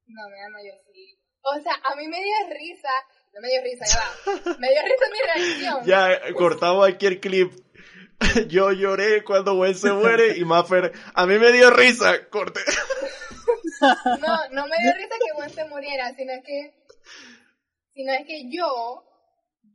No, 0.06 0.30
me 0.30 0.44
ama 0.46 0.60
yo 0.64 0.74
sí. 0.92 1.20
O 1.42 1.62
sea, 1.62 1.74
a 1.84 1.96
mí 1.96 2.08
me 2.08 2.22
dio 2.22 2.34
risa, 2.58 2.90
no 3.34 3.42
me 3.42 3.50
dio 3.50 3.62
risa, 3.64 3.86
ya 3.86 4.00
va. 4.00 4.58
Me 4.60 4.70
dio 4.70 4.82
risa 4.84 5.06
mi 5.12 5.20
reacción. 5.26 5.86
Ya, 5.86 6.14
eh, 6.14 6.34
cortamos 6.34 6.88
aquí 6.88 7.06
el 7.06 7.20
clip. 7.20 7.52
Yo 8.48 8.72
lloré 8.72 9.24
cuando 9.24 9.56
Gwen 9.56 9.76
se 9.76 9.92
muere 9.92 10.38
y 10.38 10.46
Maffer, 10.46 10.94
a 11.14 11.26
mí 11.26 11.38
me 11.40 11.52
dio 11.52 11.70
risa, 11.72 12.30
corte. 12.30 12.62
No, 13.82 14.50
no 14.52 14.68
me 14.68 14.78
dio 14.82 14.94
risa 14.94 15.16
que 15.20 15.36
Gwen 15.36 15.50
se 15.50 15.66
muriera, 15.66 16.14
sino 16.16 16.32
que, 16.46 16.74
sino 17.94 18.14
es 18.14 18.26
que 18.26 18.50
yo, 18.50 19.04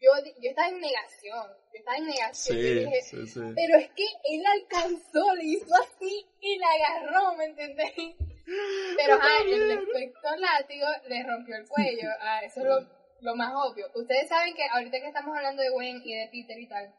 yo, 0.00 0.10
yo 0.40 0.50
estaba 0.50 0.68
en 0.68 0.80
negación, 0.80 1.46
yo 1.72 1.78
estaba 1.78 1.96
en 1.96 2.06
negación. 2.06 2.56
yo 2.56 2.62
dije, 2.62 3.02
sí, 3.02 3.26
sí. 3.26 3.40
Pero 3.54 3.78
es 3.78 3.88
que 3.90 4.04
él 4.24 4.44
alcanzó, 4.46 5.34
le 5.34 5.44
hizo 5.44 5.74
así 5.74 6.26
y 6.40 6.58
la 6.58 6.66
agarró, 6.68 7.34
¿me 7.34 7.44
entendéis? 7.46 8.16
Pero 8.96 9.14
ajá, 9.14 9.42
el 9.44 9.70
efecto 9.70 10.36
látigo 10.36 10.86
le 11.08 11.22
rompió 11.24 11.56
el 11.56 11.68
cuello. 11.68 12.08
Ah, 12.20 12.40
eso 12.42 12.60
es 12.60 12.66
lo, 12.66 12.80
lo 13.20 13.36
más 13.36 13.52
obvio. 13.54 13.86
Ustedes 13.94 14.28
saben 14.28 14.54
que 14.54 14.64
ahorita 14.64 15.00
que 15.00 15.08
estamos 15.08 15.36
hablando 15.36 15.62
de 15.62 15.70
Gwen 15.70 16.00
y 16.04 16.14
de 16.14 16.28
Peter 16.32 16.58
y 16.58 16.68
tal, 16.68 16.94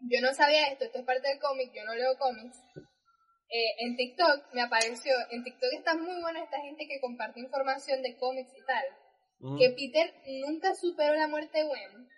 yo 0.00 0.20
no 0.20 0.32
sabía 0.32 0.68
esto, 0.68 0.84
esto 0.84 0.98
es 0.98 1.04
parte 1.04 1.28
del 1.28 1.38
cómic, 1.38 1.72
yo 1.74 1.84
no 1.84 1.94
leo 1.94 2.16
cómics. 2.18 2.58
Eh, 3.48 3.74
en 3.78 3.96
TikTok 3.96 4.52
me 4.54 4.62
apareció, 4.62 5.14
en 5.30 5.44
TikTok 5.44 5.72
está 5.72 5.94
muy 5.94 6.20
buena 6.20 6.42
esta 6.42 6.60
gente 6.60 6.86
que 6.88 7.00
comparte 7.00 7.40
información 7.40 8.02
de 8.02 8.16
cómics 8.16 8.52
y 8.56 8.64
tal 8.64 8.84
Que 9.58 9.70
Peter 9.70 10.14
nunca 10.46 10.74
superó 10.74 11.14
la 11.14 11.28
muerte 11.28 11.58
de 11.58 11.64
Gwen, 11.64 12.08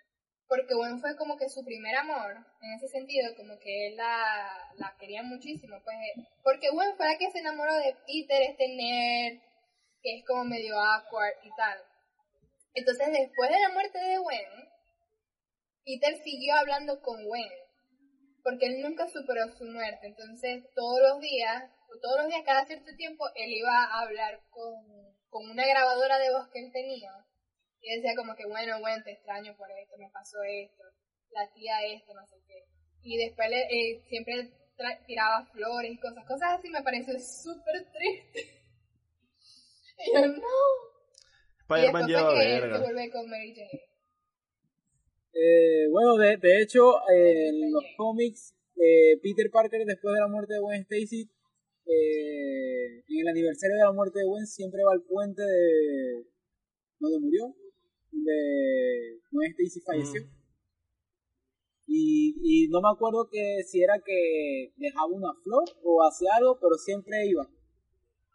porque 0.47 0.73
Gwen 0.73 0.99
fue 0.99 1.15
como 1.17 1.37
que 1.37 1.49
su 1.49 1.63
primer 1.63 1.95
amor, 1.95 2.37
en 2.61 2.73
ese 2.73 2.87
sentido, 2.87 3.35
como 3.35 3.59
que 3.59 3.87
él 3.87 3.97
la, 3.97 4.71
la 4.77 4.95
quería 4.99 5.21
muchísimo, 5.21 5.77
pues, 5.83 5.97
porque 6.43 6.69
Gwen 6.71 6.95
fue 6.95 7.07
la 7.07 7.17
que 7.17 7.29
se 7.29 7.39
enamoró 7.39 7.75
de 7.75 7.95
Peter, 8.07 8.41
este 8.41 8.67
nerd, 8.69 9.41
que 10.01 10.17
es 10.17 10.25
como 10.25 10.45
medio 10.45 10.79
awkward 10.79 11.35
y 11.43 11.49
tal. 11.55 11.77
Entonces, 12.73 13.07
después 13.11 13.49
de 13.49 13.59
la 13.59 13.69
muerte 13.69 13.99
de 13.99 14.17
Gwen, 14.17 14.69
Peter 15.85 16.17
siguió 16.23 16.55
hablando 16.55 17.01
con 17.01 17.23
Gwen, 17.25 17.51
porque 18.43 18.67
él 18.67 18.81
nunca 18.81 19.07
superó 19.09 19.47
su 19.57 19.65
muerte, 19.65 20.07
entonces 20.07 20.63
todos 20.73 21.01
los 21.01 21.19
días, 21.19 21.69
todos 22.01 22.21
los 22.21 22.27
días, 22.27 22.43
cada 22.45 22.65
cierto 22.65 22.95
tiempo, 22.95 23.25
él 23.35 23.51
iba 23.51 23.83
a 23.83 24.01
hablar 24.01 24.39
con, 24.49 25.08
con 25.29 25.49
una 25.49 25.65
grabadora 25.65 26.17
de 26.19 26.31
voz 26.31 26.47
que 26.51 26.59
él 26.59 26.71
tenía, 26.71 27.11
y 27.81 27.95
decía 27.95 28.13
como 28.15 28.35
que, 28.35 28.45
bueno, 28.45 28.79
Gwen, 28.79 29.03
te 29.03 29.11
extraño 29.11 29.55
por 29.55 29.69
esto, 29.71 29.95
me 29.97 30.09
pasó 30.11 30.37
esto, 30.43 30.83
la 31.31 31.49
tía 31.53 31.85
esto, 31.93 32.13
no 32.13 32.25
sé 32.27 32.35
qué. 32.47 32.63
Y 33.03 33.17
después 33.17 33.49
le, 33.49 33.61
eh, 33.61 34.01
siempre 34.09 34.51
tra- 34.77 35.05
tiraba 35.05 35.45
flores 35.53 35.91
y 35.91 35.99
cosas, 35.99 36.25
cosas 36.27 36.59
así 36.59 36.69
me 36.69 36.81
pareció 36.83 37.13
súper 37.19 37.85
triste. 37.91 38.55
Y 40.01 40.13
yo, 40.13 40.21
no. 40.27 40.37
Y 40.37 41.59
Spider-Man 41.59 41.81
después 42.03 42.07
lleva 42.07 42.31
fue 42.31 42.39
que 42.39 42.45
él 42.45 42.53
se 42.55 42.61
verga. 42.67 42.79
vuelve 42.79 43.11
con 43.11 43.29
Mary 43.29 43.53
Jane. 43.53 43.81
Eh, 45.33 45.87
bueno, 45.91 46.15
de, 46.17 46.37
de 46.37 46.61
hecho, 46.61 46.99
eh, 47.13 47.49
en 47.49 47.71
los 47.71 47.83
cómics, 47.97 48.55
eh, 48.77 49.17
Peter 49.21 49.49
Parker, 49.51 49.85
después 49.85 50.13
de 50.15 50.21
la 50.21 50.27
muerte 50.27 50.53
de 50.53 50.59
Gwen 50.61 50.81
Stacy, 50.83 51.29
eh, 51.91 53.03
en 53.09 53.19
el 53.21 53.27
aniversario 53.27 53.75
de 53.77 53.83
la 53.83 53.91
muerte 53.91 54.19
de 54.19 54.25
Gwen, 54.25 54.45
siempre 54.45 54.83
va 54.85 54.93
al 54.93 55.01
puente 55.01 55.41
de 55.41 56.25
donde 56.99 57.19
murió, 57.19 57.55
de 58.11 59.19
Gwen 59.31 59.51
Stacy 59.51 59.79
falleció. 59.81 60.21
Mm. 60.23 60.39
Y, 61.91 62.35
y 62.43 62.67
no 62.69 62.81
me 62.81 62.89
acuerdo 62.89 63.27
que 63.31 63.63
si 63.67 63.81
era 63.81 63.95
que 64.05 64.71
dejaba 64.77 65.07
una 65.07 65.33
flor 65.43 65.63
o 65.83 66.03
hacía 66.03 66.29
algo, 66.37 66.59
pero 66.61 66.75
siempre 66.75 67.25
iba. 67.25 67.49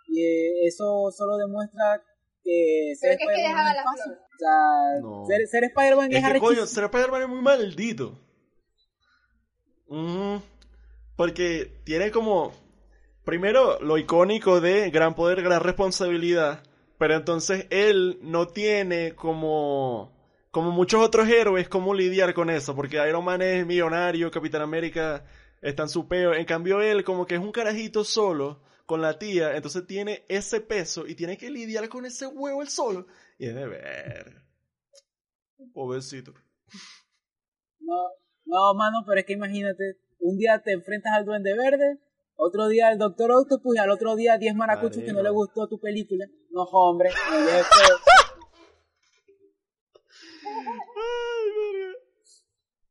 Y 0.08 0.20
eh, 0.20 0.66
eso 0.66 1.10
solo 1.16 1.36
demuestra 1.36 2.02
que 2.42 2.92
ser 2.98 3.12
es 3.12 3.16
que 3.18 3.24
Spider-Man 3.24 3.42
dejaba 3.48 3.62
no 3.64 3.70
es 3.70 3.76
la 3.76 3.82
fácil. 3.84 4.12
flor. 4.12 4.18
O 4.18 4.38
sea, 4.38 5.00
No. 5.00 5.24
ser, 5.26 5.46
ser 5.46 5.64
Spider-Man 5.64 6.12
es, 6.12 6.18
Es 6.18 6.24
que 6.32 6.38
coño, 6.40 6.46
arrechísimo. 6.48 6.66
ser 6.66 6.84
Spider-Man 6.84 7.22
es 7.22 7.28
muy 7.28 7.42
maldito. 7.42 8.18
Ujú. 9.86 10.42
Porque 11.16 11.70
tiene 11.84 12.10
como. 12.10 12.52
Primero, 13.24 13.80
lo 13.80 13.96
icónico 13.96 14.60
de 14.60 14.90
gran 14.90 15.14
poder, 15.14 15.42
gran 15.42 15.60
responsabilidad. 15.62 16.62
Pero 16.98 17.14
entonces 17.14 17.66
él 17.70 18.18
no 18.22 18.48
tiene 18.48 19.14
como. 19.14 20.12
Como 20.50 20.70
muchos 20.70 21.04
otros 21.04 21.28
héroes, 21.28 21.68
cómo 21.68 21.94
lidiar 21.94 22.32
con 22.32 22.48
eso. 22.48 22.76
Porque 22.76 22.96
Iron 23.08 23.24
Man 23.24 23.42
es 23.42 23.66
millonario, 23.66 24.30
Capitán 24.30 24.62
América 24.62 25.24
está 25.60 25.82
en 25.82 25.88
su 25.88 26.06
peo. 26.06 26.32
En 26.32 26.44
cambio, 26.44 26.80
él, 26.80 27.02
como 27.02 27.26
que 27.26 27.34
es 27.34 27.40
un 27.40 27.50
carajito 27.50 28.04
solo 28.04 28.60
con 28.86 29.00
la 29.00 29.18
tía. 29.18 29.56
Entonces 29.56 29.86
tiene 29.86 30.24
ese 30.28 30.60
peso 30.60 31.06
y 31.06 31.14
tiene 31.14 31.36
que 31.36 31.50
lidiar 31.50 31.88
con 31.88 32.06
ese 32.06 32.26
huevo 32.26 32.62
él 32.62 32.68
solo. 32.68 33.06
Y 33.38 33.46
es 33.46 33.54
de 33.54 33.66
ver. 33.66 34.42
Pobrecito. 35.72 36.34
No, 37.80 38.10
no, 38.44 38.74
mano, 38.74 38.98
pero 39.06 39.20
es 39.20 39.26
que 39.26 39.32
imagínate, 39.32 39.98
un 40.20 40.38
día 40.38 40.60
te 40.62 40.72
enfrentas 40.72 41.12
al 41.14 41.24
Duende 41.24 41.54
Verde, 41.56 41.98
otro 42.36 42.68
día 42.68 42.88
al 42.88 42.98
Doctor 42.98 43.32
Octopus 43.32 43.76
y 43.76 43.78
al 43.78 43.90
otro 43.90 44.16
día 44.16 44.38
10 44.38 44.54
maracuchos 44.54 45.02
que 45.02 45.12
no 45.12 45.22
le 45.22 45.30
gustó 45.30 45.68
tu 45.68 45.78
película. 45.80 46.26
No, 46.50 46.62
hombre, 46.62 47.10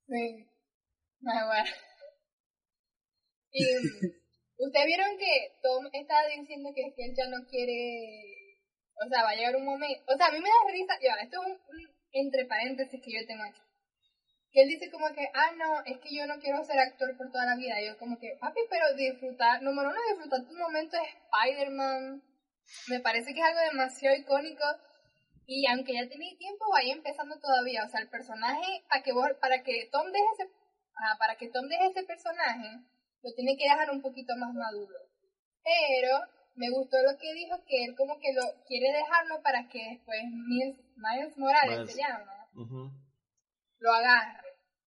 Sí. 0.08 0.46
Ah, 1.26 1.46
bueno. 1.48 1.70
Y 3.52 3.64
ustedes 4.58 4.86
vieron 4.86 5.18
que 5.18 5.54
Tom 5.62 5.88
estaba 5.92 6.28
diciendo 6.28 6.70
que 6.76 6.82
es 6.88 6.94
que 6.96 7.06
él 7.06 7.14
ya 7.16 7.28
no 7.30 7.46
quiere, 7.48 8.60
o 9.04 9.10
sea, 9.10 9.24
va 9.24 9.30
a 9.32 9.36
llegar 9.36 9.56
un 9.56 9.66
momento, 9.66 10.04
o 10.08 10.18
sea, 10.18 10.28
a 10.28 10.32
mí 10.32 10.40
me 10.40 10.50
da 10.50 10.72
risa, 10.72 10.94
ya, 11.02 11.16
esto 11.24 11.42
es 11.42 11.48
un, 11.48 11.54
un 11.54 11.90
entre 12.12 12.46
paréntesis 12.46 13.02
que 13.02 13.12
yo 13.12 13.26
tengo 13.26 13.44
aquí. 13.44 13.63
Que 14.54 14.62
él 14.62 14.70
dice 14.70 14.92
como 14.92 15.08
que, 15.16 15.26
ah, 15.34 15.52
no, 15.58 15.82
es 15.84 15.98
que 15.98 16.16
yo 16.16 16.28
no 16.28 16.38
quiero 16.40 16.64
ser 16.64 16.78
actor 16.80 17.18
por 17.18 17.32
toda 17.32 17.46
la 17.48 17.56
vida. 17.56 17.82
Y 17.82 17.88
yo 17.88 17.98
como 17.98 18.20
que, 18.20 18.38
papi, 18.40 18.62
pero 18.70 18.94
disfrutar, 18.96 19.62
número 19.64 19.90
uno, 19.90 19.98
disfrutar 20.14 20.46
tu 20.48 20.54
momento 20.56 20.96
de 20.96 21.04
Spider-Man. 21.04 22.22
Me 22.88 23.00
parece 23.00 23.34
que 23.34 23.40
es 23.40 23.46
algo 23.46 23.60
demasiado 23.72 24.16
icónico. 24.16 24.64
Y 25.48 25.66
aunque 25.68 25.94
ya 25.94 26.08
tenéis 26.08 26.38
tiempo, 26.38 26.66
vaya 26.72 26.94
empezando 26.94 27.38
todavía. 27.40 27.84
O 27.84 27.90
sea, 27.90 28.00
el 28.02 28.10
personaje, 28.10 28.86
para 28.88 29.02
que, 29.04 29.12
vos- 29.12 29.38
para 29.42 29.64
que 29.64 29.90
Tom 29.92 30.06
deje 30.12 30.26
ese, 30.40 30.50
ah, 30.98 31.16
para 31.18 31.36
que 31.36 31.50
Tom 31.50 31.68
deje 31.68 31.88
ese 31.88 32.04
personaje, 32.04 32.70
lo 33.24 33.34
tiene 33.36 33.58
que 33.58 33.64
dejar 33.64 33.90
un 33.90 34.02
poquito 34.02 34.36
más 34.38 34.54
maduro. 34.54 34.96
Pero 35.64 36.20
me 36.56 36.70
gustó 36.70 36.98
lo 37.02 37.18
que 37.18 37.34
dijo, 37.34 37.58
que 37.66 37.86
él 37.86 37.96
como 37.98 38.20
que 38.20 38.32
lo 38.34 38.44
quiere 38.68 38.96
dejarlo 38.96 39.42
para 39.42 39.68
que 39.68 39.80
después 39.98 40.22
Miles, 40.48 40.78
Miles 40.96 41.38
Morales 41.38 41.80
Miles. 41.80 41.92
se 41.96 42.02
llama, 42.02 42.48
lo 43.80 43.92
agarre. 43.92 44.43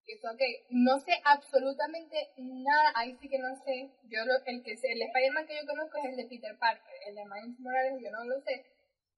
Y 0.07 0.12
Eso 0.12 0.28
que 0.38 0.64
no 0.70 1.00
sé 1.00 1.12
absolutamente 1.24 2.30
nada, 2.38 2.92
ahí 2.94 3.16
sí 3.20 3.28
que 3.28 3.38
no 3.38 3.54
sé. 3.64 3.90
Yo 4.04 4.24
lo, 4.24 4.34
el 4.46 4.62
que 4.62 4.76
sé- 4.76 4.92
el 4.92 5.02
Spider-Man 5.02 5.46
que 5.46 5.57
yo 5.61 5.66
conozco 5.66 5.98
es 5.98 6.11
el 6.11 6.16
de 6.16 6.26
Peter 6.26 6.57
Parker, 6.59 6.94
el 7.09 7.14
de 7.16 7.24
Miles 7.24 7.59
Morales 7.59 8.00
yo 8.02 8.11
no 8.12 8.24
lo 8.24 8.40
sé. 8.42 8.64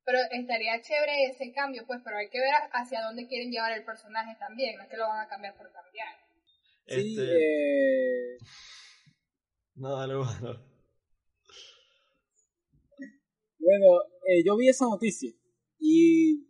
Pero 0.05 0.18
estaría 0.32 0.80
chévere 0.80 1.26
ese 1.26 1.53
cambio, 1.53 1.84
pues, 1.86 2.01
pero 2.03 2.16
hay 2.16 2.30
que 2.30 2.41
ver 2.41 2.55
hacia 2.72 3.03
dónde 3.03 3.26
quieren 3.26 3.51
llevar 3.51 3.72
el 3.72 3.84
personaje 3.84 4.34
también, 4.39 4.76
no 4.76 4.84
es 4.84 4.89
que 4.89 4.97
lo 4.97 5.07
van 5.07 5.20
a 5.26 5.28
cambiar 5.28 5.55
por 5.57 5.70
cambiar. 5.70 6.09
Sí, 6.86 7.16
Este, 7.18 8.34
eh, 8.34 8.39
No, 9.74 9.97
dale, 9.99 10.14
bueno. 10.16 10.64
bueno, 13.59 13.86
eh, 14.26 14.43
yo 14.47 14.57
vi 14.57 14.68
esa 14.70 14.86
noticia 14.86 15.30
y, 15.78 16.47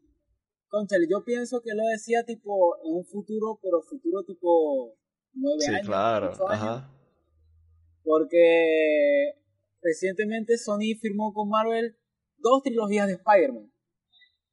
conchale, 0.68 1.06
yo 1.10 1.24
pienso 1.24 1.60
que 1.62 1.74
lo 1.74 1.84
decía 1.90 2.24
tipo 2.24 2.76
en 2.84 2.94
un 2.94 3.04
futuro, 3.04 3.58
pero 3.62 3.82
futuro 3.82 4.22
tipo 4.24 4.94
nueve 5.32 5.60
Sí, 5.60 5.70
años. 5.74 5.86
claro. 5.86 6.48
años. 6.48 6.84
Porque 8.02 9.32
recientemente 9.82 10.56
Sony 10.58 10.96
firmó 11.00 11.32
con 11.32 11.48
Marvel 11.48 11.96
dos 12.38 12.62
trilogías 12.62 13.06
de 13.06 13.14
Spider-Man. 13.14 13.70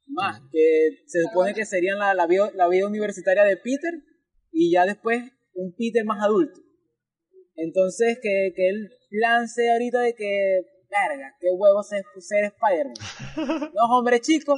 Más, 0.07 0.39
que 0.51 0.99
se 1.07 1.23
supone 1.23 1.53
que 1.53 1.65
serían 1.65 1.97
la, 1.97 2.13
la, 2.13 2.27
vida, 2.27 2.51
la 2.53 2.67
vida 2.67 2.85
universitaria 2.85 3.43
de 3.43 3.57
Peter 3.57 3.91
y 4.51 4.71
ya 4.71 4.85
después 4.85 5.23
un 5.53 5.73
Peter 5.75 6.05
más 6.05 6.23
adulto. 6.23 6.59
Entonces, 7.55 8.19
que, 8.21 8.51
que 8.55 8.69
él 8.69 8.91
lance 9.09 9.71
ahorita 9.71 10.01
de 10.01 10.13
que, 10.13 10.61
verga, 10.89 11.33
qué 11.39 11.47
huevo 11.51 11.81
ser, 11.83 12.03
ser 12.19 12.43
Spider-Man. 12.45 12.93
No, 13.73 13.97
hombre, 13.97 14.19
chico. 14.21 14.53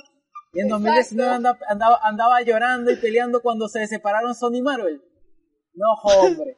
Y 0.53 0.61
en 0.61 0.69
2019 0.69 1.35
anda- 1.35 1.59
andaba, 1.69 1.99
andaba 2.03 2.41
llorando 2.41 2.91
y 2.91 2.95
peleando 2.95 3.41
cuando 3.41 3.67
se 3.67 3.85
separaron 3.87 4.33
Sony 4.33 4.55
y 4.55 4.61
Marvel. 4.61 5.01
No, 5.73 5.85
hombre. 6.03 6.57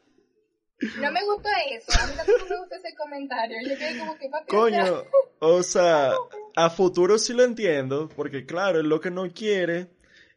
No 1.01 1.11
me 1.11 1.23
gustó 1.25 1.49
eso, 1.71 1.91
a 2.01 2.07
mí 2.07 2.13
tampoco 2.15 2.45
me 2.49 2.57
gustó 2.57 2.75
ese 2.75 2.95
comentario. 2.95 3.57
Yo 3.67 3.77
quedé 3.77 3.99
como 3.99 4.17
que 4.17 4.29
Coño, 4.47 5.03
o 5.39 5.61
sea, 5.63 6.13
a 6.55 6.69
futuro 6.69 7.17
sí 7.17 7.33
lo 7.33 7.43
entiendo, 7.43 8.07
porque 8.15 8.45
claro, 8.45 8.79
él 8.79 8.87
lo 8.87 9.01
que 9.01 9.11
no 9.11 9.29
quiere 9.29 9.91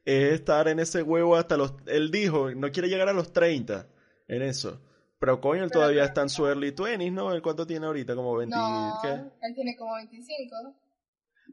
es 0.05 0.33
estar 0.33 0.67
en 0.67 0.81
ese 0.81 1.03
huevo 1.03 1.37
hasta 1.37 1.57
los... 1.57 1.75
Él 1.87 2.11
dijo, 2.11 2.51
no 2.57 2.73
quiere 2.73 2.89
llegar 2.89 3.09
a 3.09 3.13
los 3.13 3.33
30 3.33 3.87
en 4.27 4.43
eso. 4.43 4.81
Pero 5.21 5.41
coño, 5.41 5.63
él 5.63 5.71
todavía 5.71 6.03
está 6.03 6.23
en 6.23 6.29
su 6.29 6.45
early 6.49 6.73
20s, 6.75 7.13
¿no? 7.13 7.33
¿El 7.33 7.41
¿Cuánto 7.41 7.65
tiene 7.65 7.87
ahorita? 7.87 8.17
¿Como 8.17 8.35
20? 8.37 8.57
No, 8.57 8.99
¿qué? 9.01 9.09
él 9.11 9.55
tiene 9.55 9.77
como 9.77 9.95
25. 9.95 10.57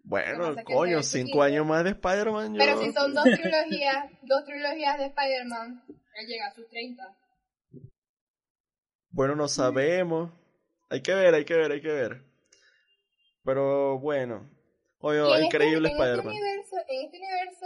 Bueno, 0.09 0.55
coño, 0.65 1.03
se 1.03 1.19
ve 1.19 1.23
5 1.23 1.27
chiquito. 1.27 1.43
años 1.43 1.65
más 1.67 1.83
de 1.83 1.91
Spider-Man, 1.91 2.55
yo... 2.55 2.57
Pero 2.57 2.81
si 2.81 2.91
son 2.91 3.13
dos 3.13 3.23
trilogías, 3.25 4.05
dos 4.23 4.43
trilogías 4.43 4.97
de 4.97 5.05
Spider-Man, 5.05 5.83
él 5.87 6.27
llega 6.27 6.47
a 6.47 6.53
sus 6.55 6.67
30. 6.67 7.15
Bueno, 9.11 9.35
no 9.35 9.47
sabemos. 9.47 10.31
Hay 10.89 11.03
que 11.03 11.13
ver, 11.13 11.35
hay 11.35 11.45
que 11.45 11.53
ver, 11.55 11.71
hay 11.71 11.81
que 11.81 11.91
ver. 11.91 12.23
Pero 13.45 13.99
bueno. 13.99 14.49
Oye, 14.97 15.19
en 15.19 15.45
increíble 15.45 15.89
este, 15.89 16.01
en 16.01 16.09
este 16.09 16.19
Spider-Man. 16.19 16.35
en 16.35 17.05
este 17.05 17.17
universo, 17.17 17.65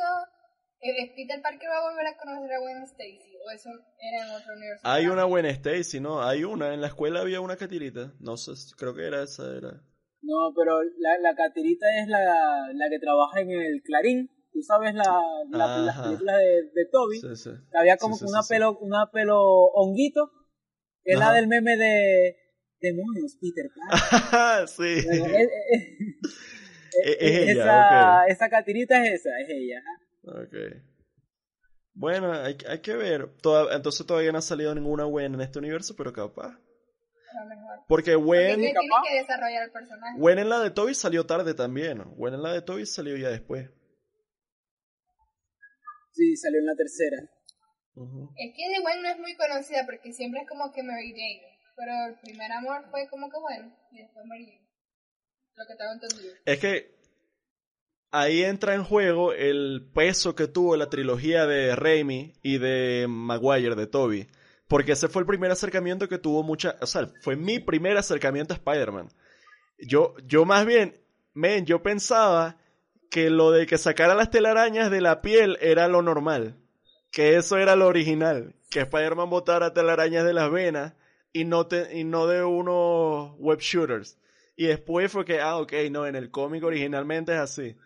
eh, 0.82 1.14
Peter 1.16 1.42
Parker 1.42 1.70
va 1.70 1.78
a 1.78 1.90
volver 1.92 2.08
a 2.08 2.18
conocer 2.18 2.54
a 2.54 2.60
Gwen 2.60 2.84
Stacy, 2.84 3.38
o 3.48 3.52
eso 3.52 3.70
era 4.02 4.28
en 4.28 4.32
otro 4.32 4.54
universo. 4.54 4.82
Hay 4.84 5.08
una 5.08 5.24
buena 5.24 5.50
Stacy, 5.50 6.02
¿no? 6.02 6.22
Hay 6.22 6.44
una. 6.44 6.74
En 6.74 6.82
la 6.82 6.88
escuela 6.88 7.22
había 7.22 7.40
una 7.40 7.56
catirita. 7.56 8.12
No 8.20 8.36
sé, 8.36 8.52
creo 8.76 8.94
que 8.94 9.08
era 9.08 9.24
esa, 9.24 9.44
era. 9.56 9.82
No, 10.24 10.54
pero 10.56 10.82
la, 11.00 11.18
la 11.22 11.36
catirita 11.36 11.86
es 12.02 12.08
la, 12.08 12.70
la 12.74 12.90
que 12.90 13.00
trabaja 13.00 13.42
en 13.42 13.52
el 13.52 13.82
Clarín. 13.84 14.30
Tú 14.52 14.62
sabes 14.62 14.94
la, 14.94 15.22
la, 15.50 15.78
las 15.80 16.00
películas 16.00 16.38
de, 16.38 16.64
de 16.74 16.86
Toby. 16.92 17.20
Sí, 17.20 17.36
sí. 17.36 17.50
Había 17.74 17.98
como 17.98 18.16
Sí, 18.16 18.26
que 18.26 18.30
una 18.32 18.42
pelo, 18.48 18.78
una 18.80 19.12
pelo 19.12 19.42
honguito, 19.74 20.32
que 21.04 21.14
es 21.14 21.20
la 21.20 21.34
del 21.34 21.48
meme 21.48 21.76
de 21.76 22.36
demonios, 22.80 23.36
Peter 23.42 23.66
Pan. 23.76 24.68
sí. 24.68 25.06
Bueno, 25.08 25.26
es, 25.26 25.50
es- 25.72 25.98
Es- 27.06 27.18
es 27.20 27.50
ella, 27.50 27.52
esa, 27.52 28.26
esa 28.28 28.50
catirita 28.50 29.04
es 29.04 29.14
esa, 29.22 29.30
es 29.40 29.50
ella. 29.50 29.82
Ok. 30.24 30.84
Bueno, 31.96 32.32
hay, 32.32 32.56
hay 32.68 32.80
que 32.82 32.96
ver. 32.96 33.30
Toda- 33.42 33.76
entonces 33.76 34.06
todavía 34.06 34.32
no 34.32 34.38
ha 34.38 34.42
salido 34.44 34.74
ninguna 34.76 35.04
Gwen 35.06 35.34
en 35.34 35.42
este 35.42 35.60
universo, 35.60 35.96
pero 35.98 36.14
capaz. 36.14 36.60
Porque 37.88 38.16
Gwen, 38.16 38.60
tiene 38.60 38.74
capaz. 38.74 39.04
que 39.08 39.16
desarrollar 39.16 39.64
el 39.64 39.72
personaje. 39.72 40.20
Gwen 40.20 40.40
en 40.40 40.50
la 40.50 40.60
de 40.60 40.72
Toby 40.72 40.94
salió 40.94 41.26
tarde 41.26 41.54
también. 41.54 42.04
Gwen 42.16 42.34
en 42.34 42.44
la 42.44 42.54
de 42.54 42.62
Toby 42.62 42.86
salió 42.86 43.16
ya 43.18 43.30
después. 43.30 43.70
Sí, 46.12 46.36
salió 46.38 46.60
en 46.60 46.66
la 46.66 46.76
tercera. 46.76 47.18
Es 48.36 48.56
que 48.56 48.70
de 48.70 48.80
Gwen 48.82 49.02
no 49.02 49.10
es 49.10 49.20
muy 49.20 49.36
conocida 49.36 49.86
porque 49.86 50.14
siempre 50.14 50.42
es 50.42 50.48
como 50.48 50.72
que 50.72 50.84
Mary 50.84 51.12
Jane. 51.12 51.60
Pero 51.76 51.92
el 52.08 52.20
primer 52.20 52.52
amor 52.52 52.86
fue 52.92 53.08
como 53.10 53.30
que 53.30 53.38
Gwen 53.38 53.76
y 53.92 54.02
después 54.02 54.26
Mary 54.26 54.46
Jane. 54.46 54.70
Lo 55.56 55.66
que 55.68 55.76
tengo 55.76 55.94
entendido. 55.94 56.34
Es 56.46 56.60
que 56.60 56.96
ahí 58.12 58.44
entra 58.44 58.76
en 58.76 58.84
juego 58.84 59.34
el 59.34 59.92
peso 59.94 60.36
que 60.36 60.48
tuvo 60.48 60.76
la 60.76 60.90
trilogía 60.90 61.46
de 61.46 61.76
Raimi 61.76 62.34
y 62.42 62.58
de 62.58 63.08
Maguire, 63.08 63.76
de 63.76 63.88
Toby. 63.88 64.28
Porque 64.74 64.94
ese 64.94 65.08
fue 65.08 65.22
el 65.22 65.28
primer 65.28 65.52
acercamiento 65.52 66.10
que 66.10 66.18
tuvo 66.18 66.42
mucha... 66.42 66.78
O 66.82 66.88
sea, 66.88 67.08
fue 67.22 67.36
mi 67.36 67.60
primer 67.60 67.96
acercamiento 67.96 68.56
a 68.56 68.58
Spider-Man. 68.58 69.08
Yo, 69.78 70.16
yo 70.26 70.46
más 70.46 70.66
bien, 70.66 71.00
men, 71.36 71.68
yo 71.68 71.84
pensaba 71.84 72.58
que 73.12 73.30
lo 73.30 73.52
de 73.52 73.68
que 73.68 73.78
sacara 73.78 74.16
las 74.16 74.32
telarañas 74.32 74.90
de 74.90 75.00
la 75.00 75.22
piel 75.22 75.60
era 75.62 75.88
lo 75.88 76.02
normal. 76.02 76.58
Que 77.12 77.36
eso 77.36 77.58
era 77.58 77.76
lo 77.76 77.86
original. 77.86 78.56
Que 78.72 78.80
Spider-Man 78.80 79.30
botara 79.30 79.76
telarañas 79.76 80.26
de 80.26 80.34
las 80.34 80.52
venas 80.52 80.96
y 81.32 81.46
no, 81.46 81.68
te, 81.68 81.96
y 81.96 82.04
no 82.04 82.26
de 82.26 82.44
unos 82.44 83.38
web 83.38 83.60
shooters. 83.60 84.18
Y 84.56 84.66
después 84.66 85.12
fue 85.12 85.24
que, 85.24 85.40
ah, 85.40 85.58
ok, 85.58 85.72
no, 85.92 86.08
en 86.08 86.16
el 86.16 86.32
cómic 86.32 86.64
originalmente 86.64 87.32
es 87.34 87.40
así. 87.40 87.78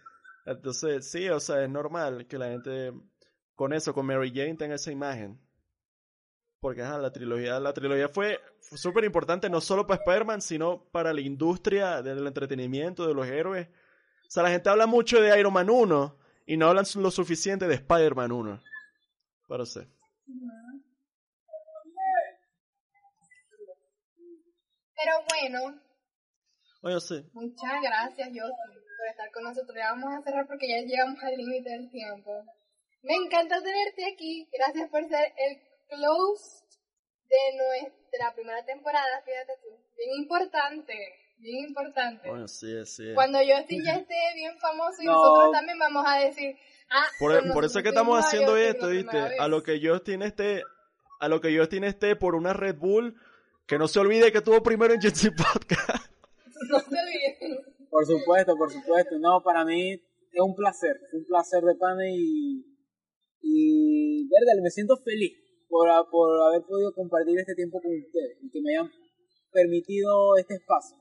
Entonces, 0.46 1.12
sí, 1.12 1.28
o 1.28 1.42
sea, 1.42 1.62
es 1.64 1.70
normal 1.70 2.28
que 2.28 2.38
la 2.38 2.48
gente 2.48 2.94
con 3.56 3.74
eso, 3.74 3.94
con 3.94 4.06
Mary 4.06 4.32
Jane, 4.34 4.56
tenga 4.56 4.76
esa 4.76 4.94
imagen. 4.94 5.38
Porque, 6.60 6.82
ajá, 6.82 6.98
la 6.98 7.12
trilogía, 7.12 7.60
la 7.60 7.74
trilogía 7.74 8.10
fue 8.10 8.40
súper 8.60 9.04
importante 9.04 9.50
no 9.50 9.62
solo 9.62 9.86
para 9.86 10.02
Spider-Man, 10.02 10.42
sino 10.42 10.84
para 10.92 11.14
la 11.14 11.22
industria 11.22 12.02
del 12.02 12.26
entretenimiento, 12.26 13.08
de 13.08 13.14
los 13.14 13.28
héroes. 13.28 13.68
O 13.68 14.30
sea, 14.30 14.44
la 14.44 14.50
gente 14.50 14.70
habla 14.70 14.88
mucho 14.88 15.22
de 15.22 15.40
Iron 15.40 15.54
Man 15.54 15.70
1 15.70 16.18
y 16.48 16.58
no 16.58 16.68
hablan 16.68 16.86
lo 16.96 17.12
suficiente 17.12 17.68
de 17.68 17.76
Spider-Man 17.76 18.32
1. 18.32 18.62
Pero 24.96 25.14
bueno, 25.30 25.82
Oye, 26.82 27.00
sí. 27.00 27.24
muchas 27.34 27.82
gracias, 27.82 28.28
Justin, 28.30 28.82
por 28.98 29.08
estar 29.08 29.32
con 29.32 29.44
nosotros. 29.44 29.76
Ya 29.78 29.92
vamos 29.92 30.14
a 30.14 30.22
cerrar 30.24 30.48
porque 30.48 30.68
ya 30.68 30.82
llegamos 30.82 31.24
al 31.24 31.38
límite 31.38 31.70
del 31.70 31.90
tiempo. 31.90 32.44
Me 33.04 33.14
encanta 33.14 33.62
tenerte 33.62 34.12
aquí. 34.12 34.50
Gracias 34.52 34.90
por 34.90 35.08
ser 35.08 35.34
el 35.38 35.67
close 35.90 36.64
de 37.30 37.58
nuestra 37.58 38.34
primera 38.36 38.66
temporada, 38.66 39.22
fíjate 39.26 39.54
tú. 39.62 39.70
Bien 39.98 40.10
importante, 40.22 40.94
bien 41.40 41.68
importante. 41.70 42.30
Oye, 42.30 42.48
sí, 42.48 42.86
sí. 42.86 43.14
Cuando 43.14 43.40
Justin 43.40 43.84
ya 43.84 43.94
esté 43.96 44.16
bien 44.36 44.58
famoso 44.60 45.02
y 45.02 45.06
No. 45.06 45.14
nosotros 45.14 45.52
también 45.52 45.78
vamos 45.80 46.04
a 46.08 46.20
decir, 46.20 46.56
ah, 46.90 47.06
Por, 47.20 47.40
con 47.42 47.52
por 47.52 47.66
eso 47.66 47.80
es 47.80 47.84
que 47.84 47.90
estamos 47.90 48.20
haciendo 48.24 48.52
Justin 48.54 48.70
esto, 48.70 48.88
¿viste? 48.90 49.22
vez. 49.22 49.40
A 49.40 49.48
lo 49.48 49.64
que 49.64 49.80
Justin 49.84 50.22
esté, 50.22 50.62
a 51.20 51.28
lo 51.28 51.42
que 51.42 51.58
Justin 51.58 51.84
esté 51.84 52.16
por 52.16 52.36
una 52.36 52.54
Red 52.54 52.78
Bull, 52.78 53.16
que 53.66 53.78
no 53.78 53.88
se 53.88 54.00
olvide 54.00 54.32
que 54.32 54.42
tuvo 54.42 54.64
primero 54.64 54.94
en 54.94 55.02
Jetsi 55.02 55.30
Podcast. 55.32 56.06
No 56.70 56.80
se 56.80 56.88
olviden. 56.88 57.60
Por 57.90 58.04
supuesto, 58.06 58.56
por 58.58 58.72
supuesto. 58.72 59.20
No, 59.20 59.44
para 59.44 59.64
mí 59.64 59.92
es 59.94 60.42
un 60.42 60.56
placer, 60.56 61.00
es 61.08 61.14
un 61.14 61.24
placer 61.26 61.62
de 61.64 61.76
pana 61.76 62.04
y, 62.10 62.66
y 63.42 64.28
verdad, 64.28 64.62
me 64.64 64.72
siento 64.72 64.98
feliz 64.98 65.34
por, 65.70 65.88
por 66.10 66.48
haber 66.48 66.64
podido 66.66 66.94
compartir 66.94 67.40
este 67.40 67.56
tiempo 67.56 67.82
con 67.82 67.92
ustedes 67.92 68.38
y 68.42 68.50
que 68.50 68.62
me 68.62 68.76
hayan 68.78 68.92
permitido 69.52 70.36
este 70.38 70.56
espacio. 70.56 70.98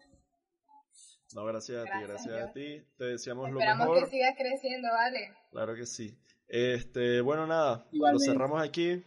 No, 1.34 1.44
gracias 1.44 1.78
a 1.78 1.84
ti, 1.84 1.90
Gracias, 2.06 2.26
gracias 2.26 2.48
a 2.48 2.52
ti. 2.52 2.82
Te 2.96 3.04
deseamos 3.04 3.50
lo 3.50 3.58
Esperamos 3.58 3.88
mejor. 3.88 4.04
que 4.04 4.10
sigas 4.10 4.34
creciendo, 4.38 4.88
¿vale? 4.90 5.34
Claro 5.50 5.74
que 5.74 5.84
sí. 5.86 6.16
Este, 6.48 7.20
bueno, 7.20 7.46
nada, 7.46 7.86
Igualmente. 7.92 8.26
lo 8.26 8.32
cerramos 8.32 8.62
aquí. 8.62 9.02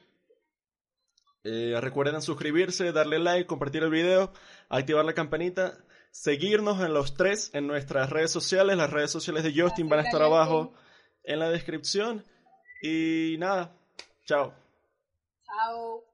Eh, 1.43 1.73
recuerden 1.79 2.21
suscribirse, 2.21 2.91
darle 2.91 3.17
like, 3.17 3.47
compartir 3.47 3.81
el 3.83 3.89
video, 3.89 4.33
activar 4.67 5.05
la 5.05 5.13
campanita, 5.13 5.77
seguirnos 6.11 6.81
en 6.83 6.93
los 6.93 7.13
tres 7.15 7.49
en 7.53 7.65
nuestras 7.65 8.09
redes 8.09 8.31
sociales. 8.31 8.75
Las 8.77 8.91
redes 8.91 9.09
sociales 9.09 9.43
de 9.43 9.59
Justin 9.59 9.87
van 9.87 9.99
a 9.99 10.03
estar 10.03 10.21
abajo 10.21 10.73
en 11.23 11.39
la 11.39 11.49
descripción. 11.49 12.25
Y 12.83 13.37
nada, 13.39 13.73
chao. 14.25 14.53
Chao. 15.49 16.08